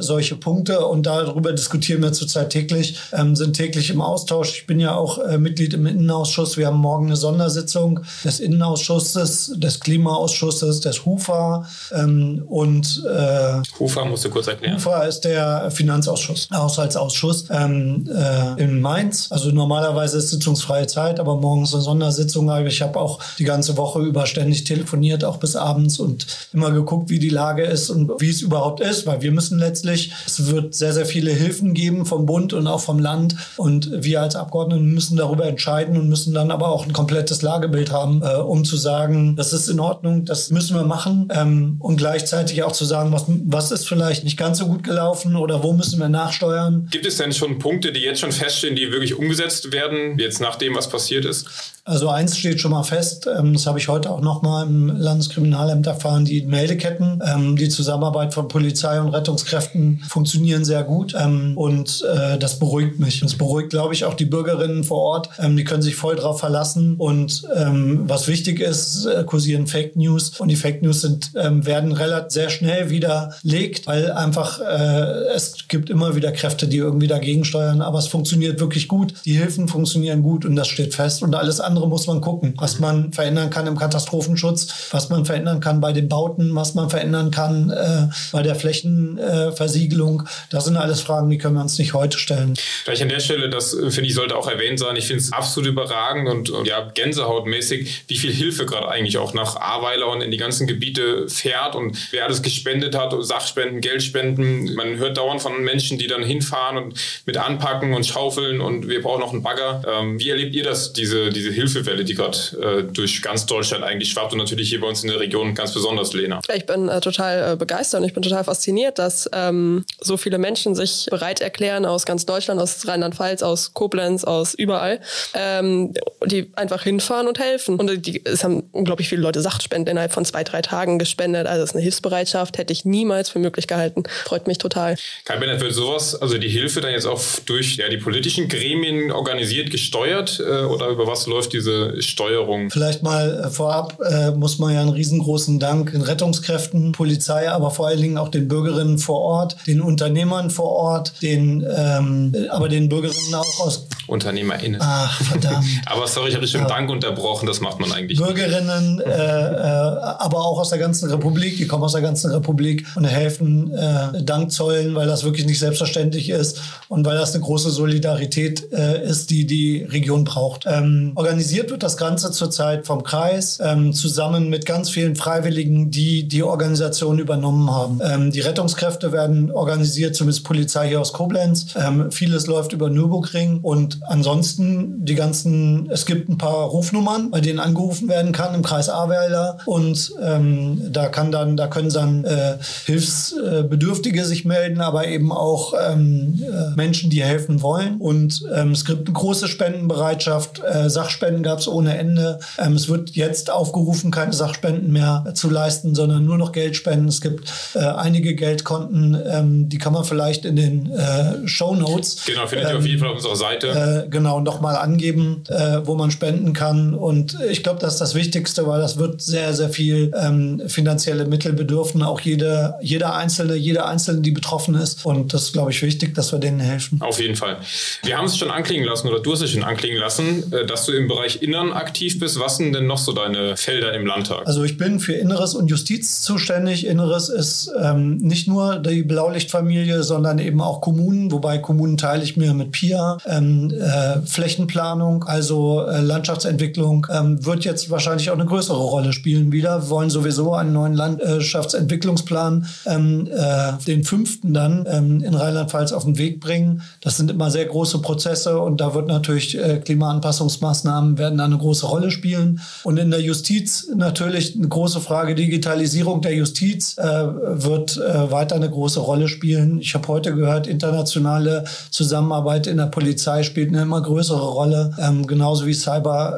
solche 0.00 0.36
Punkte. 0.36 0.86
Und 0.86 1.06
darüber 1.06 1.52
diskutieren 1.52 2.02
wir 2.02 2.12
zurzeit 2.12 2.50
täglich, 2.50 2.98
ähm, 3.12 3.36
sind 3.36 3.54
täglich 3.54 3.90
im 3.90 4.00
Austausch. 4.00 4.58
Ich 4.58 4.66
bin 4.66 4.80
ja 4.80 4.94
auch 4.94 5.18
Mitglied 5.38 5.74
im 5.74 5.86
Innenausschuss. 5.86 6.56
Wir 6.56 6.66
haben 6.66 6.78
morgen 6.78 7.06
eine 7.06 7.16
Sondersitzung 7.40 8.00
des 8.22 8.40
Innenausschusses, 8.40 9.52
des 9.56 9.80
Klimaausschusses, 9.80 10.80
des 10.80 11.06
HUFA 11.06 11.66
ähm, 11.92 12.44
und 12.48 13.02
äh, 13.08 13.62
HUFA 13.78 14.04
musst 14.04 14.26
du 14.26 14.30
kurz 14.30 14.46
erklären. 14.46 14.76
HUFA 14.76 15.04
ist 15.04 15.22
der 15.22 15.70
Finanzausschuss, 15.70 16.48
Haushaltsausschuss 16.52 17.46
ähm, 17.50 18.06
äh, 18.12 18.62
in 18.62 18.80
Mainz. 18.80 19.28
Also 19.30 19.50
normalerweise 19.50 20.18
ist 20.18 20.30
sitzungsfreie 20.30 20.86
Zeit, 20.86 21.18
aber 21.18 21.36
morgens 21.36 21.72
eine 21.72 21.82
Sondersitzung. 21.82 22.50
Ich 22.66 22.82
habe 22.82 23.00
auch 23.00 23.20
die 23.38 23.44
ganze 23.44 23.78
Woche 23.78 24.00
über 24.00 24.26
ständig 24.26 24.64
telefoniert, 24.64 25.24
auch 25.24 25.38
bis 25.38 25.56
abends 25.56 25.98
und 25.98 26.26
immer 26.52 26.70
geguckt, 26.72 27.08
wie 27.08 27.18
die 27.18 27.30
Lage 27.30 27.64
ist 27.64 27.88
und 27.88 28.20
wie 28.20 28.30
es 28.30 28.42
überhaupt 28.42 28.80
ist, 28.80 29.06
weil 29.06 29.22
wir 29.22 29.32
müssen 29.32 29.58
letztlich, 29.58 30.12
es 30.26 30.46
wird 30.46 30.74
sehr, 30.74 30.92
sehr 30.92 31.06
viele 31.06 31.32
Hilfen 31.32 31.72
geben 31.72 32.04
vom 32.04 32.26
Bund 32.26 32.52
und 32.52 32.66
auch 32.66 32.80
vom 32.80 32.98
Land 32.98 33.34
und 33.56 33.90
wir 33.92 34.20
als 34.20 34.36
Abgeordnete 34.36 34.82
müssen 34.82 35.16
darüber 35.16 35.46
entscheiden 35.46 35.96
und 35.96 36.08
müssen 36.08 36.34
dann 36.34 36.50
aber 36.50 36.68
auch 36.68 36.84
ein 36.84 36.92
komplettes 36.92 37.29
Lagebild 37.42 37.92
haben, 37.92 38.22
äh, 38.22 38.34
um 38.36 38.64
zu 38.64 38.76
sagen, 38.76 39.36
das 39.36 39.52
ist 39.52 39.68
in 39.68 39.80
Ordnung, 39.80 40.24
das 40.24 40.50
müssen 40.50 40.76
wir 40.76 40.84
machen 40.84 41.28
ähm, 41.34 41.76
und 41.78 41.96
gleichzeitig 41.96 42.62
auch 42.62 42.72
zu 42.72 42.84
sagen, 42.84 43.12
was, 43.12 43.24
was 43.26 43.70
ist 43.70 43.88
vielleicht 43.88 44.24
nicht 44.24 44.36
ganz 44.36 44.58
so 44.58 44.66
gut 44.66 44.84
gelaufen 44.84 45.36
oder 45.36 45.62
wo 45.62 45.72
müssen 45.72 45.98
wir 45.98 46.08
nachsteuern. 46.08 46.88
Gibt 46.90 47.06
es 47.06 47.16
denn 47.16 47.32
schon 47.32 47.58
Punkte, 47.58 47.92
die 47.92 48.00
jetzt 48.00 48.20
schon 48.20 48.32
feststehen, 48.32 48.76
die 48.76 48.90
wirklich 48.92 49.14
umgesetzt 49.14 49.72
werden, 49.72 50.18
jetzt 50.18 50.40
nach 50.40 50.56
dem, 50.56 50.74
was 50.74 50.88
passiert 50.88 51.24
ist? 51.24 51.46
Also 51.84 52.08
eins 52.08 52.38
steht 52.38 52.60
schon 52.60 52.70
mal 52.70 52.84
fest, 52.84 53.26
ähm, 53.26 53.54
das 53.54 53.66
habe 53.66 53.78
ich 53.78 53.88
heute 53.88 54.10
auch 54.10 54.20
nochmal 54.20 54.66
im 54.66 54.88
Landeskriminalamt 54.88 55.86
erfahren, 55.86 56.24
die 56.24 56.42
Meldeketten, 56.42 57.20
ähm, 57.26 57.56
die 57.56 57.68
Zusammenarbeit 57.68 58.32
von 58.32 58.48
Polizei 58.48 59.00
und 59.00 59.08
Rettungskräften 59.08 60.00
funktionieren 60.06 60.64
sehr 60.64 60.84
gut 60.84 61.16
ähm, 61.18 61.56
und 61.56 62.04
äh, 62.14 62.38
das 62.38 62.58
beruhigt 62.58 63.00
mich. 63.00 63.22
Es 63.22 63.36
beruhigt, 63.36 63.70
glaube 63.70 63.94
ich, 63.94 64.04
auch 64.04 64.14
die 64.14 64.24
Bürgerinnen 64.24 64.84
vor 64.84 64.98
Ort. 64.98 65.30
die 65.42 65.64
können 65.64 65.82
sich 65.82 65.96
voll 65.96 66.16
drauf 66.16 66.38
verlassen 66.38 66.94
und 66.96 67.19
was 67.28 68.28
wichtig 68.28 68.60
ist, 68.60 69.06
äh, 69.06 69.24
kursieren 69.24 69.66
Fake 69.66 69.96
News 69.96 70.40
und 70.40 70.48
die 70.48 70.56
Fake 70.56 70.82
News 70.82 71.02
sind, 71.02 71.32
werden 71.34 71.92
relativ 71.92 72.30
sehr 72.30 72.50
schnell 72.50 72.90
widerlegt, 72.90 73.86
weil 73.86 74.12
einfach 74.12 74.60
äh, 74.60 75.34
es 75.34 75.68
gibt 75.68 75.90
immer 75.90 76.14
wieder 76.16 76.32
Kräfte, 76.32 76.68
die 76.68 76.78
irgendwie 76.78 77.06
dagegen 77.06 77.44
steuern, 77.44 77.82
aber 77.82 77.98
es 77.98 78.06
funktioniert 78.06 78.60
wirklich 78.60 78.88
gut. 78.88 79.14
Die 79.24 79.36
Hilfen 79.36 79.68
funktionieren 79.68 80.22
gut 80.22 80.44
und 80.44 80.56
das 80.56 80.68
steht 80.68 80.94
fest 80.94 81.22
und 81.22 81.34
alles 81.34 81.60
andere 81.60 81.88
muss 81.88 82.06
man 82.06 82.20
gucken, 82.20 82.54
was 82.56 82.78
man 82.78 83.12
verändern 83.12 83.50
kann 83.50 83.66
im 83.66 83.76
Katastrophenschutz, 83.76 84.88
was 84.90 85.08
man 85.10 85.24
verändern 85.24 85.60
kann 85.60 85.80
bei 85.80 85.92
den 85.92 86.08
Bauten, 86.08 86.54
was 86.54 86.74
man 86.74 86.88
verändern 86.88 87.30
kann 87.30 87.70
äh, 87.70 88.08
bei 88.32 88.42
der 88.42 88.54
Flächenversiegelung. 88.54 90.22
Äh, 90.22 90.30
das 90.50 90.64
sind 90.64 90.76
alles 90.76 91.00
Fragen, 91.00 91.30
die 91.30 91.38
können 91.38 91.54
wir 91.54 91.62
uns 91.62 91.78
nicht 91.78 91.94
heute 91.94 92.18
stellen. 92.18 92.54
Vielleicht 92.84 93.02
an 93.02 93.08
der 93.08 93.20
Stelle, 93.20 93.50
das 93.50 93.74
äh, 93.74 93.90
finde 93.90 94.08
ich, 94.08 94.14
sollte 94.14 94.36
auch 94.36 94.48
erwähnt 94.48 94.78
sein. 94.78 94.96
Ich 94.96 95.06
finde 95.06 95.20
es 95.20 95.32
absolut 95.32 95.70
überragend 95.70 96.28
und, 96.28 96.50
und 96.50 96.66
ja, 96.66 96.90
gänsehautmäßig, 97.10 98.04
wie 98.06 98.18
viel 98.18 98.32
Hilfe 98.32 98.66
gerade 98.66 98.88
eigentlich 98.88 99.18
auch 99.18 99.34
nach 99.34 99.56
Ahrweiler 99.56 100.08
und 100.08 100.20
in 100.20 100.30
die 100.30 100.36
ganzen 100.36 100.66
Gebiete 100.66 101.28
fährt 101.28 101.74
und 101.74 101.96
wer 102.12 102.24
alles 102.24 102.42
gespendet 102.42 102.94
hat, 102.94 103.14
Sachspenden, 103.20 103.80
Geldspenden. 103.80 104.74
Man 104.74 104.96
hört 104.96 105.16
dauernd 105.16 105.42
von 105.42 105.62
Menschen, 105.62 105.98
die 105.98 106.06
dann 106.06 106.22
hinfahren 106.22 106.78
und 106.78 106.94
mit 107.26 107.36
anpacken 107.36 107.94
und 107.94 108.06
schaufeln 108.06 108.60
und 108.60 108.88
wir 108.88 109.02
brauchen 109.02 109.20
noch 109.20 109.32
einen 109.32 109.42
Bagger. 109.42 109.82
Ähm, 109.88 110.20
wie 110.20 110.30
erlebt 110.30 110.54
ihr 110.54 110.62
das, 110.62 110.92
diese, 110.92 111.30
diese 111.30 111.50
Hilfewelle, 111.50 112.04
die 112.04 112.14
gerade 112.14 112.38
äh, 112.62 112.92
durch 112.92 113.22
ganz 113.22 113.46
Deutschland 113.46 113.82
eigentlich 113.82 114.10
schwappt 114.10 114.32
und 114.32 114.38
natürlich 114.38 114.68
hier 114.68 114.80
bei 114.80 114.86
uns 114.86 115.02
in 115.02 115.10
der 115.10 115.18
Region 115.18 115.54
ganz 115.54 115.74
besonders, 115.74 116.12
Lena? 116.12 116.40
Ich 116.54 116.66
bin 116.66 116.88
äh, 116.88 117.00
total 117.00 117.52
äh, 117.52 117.56
begeistert 117.56 118.02
und 118.02 118.06
ich 118.06 118.14
bin 118.14 118.22
total 118.22 118.44
fasziniert, 118.44 118.98
dass 118.98 119.28
ähm, 119.32 119.84
so 120.00 120.16
viele 120.16 120.38
Menschen 120.38 120.74
sich 120.74 121.08
bereit 121.10 121.40
erklären 121.40 121.84
aus 121.84 122.06
ganz 122.06 122.24
Deutschland, 122.24 122.60
aus 122.60 122.86
Rheinland-Pfalz, 122.86 123.42
aus 123.42 123.74
Koblenz, 123.74 124.22
aus 124.22 124.54
überall, 124.54 125.00
ähm, 125.34 125.92
die 126.24 126.50
einfach 126.54 126.84
hinfahren 127.00 127.28
und 127.28 127.38
helfen. 127.38 127.76
Und 127.76 128.06
die, 128.06 128.24
es 128.24 128.44
haben 128.44 128.64
unglaublich 128.72 129.08
viele 129.08 129.22
Leute 129.22 129.40
Sachspenden 129.40 129.92
innerhalb 129.92 130.12
von 130.12 130.24
zwei, 130.24 130.44
drei 130.44 130.62
Tagen 130.62 130.98
gespendet. 130.98 131.46
Also 131.46 131.62
es 131.62 131.70
ist 131.70 131.76
eine 131.76 131.82
Hilfsbereitschaft, 131.82 132.58
hätte 132.58 132.72
ich 132.72 132.84
niemals 132.84 133.30
für 133.30 133.38
möglich 133.38 133.66
gehalten. 133.66 134.04
Freut 134.24 134.46
mich 134.46 134.58
total. 134.58 134.96
Kai 135.24 135.36
Bennett, 135.36 135.60
wird 135.60 135.74
sowas, 135.74 136.20
also 136.20 136.38
die 136.38 136.48
Hilfe 136.48 136.80
dann 136.80 136.92
jetzt 136.92 137.06
auch 137.06 137.20
durch 137.46 137.76
ja, 137.76 137.88
die 137.88 137.96
politischen 137.96 138.48
Gremien 138.48 139.10
organisiert, 139.10 139.70
gesteuert 139.70 140.40
äh, 140.40 140.64
oder 140.64 140.88
über 140.88 141.06
was 141.06 141.26
läuft 141.26 141.52
diese 141.52 142.00
Steuerung? 142.02 142.70
Vielleicht 142.70 143.02
mal 143.02 143.44
äh, 143.44 143.50
vorab 143.50 143.98
äh, 144.00 144.30
muss 144.30 144.58
man 144.58 144.74
ja 144.74 144.80
einen 144.80 144.90
riesengroßen 144.90 145.58
Dank 145.58 145.92
den 145.92 146.02
Rettungskräften, 146.02 146.92
Polizei, 146.92 147.50
aber 147.50 147.70
vor 147.70 147.88
allen 147.88 148.00
Dingen 148.00 148.18
auch 148.18 148.28
den 148.28 148.48
Bürgerinnen 148.48 148.98
vor 148.98 149.20
Ort, 149.20 149.56
den 149.66 149.80
Unternehmern 149.80 150.50
vor 150.50 150.70
Ort, 150.70 151.14
den, 151.22 151.66
ähm, 151.76 152.34
aber 152.50 152.68
den 152.68 152.88
Bürgerinnen 152.88 153.34
auch 153.34 153.60
aus 153.60 153.86
UnternehmerInnen. 154.06 154.80
Ach, 154.82 155.22
verdammt. 155.22 155.64
aber 155.86 156.06
sorry, 156.06 156.28
ich 156.28 156.34
habe 156.34 156.44
dich 156.44 156.52
schon 156.52 156.62
ja. 156.62 156.68
Dank 156.68 156.89
unterbrochen, 156.90 157.46
das 157.46 157.60
macht 157.60 157.80
man 157.80 157.92
eigentlich. 157.92 158.18
Bürgerinnen, 158.18 159.00
äh, 159.00 159.10
äh, 159.10 159.56
aber 159.60 160.44
auch 160.44 160.58
aus 160.58 160.70
der 160.70 160.78
ganzen 160.78 161.10
Republik, 161.10 161.56
die 161.56 161.66
kommen 161.66 161.84
aus 161.84 161.92
der 161.92 162.02
ganzen 162.02 162.30
Republik 162.30 162.86
und 162.96 163.04
helfen 163.04 163.72
äh, 163.74 164.22
Dank 164.22 164.52
zollen, 164.52 164.94
weil 164.94 165.06
das 165.06 165.24
wirklich 165.24 165.46
nicht 165.46 165.58
selbstverständlich 165.58 166.30
ist 166.30 166.60
und 166.88 167.06
weil 167.06 167.16
das 167.16 167.34
eine 167.34 167.42
große 167.42 167.70
Solidarität 167.70 168.72
äh, 168.72 169.04
ist, 169.04 169.30
die 169.30 169.46
die 169.46 169.82
Region 169.84 170.24
braucht. 170.24 170.64
Ähm, 170.66 171.12
organisiert 171.14 171.70
wird 171.70 171.82
das 171.82 171.96
Ganze 171.96 172.30
zurzeit 172.30 172.86
vom 172.86 173.02
Kreis 173.02 173.58
ähm, 173.62 173.92
zusammen 173.92 174.48
mit 174.48 174.66
ganz 174.66 174.90
vielen 174.90 175.16
Freiwilligen, 175.16 175.90
die 175.90 176.28
die 176.28 176.42
Organisation 176.42 177.18
übernommen 177.18 177.70
haben. 177.70 178.00
Ähm, 178.02 178.32
die 178.32 178.40
Rettungskräfte 178.40 179.12
werden 179.12 179.50
organisiert, 179.50 180.14
zumindest 180.16 180.44
Polizei 180.44 180.88
hier 180.88 181.00
aus 181.00 181.12
Koblenz. 181.12 181.74
Ähm, 181.76 182.10
vieles 182.10 182.46
läuft 182.46 182.72
über 182.72 182.90
Nürburgring 182.90 183.60
und 183.62 184.00
ansonsten 184.04 185.04
die 185.04 185.14
ganzen, 185.14 185.90
es 185.90 186.06
gibt 186.06 186.28
ein 186.28 186.38
paar 186.38 186.64
Rufnummern, 186.80 187.30
bei 187.30 187.42
denen 187.42 187.58
angerufen 187.58 188.08
werden 188.08 188.32
kann 188.32 188.54
im 188.54 188.62
Kreis 188.62 188.88
Ahrweiler 188.88 189.58
und 189.66 190.14
ähm, 190.22 190.80
da 190.90 191.08
kann 191.08 191.30
dann, 191.30 191.58
da 191.58 191.66
können 191.66 191.90
dann 191.90 192.24
äh, 192.24 192.56
Hilfsbedürftige 192.86 194.24
sich 194.24 194.46
melden, 194.46 194.80
aber 194.80 195.06
eben 195.06 195.30
auch 195.30 195.74
ähm, 195.78 196.42
äh, 196.42 196.74
Menschen, 196.76 197.10
die 197.10 197.22
helfen 197.22 197.60
wollen. 197.60 197.98
Und 197.98 198.46
ähm, 198.54 198.70
es 198.70 198.86
gibt 198.86 199.06
eine 199.06 199.12
große 199.12 199.46
Spendenbereitschaft, 199.46 200.62
äh, 200.64 200.88
Sachspenden 200.88 201.42
gab 201.42 201.58
es 201.58 201.68
ohne 201.68 201.98
Ende. 201.98 202.38
Ähm, 202.58 202.72
es 202.72 202.88
wird 202.88 203.10
jetzt 203.10 203.50
aufgerufen, 203.50 204.10
keine 204.10 204.32
Sachspenden 204.32 204.90
mehr 204.90 205.26
zu 205.34 205.50
leisten, 205.50 205.94
sondern 205.94 206.24
nur 206.24 206.38
noch 206.38 206.52
Geldspenden. 206.52 207.08
Es 207.08 207.20
gibt 207.20 207.52
äh, 207.74 207.80
einige 207.80 208.34
Geldkonten, 208.34 209.20
ähm, 209.30 209.68
die 209.68 209.76
kann 209.76 209.92
man 209.92 210.04
vielleicht 210.04 210.46
in 210.46 210.56
den 210.56 210.90
äh, 210.92 211.46
Show 211.46 211.74
Notes. 211.74 212.24
Genau, 212.24 212.46
findet 212.46 212.70
ihr 212.70 212.78
auf 212.78 212.86
jeden 212.86 213.00
Fall 213.00 213.10
auf 213.10 213.16
unserer 213.16 213.36
Seite. 213.36 214.06
Äh, 214.06 214.08
genau, 214.08 214.40
nochmal 214.40 214.76
angeben, 214.76 215.44
äh, 215.48 215.80
wo 215.84 215.94
man 215.94 216.10
spenden 216.10 216.54
kann 216.54 216.59
kann. 216.60 216.94
Und 216.94 217.38
ich 217.50 217.62
glaube, 217.62 217.78
das 217.80 217.94
ist 217.94 218.00
das 218.00 218.14
Wichtigste, 218.14 218.66
weil 218.66 218.80
das 218.80 218.98
wird 218.98 219.22
sehr, 219.22 219.54
sehr 219.54 219.70
viel 219.70 220.12
ähm, 220.14 220.60
finanzielle 220.66 221.24
Mittel 221.24 221.54
bedürfen. 221.54 222.02
Auch 222.02 222.20
jede, 222.20 222.74
jeder 222.82 223.14
Einzelne, 223.14 223.54
jede 223.54 223.86
Einzelne, 223.86 224.20
die 224.20 224.30
betroffen 224.30 224.74
ist. 224.74 225.06
Und 225.06 225.32
das 225.32 225.44
ist, 225.44 225.52
glaube 225.54 225.70
ich, 225.70 225.80
wichtig, 225.80 226.14
dass 226.14 226.32
wir 226.32 226.38
denen 226.38 226.60
helfen. 226.60 227.00
Auf 227.00 227.18
jeden 227.18 227.34
Fall. 227.34 227.56
Wir 228.02 228.18
haben 228.18 228.26
es 228.26 228.36
schon 228.36 228.50
anklingen 228.50 228.86
lassen 228.86 229.08
oder 229.08 229.20
du 229.20 229.32
hast 229.32 229.40
es 229.40 229.52
schon 229.52 229.64
anklingen 229.64 229.98
lassen, 229.98 230.52
äh, 230.52 230.66
dass 230.66 230.84
du 230.84 230.92
im 230.92 231.08
Bereich 231.08 231.42
Innern 231.42 231.72
aktiv 231.72 232.20
bist. 232.20 232.38
Was 232.38 232.58
sind 232.58 232.74
denn 232.74 232.86
noch 232.86 232.98
so 232.98 233.12
deine 233.12 233.56
Felder 233.56 233.94
im 233.94 234.04
Landtag? 234.04 234.46
Also 234.46 234.62
ich 234.62 234.76
bin 234.76 235.00
für 235.00 235.14
Inneres 235.14 235.54
und 235.54 235.68
Justiz 235.68 236.20
zuständig. 236.20 236.86
Inneres 236.86 237.30
ist 237.30 237.72
ähm, 237.82 238.18
nicht 238.18 238.48
nur 238.48 238.76
die 238.76 239.02
Blaulichtfamilie, 239.02 240.02
sondern 240.02 240.38
eben 240.38 240.60
auch 240.60 240.82
Kommunen, 240.82 241.32
wobei 241.32 241.56
Kommunen 241.56 241.96
teile 241.96 242.22
ich 242.22 242.36
mir 242.36 242.52
mit 242.52 242.72
PIA. 242.72 243.16
Ähm, 243.26 243.70
äh, 243.70 244.20
Flächenplanung, 244.26 245.24
also 245.24 245.86
äh, 245.86 246.02
Landschaftsentwicklung, 246.50 247.06
ähm, 247.10 247.44
wird 247.44 247.64
jetzt 247.64 247.90
wahrscheinlich 247.90 248.30
auch 248.30 248.34
eine 248.34 248.46
größere 248.46 248.78
Rolle 248.78 249.12
spielen 249.12 249.52
wieder. 249.52 249.82
Wir 249.82 249.90
wollen 249.90 250.10
sowieso 250.10 250.54
einen 250.54 250.72
neuen 250.72 250.94
Landschaftsentwicklungsplan, 250.94 252.66
ähm, 252.86 253.28
äh, 253.30 253.72
den 253.86 254.04
fünften 254.04 254.52
dann 254.52 254.86
ähm, 254.90 255.22
in 255.22 255.34
Rheinland-Pfalz 255.34 255.92
auf 255.92 256.04
den 256.04 256.18
Weg 256.18 256.40
bringen. 256.40 256.82
Das 257.00 257.16
sind 257.16 257.30
immer 257.30 257.50
sehr 257.50 257.66
große 257.66 257.98
Prozesse 258.00 258.58
und 258.58 258.80
da 258.80 258.94
wird 258.94 259.06
natürlich 259.06 259.58
äh, 259.58 259.80
Klimaanpassungsmaßnahmen 259.84 261.18
werden 261.18 261.40
eine 261.40 261.58
große 261.58 261.86
Rolle 261.86 262.10
spielen. 262.10 262.60
Und 262.82 262.98
in 262.98 263.10
der 263.10 263.20
Justiz 263.20 263.88
natürlich 263.94 264.56
eine 264.56 264.68
große 264.68 265.00
Frage 265.00 265.34
Digitalisierung 265.34 266.20
der 266.22 266.34
Justiz 266.34 266.98
äh, 266.98 267.04
wird 267.04 267.96
äh, 267.96 268.30
weiter 268.30 268.56
eine 268.56 268.70
große 268.70 269.00
Rolle 269.00 269.28
spielen. 269.28 269.78
Ich 269.80 269.94
habe 269.94 270.08
heute 270.08 270.34
gehört, 270.34 270.66
internationale 270.66 271.64
Zusammenarbeit 271.90 272.66
in 272.66 272.76
der 272.76 272.86
Polizei 272.86 273.42
spielt 273.42 273.68
eine 273.68 273.82
immer 273.82 274.02
größere 274.02 274.48
Rolle, 274.48 274.92
ähm, 274.98 275.26
genauso 275.26 275.66
wie 275.66 275.74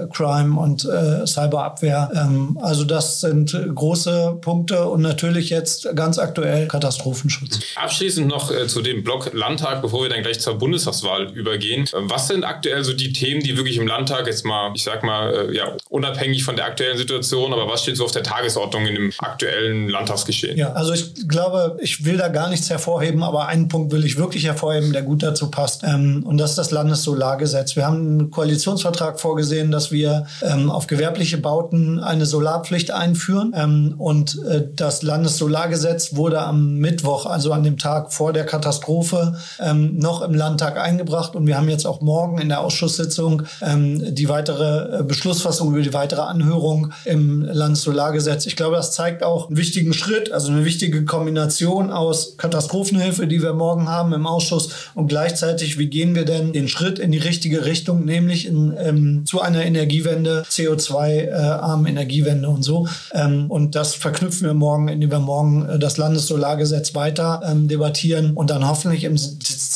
Cybercrime 0.03 0.59
und 0.59 0.85
äh, 0.85 1.27
Cyberabwehr. 1.27 2.11
Ähm, 2.15 2.59
also 2.61 2.85
das 2.85 3.21
sind 3.21 3.57
große 3.75 4.39
Punkte 4.41 4.89
und 4.89 5.03
natürlich 5.03 5.51
jetzt 5.51 5.89
ganz 5.95 6.19
aktuell 6.19 6.69
Katastrophenschutz. 6.69 7.61
Abschließend 7.77 8.27
noch 8.27 8.51
äh, 8.51 8.67
zu 8.67 8.83
dem 8.83 9.05
Block 9.05 9.33
Landtag, 9.33 9.83
bevor 9.83 10.03
wir 10.03 10.09
dann 10.09 10.23
gleich 10.23 10.41
zur 10.41 10.59
Bundestagswahl 10.59 11.31
übergehen. 11.33 11.85
Äh, 11.85 11.89
was 12.03 12.29
sind 12.29 12.45
aktuell 12.45 12.85
so 12.85 12.93
die 12.93 13.13
Themen, 13.13 13.43
die 13.43 13.57
wirklich 13.57 13.77
im 13.77 13.87
Landtag 13.87 14.27
jetzt 14.27 14.45
mal, 14.45 14.73
ich 14.75 14.85
sag 14.85 15.03
mal, 15.03 15.33
äh, 15.33 15.57
ja, 15.57 15.77
unabhängig 15.89 16.45
von 16.45 16.57
der 16.57 16.67
aktuellen 16.67 16.99
Situation, 16.99 17.53
aber 17.53 17.69
was 17.69 17.83
steht 17.83 17.97
so 17.97 18.05
auf 18.05 18.13
der 18.13 18.23
Tagesordnung 18.23 18.87
in 18.87 18.95
dem 18.95 19.13
aktuellen 19.19 19.89
Landtagsgeschehen? 19.89 20.57
Ja, 20.57 20.73
also 20.73 20.93
ich 20.93 21.29
glaube, 21.29 21.77
ich 21.81 22.05
will 22.05 22.17
da 22.17 22.29
gar 22.29 22.49
nichts 22.49 22.71
hervorheben, 22.71 23.23
aber 23.23 23.47
einen 23.49 23.69
Punkt 23.69 23.93
will 23.93 24.05
ich 24.05 24.17
wirklich 24.17 24.45
hervorheben, 24.45 24.93
der 24.93 25.03
gut 25.03 25.23
dazu 25.23 25.51
passt. 25.51 25.83
Ähm, 25.85 26.25
und 26.27 26.39
das 26.39 26.51
ist 26.51 26.59
das 26.59 26.71
Landessolargesetz. 26.71 27.77
Wir 27.77 27.87
haben 27.87 27.97
einen 27.97 28.31
Koalitionsvertrag 28.31 29.21
vorgesehen, 29.21 29.71
dass 29.71 29.92
wir 29.93 30.27
ähm, 30.43 30.71
auf 30.71 30.87
gewerbliche 30.87 31.39
Bauten 31.39 32.01
eine 32.01 32.27
Solarpflicht 32.27 32.91
einführen. 32.91 33.53
Ähm, 33.57 33.95
und 33.99 34.43
äh, 34.45 34.65
das 34.75 35.03
Landessolargesetz 35.03 36.17
wurde 36.17 36.41
am 36.43 36.77
Mittwoch, 36.77 37.27
also 37.27 37.53
an 37.53 37.63
dem 37.63 37.79
Tag 37.79 38.13
vor 38.13 38.33
der 38.33 38.45
Katastrophe, 38.45 39.37
ähm, 39.61 39.99
noch 39.99 40.23
im 40.23 40.35
Landtag 40.35 40.79
eingebracht. 40.79 41.37
Und 41.37 41.47
wir 41.47 41.57
haben 41.57 41.69
jetzt 41.69 41.87
auch 41.87 42.01
morgen 42.01 42.39
in 42.39 42.49
der 42.49 42.61
Ausschusssitzung 42.61 43.43
ähm, 43.61 44.15
die 44.15 44.29
weitere 44.29 45.01
äh, 45.01 45.03
Beschlussfassung 45.03 45.73
über 45.73 45.83
die 45.83 45.95
weitere 45.95 46.23
Anhörung 46.23 46.93
im 47.05 47.43
Landessolargesetz. 47.43 48.47
Ich 48.47 48.57
glaube, 48.57 48.77
das 48.77 48.93
zeigt 48.93 49.23
auch 49.23 49.49
einen 49.49 49.57
wichtigen 49.57 49.93
Schritt, 49.93 50.33
also 50.33 50.51
eine 50.51 50.65
wichtige 50.65 51.05
Kombination 51.05 51.91
aus 51.91 52.37
Katastrophenhilfe, 52.37 53.27
die 53.27 53.43
wir 53.43 53.53
morgen 53.53 53.89
haben 53.89 54.13
im 54.13 54.27
Ausschuss 54.27 54.71
und 54.95 55.09
gleichzeitig, 55.09 55.79
wie 55.79 55.87
gehen 55.87 56.15
wir 56.15 56.25
denn 56.25 56.53
den 56.53 56.69
Schritt 56.69 56.99
in 56.99 57.13
die 57.13 57.19
richtige 57.19 57.65
Richtung, 57.65 58.05
nämlich 58.05 58.47
in, 58.47 58.75
ähm, 58.79 59.25
zu 59.27 59.41
einer 59.41 59.65
Energiewende, 59.83 60.45
CO2-armen 60.49 61.87
äh, 61.87 61.91
Energiewende 61.91 62.49
und 62.49 62.63
so. 62.63 62.87
Ähm, 63.13 63.51
und 63.51 63.75
das 63.75 63.95
verknüpfen 63.95 64.47
wir 64.47 64.55
morgen, 64.55 64.89
indem 64.89 65.11
wir 65.11 65.19
morgen 65.19 65.69
äh, 65.69 65.79
das 65.79 65.97
Landessolargesetz 65.97 66.95
weiter 66.95 67.43
ähm, 67.45 67.69
debattieren 67.69 68.35
und 68.35 68.51
dann 68.51 68.67
hoffentlich 68.67 69.05
im 69.05 69.17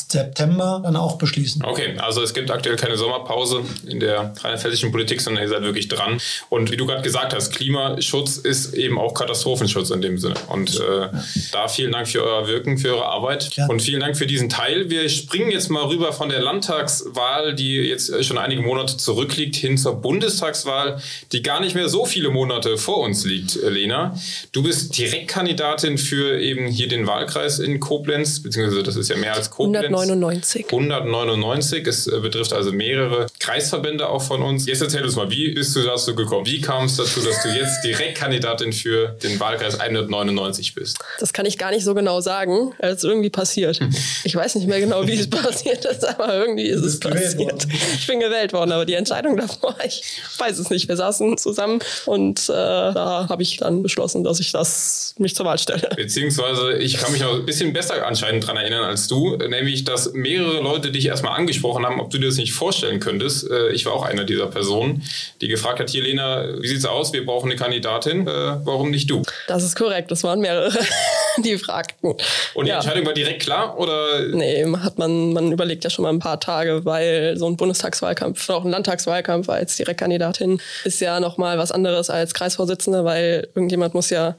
September 0.09 0.81
dann 0.83 0.95
auch 0.95 1.17
beschließen. 1.17 1.63
Okay, 1.65 1.97
also 1.97 2.21
es 2.21 2.33
gibt 2.33 2.49
aktuell 2.49 2.77
keine 2.77 2.95
Sommerpause 2.97 3.63
in 3.85 3.99
der 3.99 4.33
rheinland-pfälzischen 4.41 4.91
Politik, 4.91 5.19
sondern 5.19 5.43
ihr 5.43 5.49
seid 5.49 5.63
wirklich 5.63 5.89
dran. 5.89 6.19
Und 6.49 6.71
wie 6.71 6.77
du 6.77 6.85
gerade 6.85 7.01
gesagt 7.01 7.33
hast, 7.33 7.51
Klimaschutz 7.53 8.37
ist 8.37 8.73
eben 8.73 8.97
auch 8.97 9.13
Katastrophenschutz 9.13 9.89
in 9.89 10.01
dem 10.01 10.17
Sinne. 10.17 10.35
Und 10.47 10.79
äh, 10.79 11.09
da 11.51 11.67
vielen 11.67 11.91
Dank 11.91 12.07
für 12.07 12.23
euer 12.23 12.47
Wirken, 12.47 12.77
für 12.77 12.95
eure 12.95 13.05
Arbeit 13.05 13.55
ja. 13.55 13.67
und 13.67 13.81
vielen 13.81 13.99
Dank 13.99 14.17
für 14.17 14.27
diesen 14.27 14.47
Teil. 14.47 14.89
Wir 14.89 15.09
springen 15.09 15.51
jetzt 15.51 15.69
mal 15.69 15.83
rüber 15.85 16.13
von 16.13 16.29
der 16.29 16.39
Landtagswahl, 16.39 17.53
die 17.53 17.75
jetzt 17.75 18.23
schon 18.23 18.37
einige 18.37 18.61
Monate 18.61 18.95
zurückliegt, 18.95 19.55
hin 19.57 19.77
zur 19.77 20.01
Bundestagswahl, 20.01 21.01
die 21.33 21.41
gar 21.41 21.59
nicht 21.59 21.75
mehr 21.75 21.89
so 21.89 22.05
viele 22.05 22.29
Monate 22.29 22.77
vor 22.77 22.99
uns 22.99 23.25
liegt, 23.25 23.55
Lena. 23.55 24.17
Du 24.53 24.63
bist 24.63 24.97
Direktkandidatin 24.97 25.97
für 25.97 26.39
eben 26.39 26.67
hier 26.67 26.87
den 26.87 27.07
Wahlkreis 27.07 27.59
in 27.59 27.79
Koblenz, 27.81 28.41
beziehungsweise 28.41 28.83
das 28.83 28.95
ist 28.95 29.09
ja 29.09 29.17
mehr 29.17 29.33
als 29.33 29.49
Koblenz. 29.49 29.96
199. 29.99 30.65
199. 30.71 31.87
Es 31.87 32.07
äh, 32.07 32.19
betrifft 32.19 32.53
also 32.53 32.71
mehrere 32.71 33.27
Kreisverbände 33.39 34.07
auch 34.09 34.21
von 34.21 34.41
uns. 34.41 34.65
Jetzt 34.65 34.81
erzähl 34.81 35.03
uns 35.03 35.15
mal, 35.15 35.29
wie 35.31 35.53
bist 35.53 35.75
du 35.75 35.83
dazu 35.83 36.15
gekommen? 36.15 36.45
Wie 36.45 36.61
kam 36.61 36.85
es 36.85 36.97
dazu, 36.97 37.21
dass 37.21 37.43
du 37.43 37.49
jetzt 37.49 37.83
Direktkandidatin 37.83 38.73
für 38.73 39.15
den 39.23 39.39
Wahlkreis 39.39 39.79
199 39.79 40.75
bist? 40.75 40.99
Das 41.19 41.33
kann 41.33 41.45
ich 41.45 41.57
gar 41.57 41.71
nicht 41.71 41.83
so 41.83 41.93
genau 41.93 42.21
sagen. 42.21 42.73
Es 42.79 42.97
ist 42.97 43.03
irgendwie 43.03 43.29
passiert. 43.29 43.79
Ich 44.23 44.35
weiß 44.35 44.55
nicht 44.55 44.67
mehr 44.67 44.79
genau, 44.79 45.05
wie 45.07 45.13
es 45.13 45.29
passiert 45.29 45.85
ist, 45.85 46.07
aber 46.07 46.33
irgendwie 46.33 46.67
ist 46.67 46.83
es 46.83 46.99
passiert. 46.99 47.67
Ich 47.99 48.07
bin 48.07 48.19
gewählt 48.19 48.53
worden, 48.53 48.71
aber 48.71 48.85
die 48.85 48.93
Entscheidung 48.93 49.37
davor, 49.37 49.75
ich 49.85 50.21
weiß 50.37 50.57
es 50.59 50.69
nicht. 50.69 50.87
Wir 50.87 50.97
saßen 50.97 51.37
zusammen 51.37 51.79
und 52.05 52.49
äh, 52.49 52.53
da 52.53 53.27
habe 53.29 53.43
ich 53.43 53.57
dann 53.57 53.83
beschlossen, 53.83 54.23
dass 54.23 54.39
ich 54.39 54.51
das 54.51 55.15
mich 55.17 55.35
zur 55.35 55.45
Wahl 55.45 55.57
stelle. 55.57 55.89
Beziehungsweise 55.95 56.73
ich 56.73 56.97
kann 56.97 57.11
mich 57.11 57.21
noch 57.21 57.35
ein 57.35 57.45
bisschen 57.45 57.73
besser 57.73 58.05
anscheinend 58.05 58.43
daran 58.43 58.57
erinnern 58.57 58.83
als 58.83 59.07
du, 59.07 59.35
nämlich 59.37 59.83
dass 59.87 60.13
mehrere 60.13 60.61
Leute 60.61 60.91
dich 60.91 61.05
erstmal 61.05 61.37
angesprochen 61.37 61.85
haben, 61.85 61.99
ob 61.99 62.09
du 62.09 62.17
dir 62.17 62.27
das 62.27 62.37
nicht 62.37 62.53
vorstellen 62.53 62.99
könntest. 62.99 63.49
Äh, 63.49 63.69
ich 63.71 63.85
war 63.85 63.93
auch 63.93 64.03
einer 64.03 64.23
dieser 64.23 64.47
Personen, 64.47 65.03
die 65.41 65.47
gefragt 65.47 65.79
hat, 65.79 65.89
hier 65.89 66.03
Lena, 66.03 66.61
wie 66.61 66.67
sieht's 66.67 66.85
aus? 66.85 67.13
Wir 67.13 67.25
brauchen 67.25 67.49
eine 67.49 67.59
Kandidatin. 67.59 68.27
Äh, 68.27 68.31
warum 68.63 68.91
nicht 68.91 69.09
du? 69.09 69.23
Das 69.47 69.63
ist 69.63 69.75
korrekt. 69.75 70.11
Das 70.11 70.23
waren 70.23 70.39
mehrere, 70.39 70.71
die 71.37 71.57
fragten. 71.57 72.15
Und 72.53 72.65
die 72.65 72.69
ja. 72.69 72.77
Entscheidung 72.77 73.05
war 73.05 73.13
direkt 73.13 73.41
klar 73.41 73.77
oder? 73.77 74.27
Nee, 74.33 74.65
hat 74.83 74.97
man, 74.97 75.33
man 75.33 75.51
überlegt 75.51 75.83
ja 75.83 75.89
schon 75.89 76.03
mal 76.03 76.09
ein 76.09 76.19
paar 76.19 76.39
Tage, 76.39 76.85
weil 76.85 77.37
so 77.37 77.47
ein 77.47 77.57
Bundestagswahlkampf, 77.57 78.49
auch 78.49 78.65
ein 78.65 78.71
Landtagswahlkampf 78.71 79.49
als 79.49 79.75
Direktkandidatin 79.77 80.61
ist 80.83 80.99
ja 81.01 81.19
nochmal 81.19 81.57
was 81.57 81.71
anderes 81.71 82.09
als 82.09 82.33
Kreisvorsitzende, 82.33 83.05
weil 83.05 83.47
irgendjemand 83.55 83.93
muss 83.93 84.09
ja, 84.09 84.35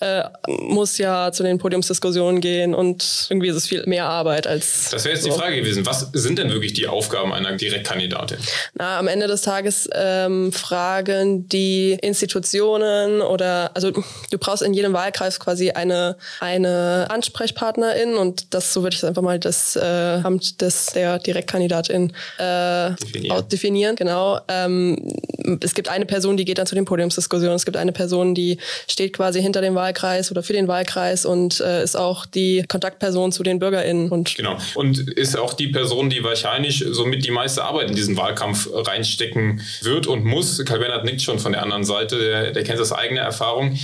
äh, 0.00 0.24
muss 0.46 0.98
ja 0.98 1.32
zu 1.32 1.42
den 1.42 1.58
Podiumsdiskussionen 1.58 2.40
gehen 2.40 2.74
und 2.74 3.26
irgendwie 3.30 3.48
ist 3.48 3.56
es 3.56 3.66
viel 3.66 3.84
mehr 3.86 4.06
Arbeit 4.06 4.46
als. 4.46 4.87
Das 4.90 5.04
wäre 5.04 5.14
jetzt 5.14 5.26
die 5.26 5.30
Frage 5.30 5.56
gewesen. 5.56 5.86
Was 5.86 6.08
sind 6.12 6.38
denn 6.38 6.50
wirklich 6.50 6.72
die 6.72 6.86
Aufgaben 6.86 7.32
einer 7.32 7.52
Direktkandidatin? 7.52 8.38
Na, 8.74 8.98
am 8.98 9.08
Ende 9.08 9.26
des 9.26 9.42
Tages 9.42 9.88
ähm, 9.94 10.52
fragen 10.52 11.48
die 11.48 11.92
Institutionen 12.00 13.20
oder, 13.20 13.70
also 13.74 13.90
du 13.90 14.38
brauchst 14.38 14.62
in 14.62 14.74
jedem 14.74 14.92
Wahlkreis 14.92 15.40
quasi 15.40 15.70
eine, 15.70 16.16
eine 16.40 17.06
Ansprechpartnerin 17.10 18.14
und 18.14 18.54
das, 18.54 18.72
so 18.72 18.82
würde 18.82 18.94
ich 18.94 19.02
es 19.02 19.04
einfach 19.04 19.22
mal 19.22 19.38
das 19.38 19.76
äh, 19.76 20.20
Amt 20.22 20.60
des, 20.60 20.86
der 20.86 21.18
Direktkandidatin 21.18 22.12
äh, 22.38 22.90
definieren. 22.90 23.48
definieren. 23.48 23.96
Genau. 23.96 24.40
Ähm, 24.48 25.12
es 25.60 25.74
gibt 25.74 25.88
eine 25.88 26.06
Person, 26.06 26.36
die 26.36 26.44
geht 26.44 26.58
dann 26.58 26.66
zu 26.66 26.74
den 26.74 26.84
Podiumsdiskussionen. 26.84 27.56
Es 27.56 27.64
gibt 27.64 27.76
eine 27.76 27.92
Person, 27.92 28.34
die 28.34 28.58
steht 28.88 29.12
quasi 29.12 29.40
hinter 29.40 29.60
dem 29.60 29.74
Wahlkreis 29.74 30.30
oder 30.30 30.42
für 30.42 30.52
den 30.52 30.68
Wahlkreis 30.68 31.24
und 31.24 31.60
äh, 31.60 31.82
ist 31.82 31.96
auch 31.96 32.26
die 32.26 32.64
Kontaktperson 32.68 33.32
zu 33.32 33.42
den 33.42 33.58
BürgerInnen. 33.58 34.10
Und 34.10 34.34
genau. 34.36 34.56
Und 34.78 35.10
ist 35.10 35.36
auch 35.36 35.54
die 35.54 35.66
Person, 35.66 36.08
die 36.08 36.22
wahrscheinlich 36.22 36.84
somit 36.90 37.24
die 37.24 37.32
meiste 37.32 37.64
Arbeit 37.64 37.90
in 37.90 37.96
diesen 37.96 38.16
Wahlkampf 38.16 38.68
reinstecken 38.72 39.60
wird 39.82 40.06
und 40.06 40.24
muss. 40.24 40.64
Karl 40.64 40.78
Bernhard 40.78 41.04
nickt 41.04 41.20
schon 41.20 41.40
von 41.40 41.50
der 41.50 41.64
anderen 41.64 41.82
Seite, 41.82 42.16
der, 42.16 42.52
der 42.52 42.62
kennt 42.62 42.78
das 42.78 42.92
eigene 42.92 43.18
Erfahrung. 43.18 43.76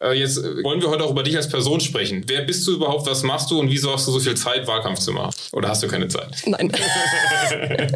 Äh, 0.00 0.14
jetzt 0.14 0.42
wollen 0.42 0.82
wir 0.82 0.90
heute 0.90 1.04
auch 1.04 1.12
über 1.12 1.22
dich 1.22 1.36
als 1.36 1.48
Person 1.48 1.80
sprechen. 1.80 2.24
Wer 2.26 2.40
bist 2.42 2.66
du 2.66 2.72
überhaupt? 2.72 3.06
Was 3.06 3.22
machst 3.22 3.48
du? 3.52 3.60
Und 3.60 3.70
wieso 3.70 3.92
hast 3.92 4.08
du 4.08 4.10
so 4.10 4.18
viel 4.18 4.34
Zeit, 4.34 4.66
Wahlkampf 4.66 4.98
zu 4.98 5.12
machen? 5.12 5.32
Oder 5.52 5.68
hast 5.68 5.84
du 5.84 5.86
keine 5.86 6.08
Zeit? 6.08 6.34
Nein. 6.46 6.72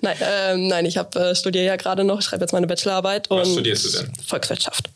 nein, 0.00 0.16
äh, 0.20 0.56
nein, 0.56 0.86
ich 0.86 0.96
habe 0.96 1.18
äh, 1.18 1.34
studiere 1.34 1.64
ja 1.64 1.74
gerade 1.74 2.04
noch. 2.04 2.20
Ich 2.20 2.26
schreibe 2.26 2.44
jetzt 2.44 2.52
meine 2.52 2.68
Bachelorarbeit. 2.68 3.28
Was 3.30 3.50
studierst 3.50 3.86
du 3.86 3.98
denn? 3.98 4.12
Volkswirtschaft. 4.24 4.89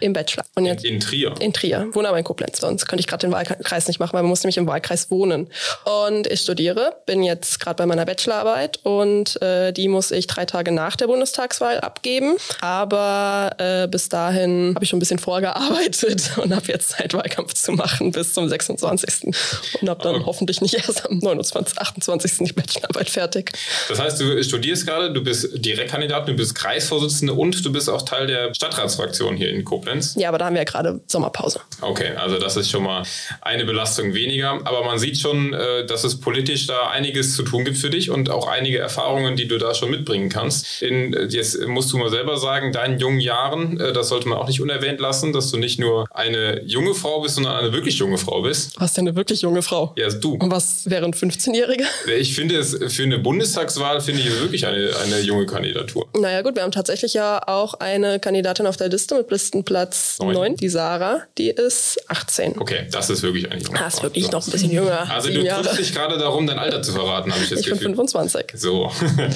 Im 0.00 0.12
Bachelor. 0.12 0.44
Und 0.54 0.66
jetzt 0.66 0.84
in, 0.84 0.94
in 0.94 1.00
Trier? 1.00 1.34
In 1.40 1.52
Trier. 1.52 1.88
Wohne 1.92 2.08
aber 2.08 2.18
in 2.18 2.24
Koblenz. 2.24 2.60
Sonst 2.60 2.86
könnte 2.86 3.00
ich 3.00 3.06
gerade 3.06 3.26
den 3.26 3.32
Wahlkreis 3.32 3.88
nicht 3.88 3.98
machen, 3.98 4.12
weil 4.12 4.22
man 4.22 4.30
muss 4.30 4.42
nämlich 4.42 4.56
im 4.56 4.66
Wahlkreis 4.66 5.10
wohnen. 5.10 5.48
Und 5.84 6.26
ich 6.26 6.40
studiere, 6.40 6.96
bin 7.06 7.22
jetzt 7.22 7.60
gerade 7.60 7.76
bei 7.76 7.86
meiner 7.86 8.04
Bachelorarbeit 8.04 8.80
und 8.82 9.40
äh, 9.42 9.72
die 9.72 9.88
muss 9.88 10.10
ich 10.10 10.26
drei 10.26 10.44
Tage 10.44 10.72
nach 10.72 10.96
der 10.96 11.06
Bundestagswahl 11.06 11.80
abgeben. 11.80 12.36
Aber 12.60 13.52
äh, 13.58 13.88
bis 13.88 14.08
dahin 14.08 14.72
habe 14.74 14.84
ich 14.84 14.90
schon 14.90 14.98
ein 14.98 15.00
bisschen 15.00 15.18
vorgearbeitet 15.18 16.32
und 16.36 16.54
habe 16.54 16.66
jetzt 16.68 16.90
Zeit, 16.90 17.14
Wahlkampf 17.14 17.54
zu 17.54 17.72
machen 17.72 18.12
bis 18.12 18.34
zum 18.34 18.48
26. 18.48 19.32
Und 19.80 19.88
habe 19.88 20.02
dann 20.02 20.16
okay. 20.16 20.24
hoffentlich 20.26 20.60
nicht 20.60 20.74
erst 20.74 21.06
am 21.08 21.18
29, 21.18 21.78
28. 21.78 22.38
die 22.38 22.52
Bachelorarbeit 22.52 23.10
fertig. 23.10 23.52
Das 23.88 23.98
heißt, 23.98 24.20
du 24.20 24.42
studierst 24.42 24.86
gerade, 24.86 25.12
du 25.12 25.22
bist 25.22 25.48
Direktkandidat, 25.54 26.28
du 26.28 26.34
bist 26.34 26.54
Kreisvorsitzende 26.54 27.34
und 27.34 27.64
du 27.64 27.72
bist 27.72 27.88
auch 27.88 28.02
Teil 28.02 28.26
der 28.26 28.54
Stadtratsfraktion 28.54 29.36
hier 29.36 29.50
in 29.50 29.64
Koblenz. 29.64 29.73
Ja, 30.16 30.28
aber 30.28 30.38
da 30.38 30.46
haben 30.46 30.54
wir 30.54 30.60
ja 30.60 30.64
gerade 30.64 31.00
Sommerpause. 31.06 31.60
Okay, 31.80 32.10
also 32.16 32.38
das 32.38 32.56
ist 32.56 32.70
schon 32.70 32.82
mal 32.82 33.02
eine 33.40 33.64
Belastung 33.64 34.14
weniger. 34.14 34.60
Aber 34.64 34.84
man 34.84 34.98
sieht 34.98 35.18
schon, 35.18 35.52
äh, 35.52 35.86
dass 35.86 36.04
es 36.04 36.20
politisch 36.20 36.66
da 36.66 36.88
einiges 36.88 37.34
zu 37.34 37.42
tun 37.42 37.64
gibt 37.64 37.78
für 37.78 37.90
dich 37.90 38.10
und 38.10 38.30
auch 38.30 38.48
einige 38.48 38.78
Erfahrungen, 38.78 39.36
die 39.36 39.48
du 39.48 39.58
da 39.58 39.74
schon 39.74 39.90
mitbringen 39.90 40.28
kannst. 40.28 40.82
In, 40.82 41.12
äh, 41.12 41.24
jetzt 41.24 41.60
musst 41.66 41.92
du 41.92 41.98
mal 41.98 42.10
selber 42.10 42.36
sagen, 42.36 42.72
deinen 42.72 42.98
jungen 42.98 43.20
Jahren, 43.20 43.80
äh, 43.80 43.92
das 43.92 44.08
sollte 44.08 44.28
man 44.28 44.38
auch 44.38 44.46
nicht 44.46 44.60
unerwähnt 44.60 45.00
lassen, 45.00 45.32
dass 45.32 45.50
du 45.50 45.58
nicht 45.58 45.78
nur 45.78 46.06
eine 46.10 46.62
junge 46.64 46.94
Frau 46.94 47.20
bist, 47.20 47.36
sondern 47.36 47.56
eine 47.56 47.72
wirklich 47.72 47.98
junge 47.98 48.18
Frau 48.18 48.42
bist. 48.42 48.80
Was 48.80 48.94
denn 48.94 49.06
eine 49.06 49.16
wirklich 49.16 49.42
junge 49.42 49.62
Frau? 49.62 49.92
Ja, 49.96 50.08
du. 50.08 50.34
Und 50.34 50.50
was 50.50 50.88
wären 50.88 51.12
15-Jährige? 51.12 51.84
Ich 52.18 52.34
finde 52.34 52.56
es 52.58 52.78
für 52.88 53.02
eine 53.02 53.18
Bundestagswahl 53.18 54.00
finde 54.00 54.20
ich 54.20 54.40
wirklich 54.40 54.66
eine, 54.66 54.90
eine 55.04 55.20
junge 55.20 55.46
Kandidatur. 55.46 56.06
Naja 56.16 56.42
gut, 56.42 56.56
wir 56.56 56.62
haben 56.62 56.72
tatsächlich 56.72 57.14
ja 57.14 57.40
auch 57.46 57.74
eine 57.74 58.20
Kandidatin 58.20 58.66
auf 58.66 58.76
der 58.76 58.88
Liste 58.88 59.14
mit 59.16 59.26
Listenplatz 59.64 60.18
9. 60.20 60.34
9, 60.34 60.56
die 60.56 60.68
Sarah, 60.68 61.22
die 61.38 61.50
ist 61.50 61.98
18. 62.08 62.58
Okay, 62.58 62.86
das 62.90 63.10
ist 63.10 63.22
wirklich 63.22 63.44
junge 63.44 63.60
Frau. 63.64 63.74
Das 63.74 63.94
ist 63.94 64.02
wirklich 64.02 64.30
noch 64.30 64.46
ein 64.46 64.50
bisschen 64.50 64.70
jünger. 64.70 65.10
Also 65.10 65.30
du 65.30 65.42
triffst 65.44 65.78
dich 65.78 65.94
gerade 65.94 66.18
darum, 66.18 66.46
dein 66.46 66.58
Alter 66.58 66.82
zu 66.82 66.92
verraten, 66.92 67.32
habe 67.32 67.42
ich 67.42 67.50
jetzt 67.50 67.60
Ich 67.60 67.70
bin 67.70 67.78
25. 67.78 68.46
So. 68.54 68.90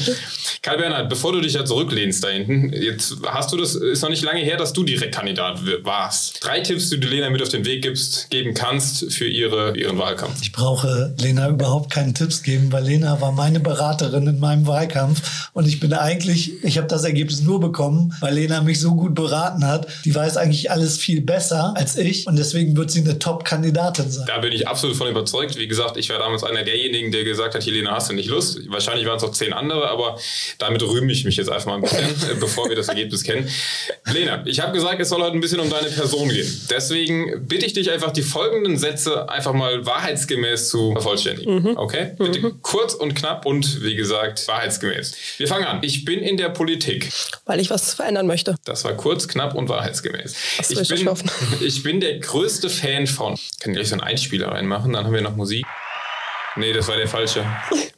Karl 0.62 0.78
Bernhard, 0.78 1.08
bevor 1.08 1.32
du 1.32 1.40
dich 1.40 1.54
ja 1.54 1.64
zurücklehnst 1.64 2.22
da 2.22 2.28
hinten, 2.28 2.72
jetzt 2.72 3.16
hast 3.26 3.52
du 3.52 3.56
das, 3.56 3.74
ist 3.74 4.02
noch 4.02 4.10
nicht 4.10 4.22
lange 4.22 4.40
her, 4.40 4.56
dass 4.56 4.72
du 4.72 4.84
Direktkandidat 4.84 5.60
warst. 5.82 6.44
Drei 6.44 6.60
Tipps, 6.60 6.90
die 6.90 7.00
du 7.00 7.08
Lena 7.08 7.30
mit 7.30 7.42
auf 7.42 7.48
den 7.48 7.64
Weg 7.64 7.82
gibst, 7.82 8.30
geben 8.30 8.54
kannst 8.54 9.12
für 9.12 9.26
ihre, 9.26 9.76
ihren 9.76 9.98
Wahlkampf. 9.98 10.40
Ich 10.42 10.52
brauche 10.52 11.14
Lena 11.18 11.48
überhaupt 11.48 11.90
keinen 11.90 12.14
Tipps 12.14 12.42
geben, 12.42 12.72
weil 12.72 12.84
Lena 12.84 13.20
war 13.20 13.32
meine 13.32 13.60
Beraterin 13.60 14.26
in 14.26 14.38
meinem 14.38 14.66
Wahlkampf 14.66 15.50
und 15.52 15.66
ich 15.66 15.80
bin 15.80 15.92
eigentlich, 15.92 16.64
ich 16.64 16.78
habe 16.78 16.88
das 16.88 17.04
Ergebnis 17.04 17.42
nur 17.42 17.60
bekommen, 17.60 18.14
weil 18.20 18.34
Lena 18.34 18.60
mich 18.62 18.80
so 18.80 18.94
gut 18.94 19.14
beraten 19.14 19.66
hat. 19.66 19.86
Die 20.04 20.14
weiß 20.18 20.37
eigentlich 20.37 20.70
alles 20.70 20.98
viel 20.98 21.20
besser 21.20 21.74
als 21.76 21.96
ich 21.96 22.26
und 22.26 22.37
deswegen 22.37 22.76
wird 22.76 22.90
sie 22.90 23.00
eine 23.00 23.18
Top-Kandidatin 23.18 24.11
sein. 24.11 24.26
Da 24.26 24.38
bin 24.38 24.52
ich 24.52 24.66
absolut 24.66 24.96
von 24.96 25.09
überzeugt. 25.09 25.57
Wie 25.57 25.68
gesagt, 25.68 25.96
ich 25.96 26.11
war 26.11 26.18
damals 26.18 26.42
einer 26.42 26.64
derjenigen, 26.64 27.12
der 27.12 27.24
gesagt 27.24 27.54
hat, 27.54 27.64
Helena, 27.64 27.92
hast 27.92 28.11
du 28.11 28.14
nicht 28.14 28.28
Lust? 28.28 28.59
Wahrscheinlich 28.68 29.07
waren 29.07 29.16
es 29.16 29.22
auch 29.22 29.33
zehn 29.33 29.52
andere, 29.52 29.88
aber 29.88 30.18
damit 30.59 30.83
rühme 30.83 31.12
ich 31.12 31.24
mich 31.24 31.37
jetzt 31.37 31.50
einfach 31.50 31.66
mal 31.66 31.76
ein 31.76 31.83
bisschen, 31.83 32.07
bevor 32.40 32.68
wir 32.68 32.76
das 32.76 32.88
Ergebnis 32.88 33.22
kennen. 33.22 33.48
Lena, 34.12 34.44
ich 34.46 34.61
habe 34.61 34.72
gesagt, 34.72 35.00
es 35.00 35.09
soll 35.09 35.22
heute 35.22 35.35
ein 35.35 35.40
bisschen 35.40 35.61
um 35.61 35.70
deine 35.70 35.88
Person 35.88 36.28
gehen. 36.28 36.61
Deswegen 36.68 37.46
bitte 37.46 37.66
ich 37.66 37.72
dich 37.72 37.90
einfach, 37.90 38.11
die 38.11 38.22
folgenden 38.22 38.76
Sätze 38.76 39.28
einfach 39.28 39.52
mal 39.52 39.87
wahrheitsgemäß 39.87 40.68
zu 40.68 40.92
vervollständigen. 40.92 41.62
Mhm. 41.62 41.76
Okay? 41.76 42.12
Bitte 42.18 42.40
mhm. 42.40 42.62
kurz 42.62 42.94
und 42.94 43.14
knapp 43.14 43.46
und 43.46 43.83
wie 43.83 43.94
gesagt, 43.94 44.48
wahrheitsgemäß. 44.48 45.14
Wir 45.37 45.46
fangen 45.46 45.64
an. 45.64 45.78
Ich 45.83 46.04
bin 46.04 46.20
in 46.20 46.37
der 46.37 46.48
Politik. 46.48 47.11
Weil 47.44 47.61
ich 47.61 47.70
was 47.70 47.94
verändern 47.94 48.26
möchte. 48.26 48.57
Das 48.64 48.85
war 48.85 48.94
kurz, 48.94 49.28
knapp 49.28 49.54
und 49.54 49.68
wahrheitsgemäß. 49.68 50.07
Das 50.12 50.70
ich, 50.70 50.88
bin, 50.88 51.08
ich 51.60 51.82
bin 51.82 52.00
der 52.00 52.18
größte 52.18 52.70
Fan 52.70 53.06
von. 53.06 53.34
Ich 53.34 53.58
kann 53.60 53.72
gleich 53.72 53.88
so 53.88 53.94
einen 53.94 54.02
Einspieler 54.02 54.48
reinmachen, 54.48 54.92
dann 54.92 55.04
haben 55.04 55.14
wir 55.14 55.22
noch 55.22 55.36
Musik. 55.36 55.66
Nee, 56.58 56.72
das 56.72 56.88
war 56.88 56.96
der 56.96 57.06
falsche. 57.06 57.44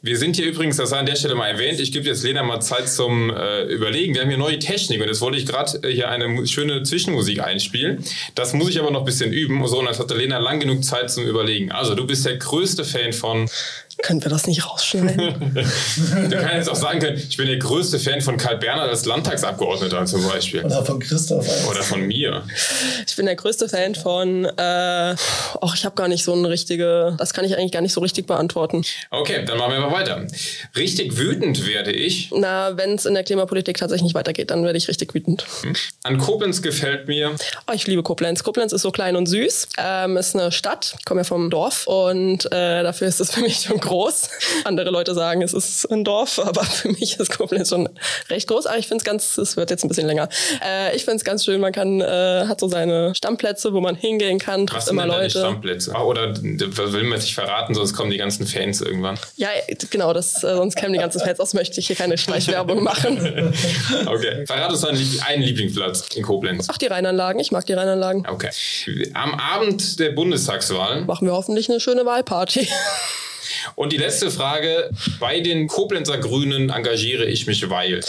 Wir 0.03 0.17
sind 0.17 0.35
hier 0.35 0.45
übrigens, 0.45 0.77
das 0.77 0.91
sei 0.91 0.99
an 0.99 1.05
der 1.07 1.15
Stelle 1.15 1.33
mal 1.33 1.47
erwähnt, 1.47 1.79
ich 1.79 1.91
gebe 1.91 2.05
jetzt 2.05 2.23
Lena 2.23 2.43
mal 2.43 2.59
Zeit 2.59 2.87
zum 2.89 3.31
äh, 3.31 3.63
Überlegen. 3.63 4.13
Wir 4.13 4.21
haben 4.21 4.29
hier 4.29 4.37
neue 4.37 4.59
Technik 4.59 5.01
und 5.01 5.07
jetzt 5.07 5.21
wollte 5.21 5.37
ich 5.37 5.47
gerade 5.47 5.79
äh, 5.87 5.91
hier 5.91 6.09
eine 6.09 6.45
schöne 6.45 6.83
Zwischenmusik 6.83 7.41
einspielen. 7.41 8.03
Das 8.35 8.53
muss 8.53 8.69
ich 8.69 8.79
aber 8.79 8.91
noch 8.91 8.99
ein 8.99 9.05
bisschen 9.05 9.33
üben. 9.33 9.65
So, 9.67 9.79
und 9.79 9.87
jetzt 9.87 9.99
hatte 9.99 10.13
Lena 10.13 10.37
lang 10.37 10.59
genug 10.59 10.83
Zeit 10.83 11.09
zum 11.09 11.25
Überlegen. 11.25 11.71
Also, 11.71 11.95
du 11.95 12.05
bist 12.05 12.25
der 12.25 12.37
größte 12.37 12.83
Fan 12.85 13.13
von 13.13 13.49
können 13.97 14.23
wir 14.23 14.29
das 14.29 14.47
nicht 14.47 14.65
rausschneiden? 14.67 15.53
du 16.29 16.37
kannst 16.37 16.53
jetzt 16.53 16.69
auch 16.69 16.75
sagen 16.75 16.99
können, 16.99 17.17
ich 17.17 17.37
bin 17.37 17.47
der 17.47 17.57
größte 17.57 17.99
Fan 17.99 18.21
von 18.21 18.37
Karl 18.37 18.57
Bernhard 18.57 18.89
als 18.89 19.05
Landtagsabgeordneter 19.05 20.05
zum 20.05 20.27
Beispiel. 20.27 20.63
Oder 20.65 20.85
von 20.85 20.99
Christoph. 20.99 21.47
Eigentlich. 21.47 21.67
Oder 21.69 21.83
von 21.83 22.01
mir. 22.01 22.43
Ich 23.07 23.15
bin 23.15 23.25
der 23.25 23.35
größte 23.35 23.69
Fan 23.69 23.95
von, 23.95 24.45
äh, 24.45 24.51
ach, 24.57 25.75
ich 25.75 25.85
habe 25.85 25.95
gar 25.95 26.07
nicht 26.07 26.23
so 26.23 26.33
eine 26.33 26.49
richtige, 26.49 27.15
das 27.17 27.33
kann 27.33 27.45
ich 27.45 27.57
eigentlich 27.57 27.71
gar 27.71 27.81
nicht 27.81 27.93
so 27.93 28.01
richtig 28.01 28.27
beantworten. 28.27 28.83
Okay, 29.09 29.43
dann 29.45 29.57
machen 29.57 29.73
wir 29.73 29.79
mal 29.79 29.91
weiter. 29.91 30.25
Richtig 30.75 31.17
wütend 31.17 31.67
werde 31.67 31.91
ich. 31.91 32.29
Na, 32.35 32.77
wenn 32.77 32.95
es 32.95 33.05
in 33.05 33.13
der 33.13 33.23
Klimapolitik 33.23 33.77
tatsächlich 33.77 34.03
nicht 34.03 34.15
weitergeht, 34.15 34.51
dann 34.51 34.63
werde 34.63 34.77
ich 34.77 34.87
richtig 34.87 35.13
wütend. 35.13 35.45
Hm. 35.61 35.73
An 36.03 36.17
Koblenz 36.17 36.61
gefällt 36.61 37.07
mir. 37.07 37.35
Oh, 37.67 37.73
ich 37.73 37.87
liebe 37.87 38.03
Koblenz. 38.03 38.43
Koblenz 38.43 38.71
ist 38.71 38.81
so 38.81 38.91
klein 38.91 39.15
und 39.15 39.25
süß. 39.27 39.69
Ähm, 39.77 40.17
ist 40.17 40.35
eine 40.35 40.51
Stadt, 40.51 40.95
ich 40.97 41.05
komme 41.05 41.21
ja 41.21 41.25
vom 41.25 41.49
Dorf 41.49 41.87
und 41.87 42.45
äh, 42.51 42.83
dafür 42.83 43.07
ist 43.07 43.19
es 43.19 43.31
für 43.31 43.41
mich 43.41 43.59
schon 43.61 43.79
groß. 43.81 44.29
Andere 44.63 44.89
Leute 44.89 45.13
sagen, 45.13 45.41
es 45.41 45.53
ist 45.53 45.85
ein 45.91 46.03
Dorf, 46.03 46.39
aber 46.39 46.63
für 46.63 46.89
mich 46.89 47.19
ist 47.19 47.37
Koblenz 47.37 47.69
schon 47.69 47.89
recht 48.29 48.47
groß. 48.47 48.65
Aber 48.65 48.77
ich 48.77 48.87
finde 48.87 49.01
es 49.01 49.05
ganz, 49.05 49.37
es 49.37 49.57
wird 49.57 49.69
jetzt 49.69 49.83
ein 49.83 49.87
bisschen 49.87 50.07
länger. 50.07 50.29
Äh, 50.65 50.95
ich 50.95 51.03
finde 51.03 51.17
es 51.17 51.23
ganz 51.23 51.45
schön, 51.45 51.59
man 51.59 51.73
kann, 51.73 52.01
äh, 52.01 52.45
hat 52.47 52.59
so 52.59 52.67
seine 52.67 53.13
Stammplätze, 53.15 53.73
wo 53.73 53.81
man 53.81 53.95
hingehen 53.95 54.39
kann, 54.39 54.67
trifft 54.67 54.87
immer 54.87 55.05
Leute. 55.05 55.39
Stammplätze? 55.39 55.93
Ah, 55.95 56.03
oder 56.03 56.33
will 56.41 57.03
man 57.03 57.19
sich 57.19 57.35
verraten, 57.35 57.73
sonst 57.73 57.93
kommen 57.93 58.11
die 58.11 58.17
ganzen 58.17 58.45
Fans 58.45 58.81
irgendwann. 58.81 59.17
Ja, 59.35 59.49
genau, 59.89 60.13
das, 60.13 60.43
äh, 60.43 60.55
sonst 60.55 60.75
kämen 60.75 60.93
die 60.93 60.99
ganzen 60.99 61.19
Fans 61.19 61.39
aus, 61.39 61.53
möchte 61.53 61.79
ich 61.79 61.87
hier 61.87 61.95
keine 61.95 62.17
Schleichwerbung 62.17 62.83
machen. 62.83 63.17
okay. 64.05 64.45
Verrat 64.45 64.71
uns 64.71 64.83
einen 64.85 65.41
Lieblingsplatz 65.41 66.07
in 66.15 66.23
Koblenz. 66.23 66.67
Ach, 66.69 66.77
die 66.77 66.87
Rheinanlagen. 66.87 67.39
Ich 67.39 67.51
mag 67.51 67.65
die 67.65 67.73
Rheinanlagen. 67.73 68.25
Okay. 68.27 68.49
Am 69.13 69.33
Abend 69.35 69.99
der 69.99 70.11
Bundestagswahl 70.11 71.01
machen 71.01 71.27
wir 71.27 71.33
hoffentlich 71.33 71.69
eine 71.69 71.79
schöne 71.79 72.05
Wahlparty. 72.05 72.67
Und 73.75 73.93
die 73.93 73.97
letzte 73.97 74.31
Frage, 74.31 74.89
bei 75.19 75.39
den 75.39 75.67
Koblenzer 75.67 76.17
Grünen 76.17 76.69
engagiere 76.69 77.25
ich 77.25 77.47
mich, 77.47 77.69
weil. 77.69 78.01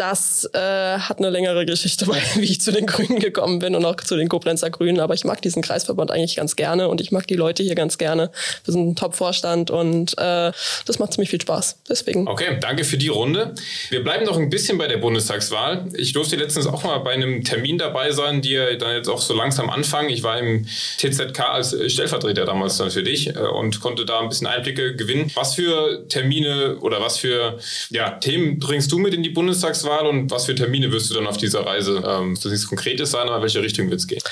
Das 0.00 0.48
äh, 0.54 0.58
hat 0.58 1.18
eine 1.18 1.28
längere 1.28 1.66
Geschichte, 1.66 2.06
wie 2.36 2.44
ich 2.44 2.62
zu 2.62 2.72
den 2.72 2.86
Grünen 2.86 3.18
gekommen 3.18 3.58
bin 3.58 3.74
und 3.74 3.84
auch 3.84 3.96
zu 3.96 4.16
den 4.16 4.30
Koblenzer 4.30 4.70
Grünen. 4.70 4.98
Aber 4.98 5.12
ich 5.12 5.24
mag 5.24 5.42
diesen 5.42 5.60
Kreisverband 5.60 6.10
eigentlich 6.10 6.36
ganz 6.36 6.56
gerne 6.56 6.88
und 6.88 7.02
ich 7.02 7.12
mag 7.12 7.26
die 7.26 7.34
Leute 7.34 7.62
hier 7.62 7.74
ganz 7.74 7.98
gerne. 7.98 8.30
Wir 8.64 8.72
sind 8.72 8.88
ein 8.88 8.96
Top-Vorstand 8.96 9.70
und 9.70 10.16
äh, 10.16 10.52
das 10.86 10.98
macht 11.00 11.12
ziemlich 11.12 11.28
viel 11.28 11.42
Spaß. 11.42 11.80
Deswegen. 11.86 12.26
Okay, 12.28 12.56
danke 12.58 12.84
für 12.84 12.96
die 12.96 13.08
Runde. 13.08 13.54
Wir 13.90 14.02
bleiben 14.02 14.24
noch 14.24 14.38
ein 14.38 14.48
bisschen 14.48 14.78
bei 14.78 14.88
der 14.88 14.96
Bundestagswahl. 14.96 15.84
Ich 15.92 16.14
durfte 16.14 16.36
letztens 16.36 16.66
auch 16.66 16.82
mal 16.82 16.96
bei 17.00 17.10
einem 17.10 17.44
Termin 17.44 17.76
dabei 17.76 18.12
sein, 18.12 18.40
die 18.40 18.56
dann 18.78 18.94
jetzt 18.94 19.10
auch 19.10 19.20
so 19.20 19.34
langsam 19.34 19.68
anfangen. 19.68 20.08
Ich 20.08 20.22
war 20.22 20.38
im 20.38 20.64
TZK 20.96 21.40
als 21.40 21.76
Stellvertreter 21.92 22.46
damals 22.46 22.78
dann 22.78 22.90
für 22.90 23.02
dich 23.02 23.36
äh, 23.36 23.38
und 23.38 23.80
konnte 23.80 24.06
da 24.06 24.20
ein 24.20 24.30
bisschen 24.30 24.46
Einblicke 24.46 24.96
gewinnen. 24.96 25.30
Was 25.34 25.56
für 25.56 26.08
Termine 26.08 26.78
oder 26.80 27.02
was 27.02 27.18
für 27.18 27.58
ja, 27.90 28.12
Themen 28.12 28.58
bringst 28.58 28.90
du 28.92 28.98
mit 28.98 29.12
in 29.12 29.22
die 29.22 29.28
Bundestagswahl? 29.28 29.89
Bundestagswahl 29.90 30.06
und 30.06 30.30
was 30.30 30.46
für 30.46 30.54
Termine 30.54 30.90
wirst 30.92 31.10
du 31.10 31.14
dann 31.14 31.26
auf 31.26 31.36
dieser 31.36 31.66
Reise? 31.66 32.02
Ähm, 32.06 32.34
das 32.34 32.46
nichts 32.46 32.66
Konkretes 32.66 33.10
sein, 33.10 33.26
aber 33.26 33.36
in 33.36 33.42
welche 33.42 33.62
Richtung 33.62 33.90
wird 33.90 34.00
es 34.00 34.06
gehen? 34.06 34.22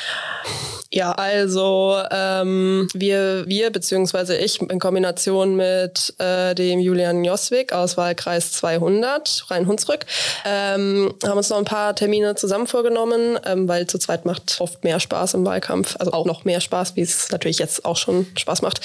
Ja, 0.90 1.12
also 1.12 2.00
ähm, 2.10 2.88
wir, 2.94 3.44
wir 3.46 3.70
beziehungsweise 3.70 4.38
ich 4.38 4.58
in 4.62 4.78
Kombination 4.78 5.54
mit 5.54 6.14
äh, 6.18 6.54
dem 6.54 6.80
Julian 6.80 7.24
Joswig 7.24 7.74
aus 7.74 7.98
Wahlkreis 7.98 8.52
200, 8.52 9.44
Rhein-Hunsrück, 9.50 10.06
ähm, 10.46 11.12
haben 11.22 11.36
uns 11.36 11.50
noch 11.50 11.58
ein 11.58 11.66
paar 11.66 11.94
Termine 11.94 12.36
zusammen 12.36 12.66
vorgenommen, 12.66 13.38
ähm, 13.44 13.68
weil 13.68 13.86
zu 13.86 13.98
zweit 13.98 14.24
macht 14.24 14.56
oft 14.60 14.82
mehr 14.82 14.98
Spaß 14.98 15.34
im 15.34 15.44
Wahlkampf, 15.44 15.96
also 15.98 16.12
auch 16.12 16.24
noch 16.24 16.46
mehr 16.46 16.62
Spaß, 16.62 16.96
wie 16.96 17.02
es 17.02 17.30
natürlich 17.30 17.58
jetzt 17.58 17.84
auch 17.84 17.98
schon 17.98 18.26
Spaß 18.38 18.62
macht. 18.62 18.80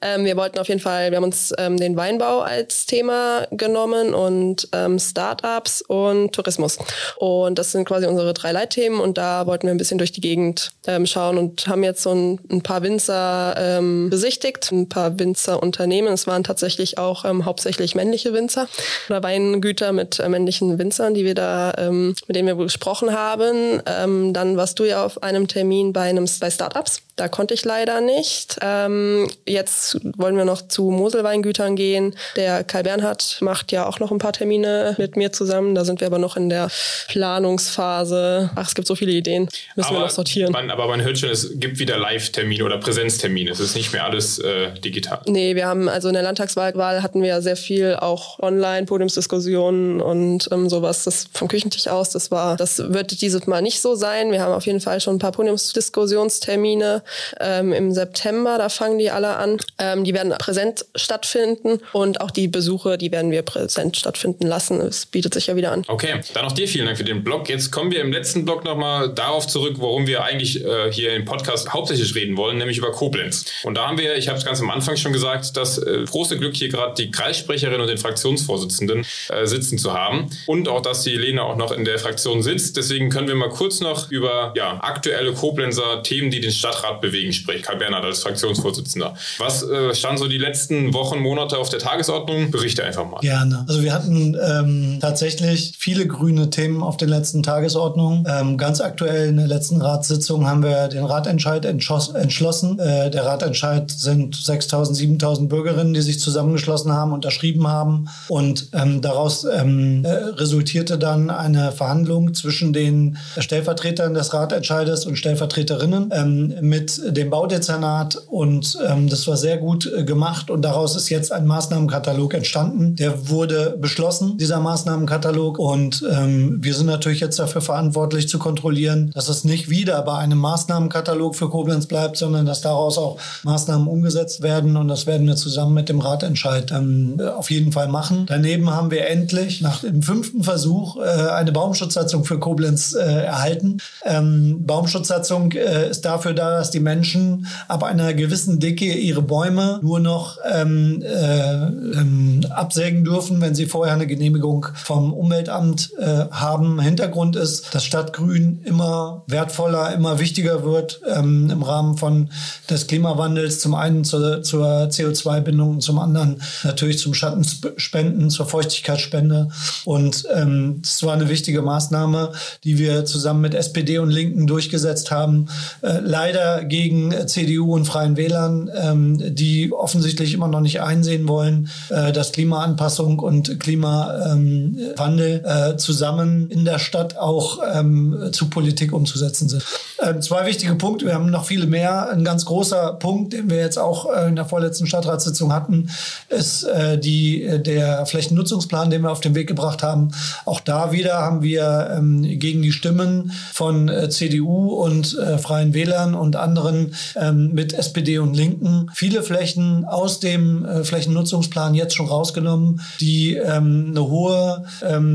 Ähm, 0.00 0.24
wir 0.24 0.36
wollten 0.36 0.60
auf 0.60 0.68
jeden 0.68 0.80
Fall, 0.80 1.10
wir 1.10 1.16
haben 1.16 1.24
uns 1.24 1.52
ähm, 1.58 1.76
den 1.76 1.96
Weinbau 1.96 2.38
als 2.38 2.86
Thema 2.86 3.48
genommen 3.50 4.14
und 4.14 4.68
ähm, 4.72 5.00
Startups 5.00 5.82
und 5.82 6.32
Tourismus. 6.32 6.78
Und 7.16 7.58
das 7.58 7.72
sind 7.72 7.84
quasi 7.84 8.06
unsere 8.06 8.32
drei 8.32 8.52
Leitthemen 8.52 9.00
und 9.00 9.18
da 9.18 9.44
wollten 9.48 9.66
wir 9.66 9.74
ein 9.74 9.78
bisschen 9.78 9.98
durch 9.98 10.12
die 10.12 10.20
Gegend 10.20 10.70
ähm, 10.86 11.04
schauen 11.04 11.36
und 11.36 11.47
und 11.48 11.66
haben 11.66 11.82
jetzt 11.82 12.02
so 12.02 12.12
ein, 12.12 12.38
ein 12.50 12.62
paar 12.62 12.82
Winzer 12.82 13.54
ähm, 13.56 14.10
besichtigt, 14.10 14.70
ein 14.70 14.88
paar 14.88 15.18
Winzerunternehmen. 15.18 16.12
Es 16.12 16.26
waren 16.26 16.44
tatsächlich 16.44 16.98
auch 16.98 17.24
ähm, 17.24 17.44
hauptsächlich 17.44 17.94
männliche 17.94 18.32
Winzer 18.32 18.68
oder 19.08 19.22
Weingüter 19.22 19.92
mit 19.92 20.18
äh, 20.18 20.28
männlichen 20.28 20.78
Winzern, 20.78 21.14
die 21.14 21.24
wir 21.24 21.34
da, 21.34 21.72
ähm, 21.78 22.14
mit 22.26 22.36
denen 22.36 22.48
wir 22.48 22.56
gesprochen 22.56 23.12
haben. 23.12 23.80
Ähm, 23.86 24.32
dann 24.32 24.56
warst 24.56 24.78
du 24.78 24.84
ja 24.84 25.04
auf 25.04 25.22
einem 25.22 25.48
Termin 25.48 25.92
bei 25.92 26.02
einem 26.02 26.26
bei 26.40 26.50
Startups. 26.50 27.02
Da 27.16 27.26
konnte 27.26 27.52
ich 27.52 27.64
leider 27.64 28.00
nicht. 28.00 28.58
Ähm, 28.62 29.28
jetzt 29.44 29.98
wollen 30.16 30.36
wir 30.36 30.44
noch 30.44 30.68
zu 30.68 30.90
Moselweingütern 30.90 31.74
gehen. 31.74 32.14
Der 32.36 32.62
Kai 32.62 32.84
Bernhard 32.84 33.38
macht 33.40 33.72
ja 33.72 33.86
auch 33.86 33.98
noch 33.98 34.12
ein 34.12 34.18
paar 34.18 34.32
Termine 34.32 34.94
mit 34.98 35.16
mir 35.16 35.32
zusammen. 35.32 35.74
Da 35.74 35.84
sind 35.84 36.00
wir 36.00 36.06
aber 36.06 36.18
noch 36.18 36.36
in 36.36 36.48
der 36.48 36.70
Planungsphase. 37.08 38.50
Ach, 38.54 38.68
es 38.68 38.76
gibt 38.76 38.86
so 38.86 38.94
viele 38.94 39.10
Ideen. 39.10 39.48
Müssen 39.74 39.88
aber 39.88 39.98
wir 39.98 40.04
noch 40.04 40.10
sortieren. 40.10 40.52
Man, 40.52 40.70
aber 40.70 40.86
man 40.86 41.02
hört 41.02 41.18
schon, 41.18 41.30
es 41.44 41.60
gibt 41.60 41.78
wieder 41.78 41.98
Live-Termine 41.98 42.64
oder 42.64 42.78
Präsenztermine. 42.78 43.50
Es 43.50 43.60
ist 43.60 43.76
nicht 43.76 43.92
mehr 43.92 44.04
alles 44.04 44.38
äh, 44.38 44.72
digital. 44.80 45.20
Nee, 45.26 45.54
wir 45.54 45.66
haben 45.66 45.88
also 45.88 46.08
in 46.08 46.14
der 46.14 46.22
Landtagswahl 46.22 47.02
hatten 47.02 47.22
wir 47.22 47.40
sehr 47.42 47.56
viel 47.56 47.96
auch 47.96 48.38
online, 48.40 48.86
Podiumsdiskussionen 48.86 50.00
und 50.00 50.48
ähm, 50.52 50.68
sowas. 50.68 51.04
Das 51.04 51.28
vom 51.32 51.48
Küchentisch 51.48 51.88
aus, 51.88 52.10
das 52.10 52.30
war, 52.30 52.56
das 52.56 52.78
wird 52.78 53.20
dieses 53.20 53.46
Mal 53.46 53.62
nicht 53.62 53.80
so 53.80 53.94
sein. 53.94 54.32
Wir 54.32 54.42
haben 54.42 54.52
auf 54.52 54.66
jeden 54.66 54.80
Fall 54.80 55.00
schon 55.00 55.16
ein 55.16 55.18
paar 55.18 55.32
Podiumsdiskussionstermine 55.32 57.02
ähm, 57.40 57.72
im 57.72 57.92
September. 57.92 58.58
Da 58.58 58.68
fangen 58.68 58.98
die 58.98 59.10
alle 59.10 59.36
an. 59.36 59.58
Ähm, 59.78 60.04
die 60.04 60.14
werden 60.14 60.32
präsent 60.38 60.86
stattfinden 60.94 61.80
und 61.92 62.20
auch 62.20 62.30
die 62.30 62.48
Besuche, 62.48 62.98
die 62.98 63.12
werden 63.12 63.30
wir 63.30 63.42
präsent 63.42 63.96
stattfinden 63.96 64.46
lassen. 64.46 64.80
Es 64.80 65.06
bietet 65.06 65.34
sich 65.34 65.46
ja 65.46 65.56
wieder 65.56 65.72
an. 65.72 65.84
Okay, 65.88 66.20
dann 66.34 66.44
auch 66.44 66.52
dir 66.52 66.68
vielen 66.68 66.86
Dank 66.86 66.98
für 66.98 67.04
den 67.04 67.24
Blog. 67.24 67.48
Jetzt 67.48 67.70
kommen 67.70 67.90
wir 67.90 68.00
im 68.00 68.12
letzten 68.12 68.44
Blog 68.44 68.64
nochmal 68.64 69.12
darauf 69.12 69.46
zurück, 69.46 69.76
warum 69.78 70.06
wir 70.06 70.24
eigentlich 70.24 70.64
äh, 70.64 70.92
hier 70.92 71.14
im 71.14 71.24
Podcast 71.28 71.72
hauptsächlich 71.72 72.14
reden 72.14 72.36
wollen, 72.36 72.58
nämlich 72.58 72.78
über 72.78 72.90
Koblenz. 72.90 73.44
Und 73.62 73.76
da 73.76 73.86
haben 73.86 73.98
wir, 73.98 74.16
ich 74.16 74.28
habe 74.28 74.38
es 74.38 74.44
ganz 74.44 74.60
am 74.60 74.70
Anfang 74.70 74.96
schon 74.96 75.12
gesagt, 75.12 75.56
das 75.56 75.78
äh, 75.78 76.04
große 76.04 76.38
Glück 76.38 76.56
hier 76.56 76.68
gerade 76.68 76.94
die 76.94 77.10
Kreissprecherin 77.10 77.80
und 77.80 77.88
den 77.88 77.98
Fraktionsvorsitzenden 77.98 79.04
äh, 79.28 79.46
sitzen 79.46 79.78
zu 79.78 79.92
haben 79.92 80.30
und 80.46 80.68
auch, 80.68 80.82
dass 80.82 81.02
die 81.02 81.16
Lena 81.16 81.42
auch 81.42 81.56
noch 81.56 81.72
in 81.72 81.84
der 81.84 81.98
Fraktion 81.98 82.42
sitzt. 82.42 82.76
Deswegen 82.76 83.10
können 83.10 83.28
wir 83.28 83.34
mal 83.34 83.50
kurz 83.50 83.80
noch 83.80 84.10
über 84.10 84.52
ja, 84.56 84.78
aktuelle 84.82 85.32
Koblenzer 85.32 86.02
Themen, 86.02 86.30
die 86.30 86.40
den 86.40 86.50
Stadtrat 86.50 87.00
bewegen, 87.00 87.32
sprechen. 87.32 87.62
Karl 87.62 87.76
Bernhard 87.76 88.04
als 88.04 88.22
Fraktionsvorsitzender. 88.22 89.14
Was 89.38 89.62
äh, 89.62 89.94
stand 89.94 90.18
so 90.18 90.28
die 90.28 90.38
letzten 90.38 90.94
Wochen, 90.94 91.18
Monate 91.18 91.58
auf 91.58 91.68
der 91.68 91.78
Tagesordnung? 91.78 92.50
Berichte 92.50 92.84
einfach 92.84 93.08
mal. 93.08 93.20
Gerne. 93.20 93.64
Also 93.68 93.82
wir 93.82 93.92
hatten 93.92 94.36
ähm, 94.40 94.98
tatsächlich 95.00 95.74
viele 95.78 96.06
grüne 96.06 96.50
Themen 96.50 96.82
auf 96.82 96.96
den 96.96 97.08
letzten 97.08 97.42
Tagesordnungen. 97.42 98.26
Ähm, 98.28 98.56
ganz 98.56 98.80
aktuell 98.80 99.28
in 99.28 99.36
der 99.36 99.46
letzten 99.46 99.82
Ratssitzung 99.82 100.46
haben 100.46 100.62
wir 100.62 100.88
den 100.88 101.04
Ratentscheid 101.18 101.64
entschlossen. 101.64 102.78
Äh, 102.78 103.10
der 103.10 103.24
Ratentscheid 103.24 103.90
sind 103.90 104.36
6.000, 104.36 105.18
7.000 105.18 105.48
Bürgerinnen, 105.48 105.94
die 105.94 106.00
sich 106.00 106.20
zusammengeschlossen 106.20 106.92
haben, 106.92 107.12
unterschrieben 107.12 107.66
haben. 107.66 108.08
Und 108.28 108.68
ähm, 108.72 109.00
daraus 109.00 109.44
ähm, 109.44 110.04
äh, 110.04 110.10
resultierte 110.10 110.98
dann 110.98 111.30
eine 111.30 111.72
Verhandlung 111.72 112.34
zwischen 112.34 112.72
den 112.72 113.18
Stellvertretern 113.38 114.14
des 114.14 114.32
Ratentscheides 114.32 115.06
und 115.06 115.16
Stellvertreterinnen 115.16 116.10
ähm, 116.12 116.54
mit 116.60 117.00
dem 117.04 117.30
Baudezernat. 117.30 118.16
Und 118.28 118.78
ähm, 118.86 119.08
das 119.08 119.26
war 119.26 119.36
sehr 119.36 119.58
gut 119.58 119.90
äh, 119.92 120.04
gemacht. 120.04 120.50
Und 120.50 120.62
daraus 120.62 120.94
ist 120.94 121.08
jetzt 121.08 121.32
ein 121.32 121.46
Maßnahmenkatalog 121.46 122.34
entstanden. 122.34 122.94
Der 122.94 123.28
wurde 123.28 123.76
beschlossen, 123.78 124.38
dieser 124.38 124.60
Maßnahmenkatalog. 124.60 125.58
Und 125.58 126.04
ähm, 126.10 126.58
wir 126.60 126.74
sind 126.74 126.86
natürlich 126.86 127.20
jetzt 127.20 127.38
dafür 127.38 127.60
verantwortlich 127.60 128.28
zu 128.28 128.38
kontrollieren, 128.38 129.10
dass 129.14 129.28
es 129.28 129.44
nicht 129.44 129.68
wieder 129.68 130.00
bei 130.02 130.18
einem 130.18 130.38
Maßnahmenkatalog 130.38 131.07
für 131.32 131.48
Koblenz 131.48 131.86
bleibt, 131.86 132.16
sondern 132.16 132.46
dass 132.46 132.60
daraus 132.60 132.98
auch 132.98 133.18
Maßnahmen 133.44 133.88
umgesetzt 133.88 134.42
werden. 134.42 134.76
Und 134.76 134.88
das 134.88 135.06
werden 135.06 135.26
wir 135.26 135.36
zusammen 135.36 135.74
mit 135.74 135.88
dem 135.88 136.00
Ratentscheid 136.00 136.70
ähm, 136.72 137.20
auf 137.36 137.50
jeden 137.50 137.72
Fall 137.72 137.88
machen. 137.88 138.24
Daneben 138.26 138.70
haben 138.70 138.90
wir 138.90 139.08
endlich 139.08 139.60
nach 139.60 139.80
dem 139.80 140.02
fünften 140.02 140.42
Versuch 140.42 140.96
äh, 140.96 141.30
eine 141.30 141.52
Baumschutzsatzung 141.52 142.24
für 142.24 142.38
Koblenz 142.38 142.94
äh, 142.94 143.00
erhalten. 143.00 143.78
Ähm, 144.04 144.66
Baumschutzsatzung 144.66 145.52
äh, 145.52 145.90
ist 145.90 146.04
dafür 146.04 146.34
da, 146.34 146.58
dass 146.58 146.70
die 146.70 146.80
Menschen 146.80 147.46
ab 147.68 147.82
einer 147.82 148.14
gewissen 148.14 148.58
Dicke 148.58 148.92
ihre 148.92 149.22
Bäume 149.22 149.80
nur 149.82 150.00
noch 150.00 150.38
ähm, 150.50 151.02
äh, 151.02 151.52
ähm, 151.52 152.40
absägen 152.50 153.04
dürfen, 153.04 153.40
wenn 153.40 153.54
sie 153.54 153.66
vorher 153.66 153.94
eine 153.94 154.06
Genehmigung 154.06 154.66
vom 154.74 155.12
Umweltamt 155.12 155.92
äh, 155.98 156.24
haben. 156.30 156.80
Hintergrund 156.80 157.36
ist, 157.36 157.74
dass 157.74 157.84
Stadtgrün 157.84 158.60
immer 158.64 159.22
wertvoller, 159.26 159.92
immer 159.94 160.18
wichtiger 160.18 160.64
wird 160.64 160.97
ähm, 161.06 161.50
im 161.50 161.62
Rahmen 161.62 161.96
von 161.96 162.30
des 162.68 162.86
Klimawandels. 162.86 163.60
Zum 163.60 163.74
einen 163.74 164.04
zur, 164.04 164.42
zur 164.42 164.66
CO2-Bindung 164.66 165.70
und 165.70 165.80
zum 165.82 165.98
anderen 165.98 166.42
natürlich 166.64 166.98
zum 166.98 167.14
Schattenspenden, 167.14 168.30
zur 168.30 168.46
Feuchtigkeitsspende. 168.46 169.48
Und 169.84 170.26
ähm, 170.34 170.80
das 170.82 171.02
war 171.02 171.14
eine 171.14 171.28
wichtige 171.28 171.62
Maßnahme, 171.62 172.32
die 172.64 172.78
wir 172.78 173.04
zusammen 173.04 173.40
mit 173.40 173.54
SPD 173.54 173.98
und 173.98 174.10
Linken 174.10 174.46
durchgesetzt 174.46 175.10
haben. 175.10 175.48
Äh, 175.82 176.00
leider 176.02 176.64
gegen 176.64 177.14
CDU 177.26 177.74
und 177.74 177.84
Freien 177.84 178.16
Wählern, 178.16 178.70
ähm, 178.74 179.34
die 179.34 179.72
offensichtlich 179.72 180.34
immer 180.34 180.48
noch 180.48 180.60
nicht 180.60 180.80
einsehen 180.80 181.28
wollen, 181.28 181.68
äh, 181.88 182.12
dass 182.12 182.32
Klimaanpassung 182.32 183.18
und 183.18 183.60
Klimawandel 183.60 185.42
äh, 185.44 185.76
zusammen 185.76 186.50
in 186.50 186.64
der 186.64 186.78
Stadt 186.78 187.16
auch 187.16 187.60
ähm, 187.74 188.30
zu 188.32 188.50
Politik 188.50 188.92
umzusetzen 188.92 189.48
sind. 189.48 189.64
Ähm, 190.00 190.22
zwei 190.22 190.46
wichtige 190.46 190.74
Punkte, 190.74 190.87
wir 190.96 191.14
haben 191.14 191.30
noch 191.30 191.44
viele 191.44 191.66
mehr. 191.66 192.10
Ein 192.10 192.24
ganz 192.24 192.44
großer 192.44 192.94
Punkt, 192.94 193.32
den 193.32 193.50
wir 193.50 193.58
jetzt 193.58 193.78
auch 193.78 194.10
äh, 194.10 194.28
in 194.28 194.36
der 194.36 194.46
vorletzten 194.46 194.86
Stadtratssitzung 194.86 195.52
hatten, 195.52 195.90
ist 196.28 196.64
äh, 196.64 196.98
die, 196.98 197.42
äh, 197.42 197.60
der 197.60 198.06
Flächennutzungsplan, 198.06 198.90
den 198.90 199.02
wir 199.02 199.10
auf 199.10 199.20
den 199.20 199.34
Weg 199.34 199.46
gebracht 199.46 199.82
haben. 199.82 200.10
Auch 200.46 200.60
da 200.60 200.92
wieder 200.92 201.18
haben 201.18 201.42
wir 201.42 201.90
ähm, 201.96 202.22
gegen 202.22 202.62
die 202.62 202.72
Stimmen 202.72 203.32
von 203.52 203.90
CDU 204.08 204.74
und 204.74 205.16
Freien 205.40 205.74
Wählern 205.74 206.14
und 206.14 206.36
anderen 206.36 206.94
ähm, 207.16 207.52
mit 207.52 207.72
SPD 207.72 208.18
und 208.18 208.34
Linken 208.34 208.90
viele 208.94 209.22
Flächen 209.22 209.84
aus 209.84 210.20
dem 210.20 210.66
Flächennutzungsplan 210.82 211.74
jetzt 211.74 211.94
schon 211.94 212.06
rausgenommen, 212.06 212.80
die 213.00 213.34
ähm, 213.34 213.88
eine 213.90 214.08
hohe 214.08 214.64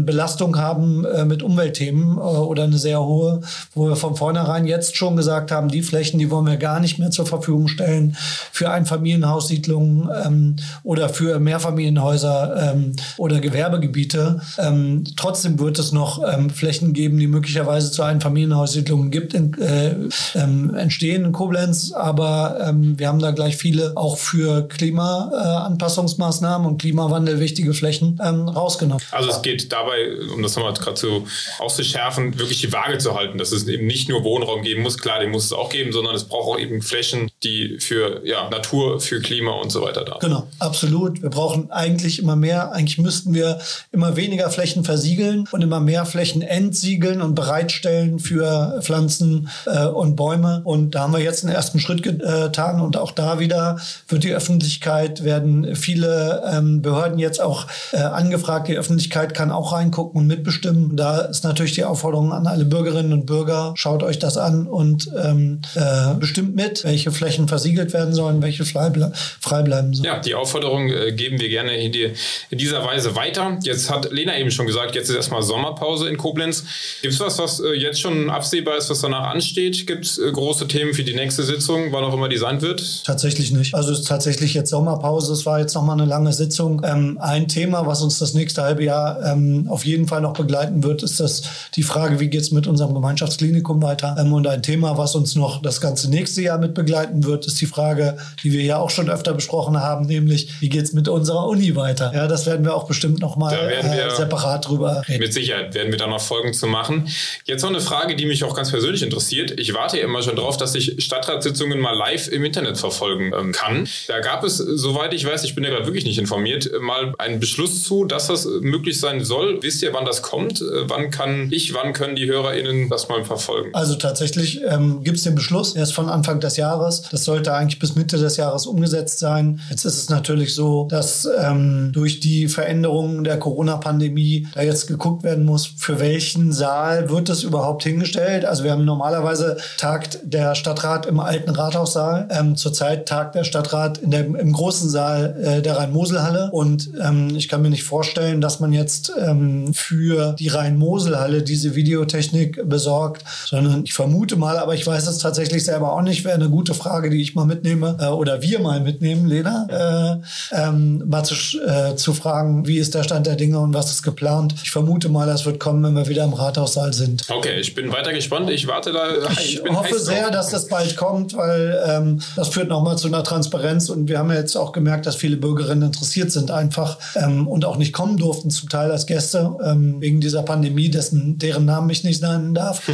Belastung 0.05 0.57
haben 0.57 1.05
mit 1.25 1.43
Umweltthemen 1.43 2.17
oder 2.17 2.63
eine 2.63 2.77
sehr 2.77 3.01
hohe, 3.03 3.41
wo 3.73 3.87
wir 3.87 3.95
von 3.95 4.15
vornherein 4.15 4.65
jetzt 4.65 4.95
schon 4.95 5.15
gesagt 5.15 5.51
haben, 5.51 5.62
die 5.69 5.81
Flächen, 5.81 6.19
die 6.19 6.29
wollen 6.29 6.45
wir 6.45 6.57
gar 6.57 6.79
nicht 6.79 6.99
mehr 6.99 7.11
zur 7.11 7.25
Verfügung 7.25 7.67
stellen 7.67 8.15
für 8.51 8.71
Einfamilienhaussiedlungen 8.71 10.09
ähm, 10.25 10.55
oder 10.83 11.09
für 11.09 11.39
Mehrfamilienhäuser 11.39 12.73
ähm, 12.73 12.95
oder 13.17 13.39
Gewerbegebiete. 13.39 14.41
Ähm, 14.57 15.03
trotzdem 15.15 15.59
wird 15.59 15.79
es 15.79 15.91
noch 15.91 16.21
ähm, 16.27 16.49
Flächen 16.49 16.93
geben, 16.93 17.17
die 17.17 17.27
möglicherweise 17.27 17.91
zu 17.91 18.03
Einfamilienhaussiedlungen 18.03 19.11
gibt, 19.11 19.33
in, 19.33 19.53
äh, 19.59 19.95
ähm, 20.35 20.75
entstehen 20.75 21.25
in 21.25 21.31
Koblenz. 21.31 21.93
Aber 21.93 22.57
ähm, 22.67 22.97
wir 22.97 23.07
haben 23.07 23.19
da 23.19 23.31
gleich 23.31 23.57
viele 23.57 23.93
auch 23.95 24.17
für 24.17 24.67
Klimaanpassungsmaßnahmen 24.67 26.67
und 26.67 26.81
Klimawandel 26.81 27.39
wichtige 27.39 27.73
Flächen 27.73 28.19
rausgenommen. 28.19 29.03
Also 29.11 29.29
es 29.29 29.41
geht 29.41 29.71
dabei, 29.71 30.09
um 30.33 30.41
das 30.41 30.55
nochmal 30.55 30.73
gerade 30.73 30.97
so 30.97 31.25
auszuschärfen, 31.59 32.39
wirklich 32.39 32.61
die 32.61 32.71
Waage 32.71 32.97
zu 32.97 33.15
halten, 33.15 33.37
dass 33.37 33.51
es 33.51 33.67
eben 33.67 33.87
nicht 33.87 34.09
nur 34.09 34.23
Wohnraum 34.23 34.61
geben 34.61 34.83
muss, 34.83 34.97
klar, 34.97 35.19
den 35.19 35.31
muss 35.31 35.42
es 35.45 35.53
auch 35.53 35.69
geben, 35.69 35.91
sondern 35.91 36.15
es 36.15 36.27
braucht 36.27 36.47
auch 36.47 36.59
eben 36.59 36.81
Flächen, 36.81 37.31
die 37.43 37.77
für 37.79 38.25
ja, 38.25 38.49
Natur, 38.49 38.99
für 38.99 39.21
Klima 39.21 39.51
und 39.51 39.71
so 39.71 39.81
weiter 39.81 40.03
da. 40.03 40.17
Genau, 40.19 40.47
absolut. 40.59 41.21
Wir 41.21 41.29
brauchen 41.29 41.71
eigentlich 41.71 42.19
immer 42.19 42.35
mehr. 42.35 42.71
Eigentlich 42.71 42.97
müssten 42.97 43.33
wir 43.33 43.59
immer 43.91 44.15
weniger 44.15 44.49
Flächen 44.49 44.83
versiegeln 44.83 45.45
und 45.51 45.61
immer 45.61 45.79
mehr 45.79 46.05
Flächen 46.05 46.41
entsiegeln 46.41 47.21
und 47.21 47.35
bereitstellen 47.35 48.19
für 48.19 48.79
Pflanzen 48.81 49.49
äh, 49.65 49.85
und 49.85 50.15
Bäume. 50.15 50.61
Und 50.63 50.95
da 50.95 51.01
haben 51.01 51.13
wir 51.13 51.19
jetzt 51.19 51.43
einen 51.43 51.53
ersten 51.53 51.79
Schritt 51.79 52.03
getan. 52.03 52.81
Und 52.81 52.97
auch 52.97 53.11
da 53.11 53.39
wieder 53.39 53.79
wird 54.07 54.23
die 54.23 54.33
Öffentlichkeit, 54.33 55.23
werden 55.23 55.75
viele 55.75 56.43
ähm, 56.51 56.81
Behörden 56.81 57.19
jetzt 57.19 57.41
auch 57.41 57.67
äh, 57.91 57.97
angefragt. 57.97 58.67
Die 58.67 58.77
Öffentlichkeit 58.77 59.33
kann 59.33 59.51
auch 59.51 59.73
reingucken 59.73 60.21
und 60.21 60.27
mitbestimmen. 60.27 60.95
Da 60.95 61.19
ist 61.21 61.43
natürlich 61.43 61.73
die 61.73 61.83
Aufforderung 61.83 62.31
an 62.31 62.47
alle 62.47 62.65
Bürgerinnen 62.65 63.13
und 63.13 63.25
Bürger, 63.25 63.73
schaut 63.75 64.03
euch 64.03 64.19
das 64.19 64.37
an 64.37 64.67
und 64.67 65.09
ähm, 65.23 65.61
äh, 65.75 66.13
bestimmt 66.19 66.55
mit, 66.55 66.83
welche 66.83 67.11
Flächen 67.11 67.32
Flächen 67.33 67.47
versiegelt 67.47 67.93
werden 67.93 68.13
sollen, 68.13 68.41
welche 68.41 68.63
frei, 68.63 68.89
bleiben 68.89 69.93
sollen. 69.93 70.05
Ja, 70.05 70.19
die 70.19 70.35
Aufforderung 70.35 70.89
äh, 70.89 71.11
geben 71.13 71.39
wir 71.39 71.49
gerne 71.49 71.75
in, 71.77 71.91
die, 71.91 72.11
in, 72.49 72.57
dieser 72.57 72.83
Weise 72.83 73.15
weiter. 73.15 73.57
Jetzt 73.63 73.89
hat 73.89 74.11
Lena 74.11 74.37
eben 74.37 74.51
schon 74.51 74.67
gesagt, 74.67 74.95
jetzt 74.95 75.09
ist 75.09 75.15
erstmal 75.15 75.41
Sommerpause 75.41 76.09
in 76.09 76.17
Koblenz. 76.17 76.63
Gibt 77.01 77.13
es 77.13 77.19
was, 77.19 77.39
was 77.39 77.59
äh, 77.59 77.73
jetzt 77.73 77.99
schon 77.99 78.29
absehbar 78.29 78.77
ist, 78.77 78.89
was 78.89 79.01
danach 79.01 79.27
ansteht? 79.27 79.87
Gibt 79.87 80.05
es 80.05 80.17
äh, 80.17 80.31
große 80.31 80.67
Themen 80.67 80.93
für 80.93 81.03
die 81.03 81.15
nächste 81.15 81.43
Sitzung, 81.43 81.91
wann 81.91 82.03
auch 82.03 82.13
immer 82.13 82.29
die 82.29 82.37
sein 82.37 82.61
wird? 82.61 83.03
Tatsächlich 83.03 83.51
nicht. 83.51 83.73
Also 83.73 83.91
es 83.91 83.99
ist 83.99 84.07
tatsächlich 84.07 84.53
jetzt 84.53 84.69
Sommerpause. 84.69 85.33
Es 85.33 85.45
war 85.45 85.59
jetzt 85.59 85.73
nochmal 85.73 85.99
eine 85.99 86.07
lange 86.07 86.33
Sitzung. 86.33 86.81
Ähm, 86.85 87.17
ein 87.19 87.47
Thema, 87.47 87.87
was 87.87 88.01
uns 88.01 88.19
das 88.19 88.33
nächste 88.33 88.61
halbe 88.61 88.83
Jahr 88.83 89.21
ähm, 89.23 89.67
auf 89.69 89.85
jeden 89.85 90.07
Fall 90.07 90.21
noch 90.21 90.33
begleiten 90.33 90.83
wird, 90.83 91.03
ist 91.03 91.19
das 91.19 91.43
die 91.75 91.83
Frage, 91.83 92.19
wie 92.19 92.27
geht 92.27 92.41
es 92.41 92.51
mit 92.51 92.67
unserem 92.67 92.93
Gemeinschaftsklinikum 92.93 93.81
weiter? 93.81 94.15
Ähm, 94.19 94.33
und 94.33 94.47
ein 94.47 94.61
Thema, 94.61 94.97
was 94.97 95.15
uns 95.15 95.35
noch 95.35 95.61
das 95.61 95.81
ganze 95.81 96.09
nächste 96.09 96.41
Jahr 96.41 96.57
mit 96.57 96.73
begleiten 96.73 97.22
wird, 97.25 97.45
ist 97.45 97.59
die 97.61 97.65
Frage, 97.65 98.17
die 98.43 98.51
wir 98.51 98.63
ja 98.63 98.77
auch 98.77 98.89
schon 98.89 99.09
öfter 99.09 99.33
besprochen 99.33 99.79
haben, 99.79 100.05
nämlich 100.05 100.61
wie 100.61 100.69
geht 100.69 100.83
es 100.83 100.93
mit 100.93 101.07
unserer 101.07 101.47
Uni 101.47 101.75
weiter? 101.75 102.11
Ja, 102.13 102.27
das 102.27 102.45
werden 102.45 102.65
wir 102.65 102.75
auch 102.75 102.85
bestimmt 102.85 103.19
noch 103.19 103.35
mal 103.35 103.53
äh, 103.53 104.15
separat 104.15 104.67
drüber 104.67 105.03
reden. 105.07 105.19
Mit 105.19 105.33
Sicherheit 105.33 105.73
werden 105.73 105.91
wir 105.91 105.97
da 105.97 106.07
noch 106.07 106.21
Folgen 106.21 106.53
zu 106.53 106.67
machen. 106.67 107.07
Jetzt 107.45 107.61
noch 107.61 107.69
eine 107.69 107.81
Frage, 107.81 108.15
die 108.15 108.25
mich 108.25 108.43
auch 108.43 108.55
ganz 108.55 108.71
persönlich 108.71 109.03
interessiert. 109.03 109.59
Ich 109.59 109.73
warte 109.73 109.97
ja 109.97 110.03
immer 110.03 110.21
schon 110.21 110.35
darauf, 110.35 110.57
dass 110.57 110.75
ich 110.75 111.03
Stadtratssitzungen 111.03 111.79
mal 111.79 111.95
live 111.95 112.27
im 112.27 112.43
Internet 112.43 112.77
verfolgen 112.77 113.31
ähm, 113.37 113.51
kann. 113.51 113.87
Da 114.07 114.19
gab 114.19 114.43
es, 114.43 114.57
soweit 114.57 115.13
ich 115.13 115.25
weiß, 115.25 115.43
ich 115.43 115.55
bin 115.55 115.63
ja 115.63 115.69
gerade 115.69 115.85
wirklich 115.85 116.05
nicht 116.05 116.19
informiert, 116.19 116.69
mal 116.81 117.13
einen 117.17 117.39
Beschluss 117.39 117.83
zu, 117.83 118.05
dass 118.05 118.27
das 118.27 118.45
möglich 118.61 118.99
sein 118.99 119.23
soll. 119.23 119.61
Wisst 119.61 119.81
ihr, 119.83 119.93
wann 119.93 120.05
das 120.05 120.21
kommt? 120.21 120.61
Äh, 120.61 120.89
wann 120.89 121.11
kann 121.11 121.49
ich, 121.51 121.73
wann 121.73 121.93
können 121.93 122.15
die 122.15 122.25
HörerInnen 122.25 122.89
das 122.89 123.09
mal 123.09 123.23
verfolgen? 123.23 123.69
Also 123.73 123.95
tatsächlich 123.95 124.61
ähm, 124.67 125.03
gibt 125.03 125.17
es 125.17 125.23
den 125.23 125.35
Beschluss 125.35 125.75
erst 125.75 125.93
von 125.93 126.09
Anfang 126.09 126.39
des 126.39 126.57
Jahres. 126.57 127.03
Das 127.13 127.25
sollte 127.25 127.53
eigentlich 127.53 127.77
bis 127.77 127.95
Mitte 127.95 128.17
des 128.17 128.37
Jahres 128.37 128.65
umgesetzt 128.65 129.19
sein. 129.19 129.59
Jetzt 129.69 129.85
ist 129.85 129.97
es 129.97 130.09
natürlich 130.09 130.55
so, 130.55 130.87
dass 130.89 131.29
ähm, 131.39 131.91
durch 131.93 132.19
die 132.19 132.47
Veränderungen 132.47 133.23
der 133.23 133.37
Corona-Pandemie 133.37 134.47
da 134.55 134.63
jetzt 134.63 134.87
geguckt 134.87 135.21
werden 135.21 135.45
muss, 135.45 135.67
für 135.67 135.99
welchen 135.99 136.51
Saal 136.51 137.11
wird 137.11 137.29
es 137.29 137.43
überhaupt 137.43 137.83
hingestellt. 137.83 138.45
Also 138.45 138.63
wir 138.63 138.71
haben 138.71 138.83
normalerweise 138.83 139.57
tagt 139.77 140.21
der 140.23 140.55
Stadtrat 140.55 141.05
im 141.05 141.19
alten 141.19 141.51
Rathaussaal. 141.51 142.27
Ähm, 142.31 142.55
zurzeit 142.55 143.07
tagt 143.07 143.35
der 143.35 143.43
Stadtrat 143.43 143.99
in 143.99 144.09
dem, 144.09 144.35
im 144.35 144.51
großen 144.51 144.89
Saal 144.89 145.37
äh, 145.39 145.61
der 145.61 145.77
Rhein-Mosel-Halle. 145.77 146.49
Und 146.51 146.89
ähm, 146.99 147.35
ich 147.35 147.47
kann 147.47 147.61
mir 147.61 147.69
nicht 147.69 147.83
vorstellen, 147.83 148.41
dass 148.41 148.59
man 148.59 148.73
jetzt 148.73 149.13
ähm, 149.23 149.71
für 149.75 150.33
die 150.33 150.47
Rhein-Mosel-Halle 150.47 151.43
diese 151.43 151.75
Videotechnik 151.75 152.67
besorgt, 152.67 153.23
sondern 153.45 153.83
ich 153.83 153.93
vermute 153.93 154.35
mal, 154.35 154.57
aber 154.57 154.73
ich 154.73 154.87
weiß 154.87 155.05
es 155.05 155.19
tatsächlich 155.19 155.63
selber 155.63 155.93
auch 155.93 156.01
nicht, 156.01 156.25
wäre 156.25 156.33
eine 156.33 156.49
gute 156.49 156.73
Frage, 156.73 156.92
die 157.01 157.21
ich 157.21 157.35
mal 157.35 157.45
mitnehme 157.45 157.97
äh, 157.99 158.07
oder 158.07 158.41
wir 158.41 158.59
mal 158.59 158.79
mitnehmen, 158.79 159.27
Lena, 159.27 160.21
äh, 160.51 160.57
ähm, 160.57 161.03
mal 161.07 161.23
zu, 161.23 161.35
äh, 161.61 161.95
zu 161.95 162.13
fragen, 162.13 162.67
wie 162.67 162.77
ist 162.77 162.95
der 162.95 163.03
Stand 163.03 163.27
der 163.27 163.35
Dinge 163.35 163.59
und 163.59 163.73
was 163.73 163.91
ist 163.91 164.03
geplant. 164.03 164.55
Ich 164.63 164.71
vermute 164.71 165.09
mal, 165.09 165.27
das 165.27 165.45
wird 165.45 165.59
kommen, 165.59 165.83
wenn 165.83 165.95
wir 165.95 166.07
wieder 166.07 166.23
im 166.23 166.33
Rathaussaal 166.33 166.93
sind. 166.93 167.25
Okay, 167.29 167.59
ich 167.59 167.73
bin 167.75 167.91
weiter 167.91 168.13
gespannt. 168.13 168.49
Ich 168.49 168.67
warte 168.67 168.91
da. 168.91 169.03
Ich, 169.31 169.63
ich 169.63 169.69
hoffe 169.69 169.99
sehr, 169.99 170.29
dass 170.31 170.49
das 170.49 170.67
bald 170.67 170.95
kommt, 170.95 171.35
weil 171.35 171.81
ähm, 171.87 172.21
das 172.35 172.49
führt 172.49 172.69
nochmal 172.69 172.97
zu 172.97 173.07
einer 173.07 173.23
Transparenz 173.23 173.89
und 173.89 174.07
wir 174.07 174.19
haben 174.19 174.29
ja 174.29 174.37
jetzt 174.37 174.55
auch 174.55 174.71
gemerkt, 174.71 175.05
dass 175.05 175.15
viele 175.15 175.37
Bürgerinnen 175.37 175.83
interessiert 175.83 176.31
sind 176.31 176.51
einfach 176.51 176.97
ähm, 177.15 177.47
und 177.47 177.65
auch 177.65 177.77
nicht 177.77 177.93
kommen 177.93 178.17
durften, 178.17 178.49
zum 178.49 178.69
Teil 178.69 178.91
als 178.91 179.05
Gäste, 179.05 179.55
ähm, 179.63 179.99
wegen 180.01 180.21
dieser 180.21 180.43
Pandemie, 180.43 180.89
dessen, 180.89 181.37
deren 181.37 181.65
Namen 181.65 181.89
ich 181.89 182.03
nicht 182.03 182.21
nennen 182.21 182.53
darf. 182.53 182.81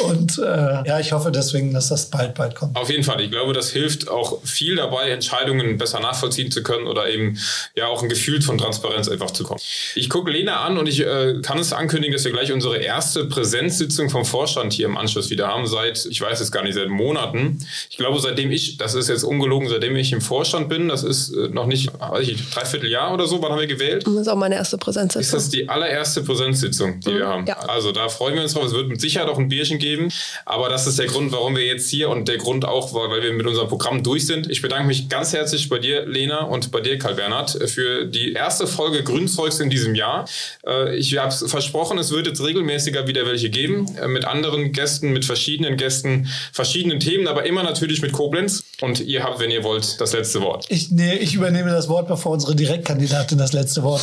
und 0.08 0.38
äh, 0.38 0.86
ja, 0.86 1.00
ich 1.00 1.12
hoffe 1.12 1.30
deswegen, 1.30 1.72
dass 1.72 1.88
das 1.88 2.06
bald, 2.06 2.34
bald 2.36 2.54
kommt. 2.54 2.76
Auf 2.76 2.90
jeden 2.90 3.04
Fall. 3.04 3.20
Ich 3.20 3.30
glaube, 3.30 3.52
das 3.52 3.70
hilft 3.70 4.08
auch 4.08 4.42
viel 4.44 4.76
dabei, 4.76 5.10
Entscheidungen 5.10 5.78
besser 5.78 6.00
nachvollziehen 6.00 6.50
zu 6.50 6.62
können 6.62 6.86
oder 6.86 7.08
eben 7.08 7.38
ja 7.74 7.86
auch 7.86 8.02
ein 8.02 8.08
Gefühl 8.08 8.42
von 8.42 8.58
Transparenz 8.58 9.08
einfach 9.08 9.30
zu 9.30 9.44
kommen. 9.44 9.60
Ich 9.94 10.08
gucke 10.08 10.30
Lena 10.30 10.60
an 10.60 10.78
und 10.78 10.88
ich 10.88 11.00
äh, 11.00 11.40
kann 11.42 11.58
es 11.58 11.72
ankündigen, 11.72 12.12
dass 12.12 12.24
wir 12.24 12.32
gleich 12.32 12.52
unsere 12.52 12.78
erste 12.78 13.24
Präsenzsitzung 13.24 14.10
vom 14.10 14.24
Vorstand 14.24 14.72
hier 14.72 14.86
im 14.86 14.96
Anschluss 14.96 15.30
wieder 15.30 15.48
haben, 15.48 15.66
seit, 15.66 16.06
ich 16.06 16.20
weiß 16.20 16.40
es 16.40 16.52
gar 16.52 16.62
nicht, 16.62 16.74
seit 16.74 16.88
Monaten. 16.88 17.58
Ich 17.90 17.96
glaube, 17.96 18.20
seitdem 18.20 18.50
ich, 18.50 18.76
das 18.76 18.94
ist 18.94 19.08
jetzt 19.08 19.24
ungelogen, 19.24 19.68
seitdem 19.68 19.96
ich 19.96 20.12
im 20.12 20.20
Vorstand 20.20 20.68
bin, 20.68 20.88
das 20.88 21.02
ist 21.02 21.30
äh, 21.32 21.48
noch 21.48 21.66
nicht, 21.66 21.90
weiß 21.98 22.28
ich 22.28 22.50
dreiviertel 22.50 22.90
Jahr 22.90 23.14
oder 23.14 23.26
so, 23.26 23.42
wann 23.42 23.52
haben 23.52 23.60
wir 23.60 23.66
gewählt? 23.66 24.06
Das 24.06 24.14
ist 24.14 24.28
auch 24.28 24.36
meine 24.36 24.54
erste 24.54 24.78
Präsenzsitzung. 24.78 25.20
Ist 25.20 25.32
das 25.32 25.48
die 25.48 25.68
allererste 25.68 26.22
Präsenzsitzung, 26.22 27.00
die 27.00 27.10
mhm, 27.10 27.18
wir 27.18 27.26
haben? 27.26 27.46
Ja. 27.46 27.58
Also 27.60 27.92
da 27.92 28.08
freuen 28.08 28.34
wir 28.34 28.42
uns 28.42 28.54
drauf. 28.54 28.64
Es 28.64 28.72
wird 28.72 28.88
mit 28.88 29.00
Sicherheit 29.00 29.28
auch 29.28 29.38
ein 29.38 29.48
Bierchen 29.48 29.78
geben, 29.78 30.10
aber 30.44 30.68
das 30.68 30.86
ist 30.86 30.98
der 30.98 31.06
Grund, 31.06 31.32
warum 31.32 31.56
wir 31.56 31.64
jetzt 31.64 31.88
hier 31.90 32.08
und 32.08 32.25
der 32.28 32.38
Grund 32.38 32.64
auch, 32.64 32.92
weil 32.94 33.22
wir 33.22 33.32
mit 33.32 33.46
unserem 33.46 33.68
Programm 33.68 34.02
durch 34.02 34.26
sind. 34.26 34.50
Ich 34.50 34.62
bedanke 34.62 34.86
mich 34.86 35.08
ganz 35.08 35.32
herzlich 35.32 35.68
bei 35.68 35.78
dir, 35.78 36.06
Lena, 36.06 36.42
und 36.42 36.70
bei 36.70 36.80
dir, 36.80 36.98
Karl 36.98 37.14
Bernhard, 37.14 37.58
für 37.66 38.06
die 38.06 38.32
erste 38.32 38.66
Folge 38.66 39.02
Grünzeugs 39.02 39.60
in 39.60 39.70
diesem 39.70 39.94
Jahr. 39.94 40.28
Äh, 40.66 40.96
ich 40.96 41.16
habe 41.18 41.28
es 41.28 41.44
versprochen, 41.48 41.98
es 41.98 42.10
wird 42.10 42.26
jetzt 42.26 42.42
regelmäßiger 42.42 43.06
wieder 43.06 43.26
welche 43.26 43.50
geben, 43.50 43.86
äh, 44.00 44.08
mit 44.08 44.24
anderen 44.24 44.72
Gästen, 44.72 45.12
mit 45.12 45.24
verschiedenen 45.24 45.76
Gästen, 45.76 46.28
verschiedenen 46.52 47.00
Themen, 47.00 47.28
aber 47.28 47.46
immer 47.46 47.62
natürlich 47.62 48.02
mit 48.02 48.12
Koblenz. 48.12 48.64
Und 48.80 49.00
ihr 49.00 49.24
habt, 49.24 49.40
wenn 49.40 49.50
ihr 49.50 49.64
wollt, 49.64 50.00
das 50.00 50.12
letzte 50.12 50.42
Wort. 50.42 50.66
Ich, 50.68 50.90
nee, 50.90 51.14
ich 51.14 51.34
übernehme 51.34 51.70
das 51.70 51.88
Wort, 51.88 52.08
bevor 52.08 52.32
unsere 52.32 52.54
Direktkandidatin 52.54 53.38
das 53.38 53.52
letzte 53.52 53.82
Wort. 53.82 54.02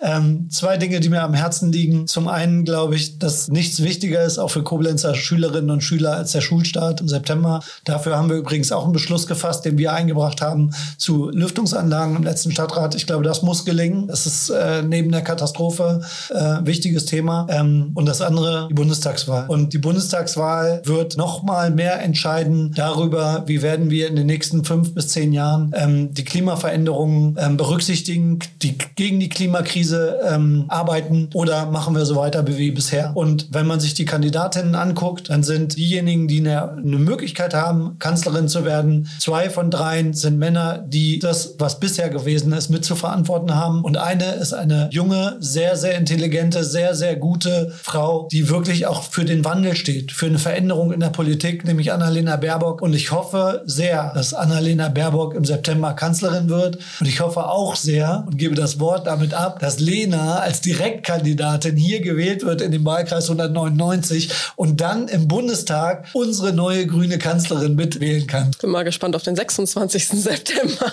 Ähm, 0.00 0.48
zwei 0.50 0.76
Dinge, 0.76 1.00
die 1.00 1.08
mir 1.08 1.22
am 1.22 1.34
Herzen 1.34 1.72
liegen. 1.72 2.06
Zum 2.06 2.28
einen 2.28 2.64
glaube 2.64 2.94
ich, 2.94 3.18
dass 3.18 3.48
nichts 3.48 3.82
wichtiger 3.82 4.22
ist, 4.22 4.38
auch 4.38 4.48
für 4.48 4.62
Koblenzer 4.62 5.14
Schülerinnen 5.14 5.70
und 5.70 5.82
Schüler, 5.82 6.14
als 6.14 6.32
der 6.32 6.40
Schulstart 6.40 7.00
im 7.00 7.08
September. 7.08 7.60
Dafür 7.84 8.16
haben 8.16 8.28
wir 8.28 8.36
übrigens 8.36 8.70
auch 8.70 8.84
einen 8.84 8.92
Beschluss 8.92 9.26
gefasst, 9.26 9.64
den 9.64 9.76
wir 9.76 9.92
eingebracht 9.92 10.40
haben 10.40 10.70
zu 10.98 11.30
Lüftungsanlagen 11.30 12.16
im 12.16 12.22
letzten 12.22 12.52
Stadtrat. 12.52 12.94
Ich 12.94 13.06
glaube, 13.06 13.24
das 13.24 13.42
muss 13.42 13.64
gelingen. 13.64 14.06
Das 14.06 14.26
ist 14.26 14.50
äh, 14.50 14.82
neben 14.82 15.10
der 15.10 15.22
Katastrophe 15.22 16.02
äh, 16.30 16.58
wichtiges 16.64 17.04
Thema. 17.06 17.46
Ähm, 17.50 17.90
und 17.94 18.06
das 18.06 18.20
andere, 18.20 18.68
die 18.70 18.74
Bundestagswahl. 18.74 19.46
Und 19.48 19.72
die 19.72 19.78
Bundestagswahl 19.78 20.80
wird 20.84 21.16
noch 21.16 21.42
mal 21.42 21.72
mehr 21.72 22.00
entscheiden 22.02 22.72
darüber, 22.76 23.44
wie 23.46 23.62
werden 23.62 23.90
wir 23.90 24.06
in 24.08 24.14
den 24.14 24.26
nächsten 24.26 24.64
fünf 24.64 24.94
bis 24.94 25.08
zehn 25.08 25.32
Jahren 25.32 25.72
ähm, 25.74 26.14
die 26.14 26.24
Klimaveränderungen 26.24 27.36
ähm, 27.38 27.56
berücksichtigen, 27.56 28.38
die 28.62 28.78
gegen 28.94 29.18
die 29.18 29.28
Klimakrise 29.28 29.87
Krise 29.88 30.20
ähm, 30.28 30.64
arbeiten 30.68 31.30
oder 31.32 31.66
machen 31.66 31.94
wir 31.94 32.04
so 32.04 32.16
weiter 32.16 32.46
wie 32.46 32.70
bisher? 32.70 33.12
Und 33.14 33.48
wenn 33.50 33.66
man 33.66 33.80
sich 33.80 33.94
die 33.94 34.04
Kandidatinnen 34.04 34.74
anguckt, 34.74 35.30
dann 35.30 35.42
sind 35.42 35.76
diejenigen, 35.76 36.28
die 36.28 36.40
eine, 36.40 36.72
eine 36.72 36.98
Möglichkeit 36.98 37.54
haben, 37.54 37.96
Kanzlerin 37.98 38.48
zu 38.48 38.64
werden, 38.64 39.08
zwei 39.18 39.48
von 39.48 39.70
dreien 39.70 40.12
sind 40.12 40.38
Männer, 40.38 40.84
die 40.86 41.18
das, 41.18 41.54
was 41.58 41.80
bisher 41.80 42.10
gewesen 42.10 42.52
ist, 42.52 42.68
mit 42.68 42.84
zu 42.84 42.96
verantworten 42.96 43.54
haben. 43.54 43.82
Und 43.82 43.96
eine 43.96 44.34
ist 44.34 44.52
eine 44.52 44.88
junge, 44.92 45.36
sehr, 45.40 45.76
sehr 45.76 45.96
intelligente, 45.96 46.64
sehr, 46.64 46.94
sehr 46.94 47.16
gute 47.16 47.72
Frau, 47.82 48.28
die 48.30 48.50
wirklich 48.50 48.86
auch 48.86 49.02
für 49.02 49.24
den 49.24 49.44
Wandel 49.44 49.74
steht, 49.74 50.12
für 50.12 50.26
eine 50.26 50.38
Veränderung 50.38 50.92
in 50.92 51.00
der 51.00 51.08
Politik, 51.08 51.64
nämlich 51.64 51.92
Annalena 51.92 52.36
Baerbock. 52.36 52.82
Und 52.82 52.94
ich 52.94 53.10
hoffe 53.10 53.62
sehr, 53.64 54.12
dass 54.14 54.34
Annalena 54.34 54.88
Baerbock 54.88 55.34
im 55.34 55.44
September 55.44 55.94
Kanzlerin 55.94 56.50
wird. 56.50 56.78
Und 57.00 57.06
ich 57.06 57.20
hoffe 57.20 57.48
auch 57.48 57.74
sehr 57.74 58.24
und 58.26 58.36
gebe 58.36 58.54
das 58.54 58.78
Wort 58.80 59.06
damit 59.06 59.32
ab, 59.32 59.60
dass 59.60 59.77
Lena 59.80 60.38
als 60.38 60.60
Direktkandidatin 60.60 61.76
hier 61.76 62.00
gewählt 62.00 62.44
wird 62.44 62.60
in 62.60 62.72
dem 62.72 62.84
Wahlkreis 62.84 63.24
199 63.24 64.30
und 64.56 64.80
dann 64.80 65.08
im 65.08 65.28
Bundestag 65.28 66.06
unsere 66.12 66.52
neue 66.52 66.86
grüne 66.86 67.18
Kanzlerin 67.18 67.74
mitwählen 67.74 68.26
kann. 68.26 68.50
Bin 68.60 68.70
mal 68.70 68.84
gespannt 68.84 69.16
auf 69.16 69.22
den 69.22 69.36
26. 69.36 70.08
September. 70.08 70.92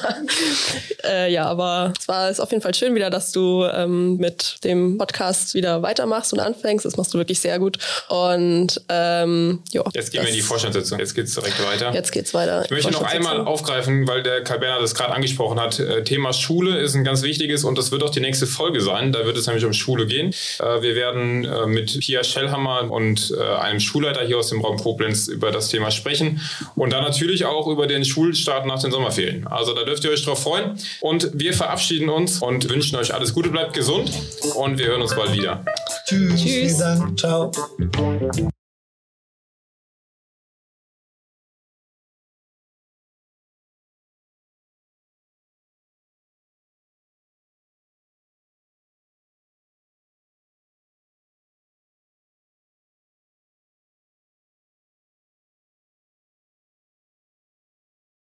äh, 1.04 1.32
ja, 1.32 1.46
aber 1.46 1.94
es 2.00 2.08
war 2.08 2.30
es 2.30 2.40
auf 2.40 2.52
jeden 2.52 2.62
Fall 2.62 2.74
schön 2.74 2.96
wieder, 2.96 3.10
dass 3.10 3.32
du 3.32 3.66
ähm, 3.66 4.18
mit 4.18 4.64
dem 4.64 4.98
Podcast 4.98 5.54
wieder 5.54 5.82
weitermachst 5.82 6.34
und 6.34 6.40
anfängst. 6.40 6.86
Das 6.86 6.98
machst 6.98 7.14
du 7.14 7.18
wirklich 7.18 7.40
sehr 7.40 7.60
gut. 7.60 7.78
Und 8.10 8.82
ähm, 8.90 9.60
jo, 9.72 9.84
Jetzt 9.94 10.12
gehen 10.12 10.22
wir 10.22 10.30
in 10.30 10.36
die 10.36 10.42
Vorstandssitzung. 10.42 11.00
Jetzt 11.00 11.16
geht 11.16 11.26
es 11.26 11.34
direkt 11.36 11.64
weiter. 11.64 11.94
Jetzt 11.94 12.12
geht 12.12 12.26
es 12.26 12.34
weiter. 12.34 12.66
Ich 12.66 12.72
möchte 12.72 12.92
noch 12.92 13.04
einmal 13.04 13.42
aufgreifen, 13.42 14.08
weil 14.08 14.24
der 14.24 14.44
Karl 14.44 14.60
Bernhard 14.60 14.84
das 14.84 14.96
gerade 14.96 15.14
angesprochen 15.14 15.60
hat. 15.60 15.80
Äh, 15.80 16.04
Thema 16.04 16.34
Schule 16.34 16.80
ist 16.80 16.96
ein 16.96 17.04
ganz 17.04 17.22
wichtiges 17.22 17.64
und 17.64 17.78
das 17.78 17.92
wird 17.92 18.04
auch 18.04 18.10
die 18.10 18.20
nächste 18.20 18.48
Folge 18.48 18.75
Folge 18.76 18.82
sein. 18.82 19.12
Da 19.12 19.26
wird 19.26 19.38
es 19.38 19.48
nämlich 19.48 19.66
um 19.66 19.74
Schule 19.74 20.06
gehen. 20.06 20.34
Äh, 20.60 20.82
wir 20.82 20.96
werden 20.96 21.46
äh, 21.46 21.66
mit 21.66 22.00
Pia 22.00 22.24
Schellhammer 22.24 22.90
und 22.92 23.34
äh, 23.38 23.44
einem 23.58 23.80
Schulleiter 23.80 24.26
hier 24.26 24.38
aus 24.38 24.50
dem 24.50 24.62
Raum 24.62 24.78
Koblenz 24.78 25.28
über 25.28 25.52
das 25.52 25.70
Thema 25.70 25.92
sprechen 25.92 26.42
und 26.76 26.94
dann 26.94 27.04
natürlich 27.04 27.46
auch 27.46 27.68
über 27.68 27.88
den 27.88 28.06
Schulstart 28.06 28.66
nach 28.66 28.82
den 28.82 28.92
Sommerferien. 28.92 29.48
Also 29.48 29.74
da 29.74 29.84
dürft 29.84 30.04
ihr 30.04 30.12
euch 30.12 30.24
drauf 30.24 30.44
freuen. 30.44 30.78
Und 31.02 31.32
wir 31.34 31.54
verabschieden 31.54 32.10
uns 32.10 32.42
und 32.42 32.70
wünschen 32.70 32.96
euch 32.98 33.14
alles 33.14 33.34
Gute, 33.34 33.50
bleibt 33.50 33.74
gesund 33.74 34.12
und 34.56 34.78
wir 34.78 34.88
hören 34.88 35.02
uns 35.02 35.16
bald 35.16 35.34
wieder. 35.34 35.64
Tschüss. 36.08 36.42
Tschüss. 36.42 36.78
Dank. 36.78 37.18
Ciao. 37.20 37.52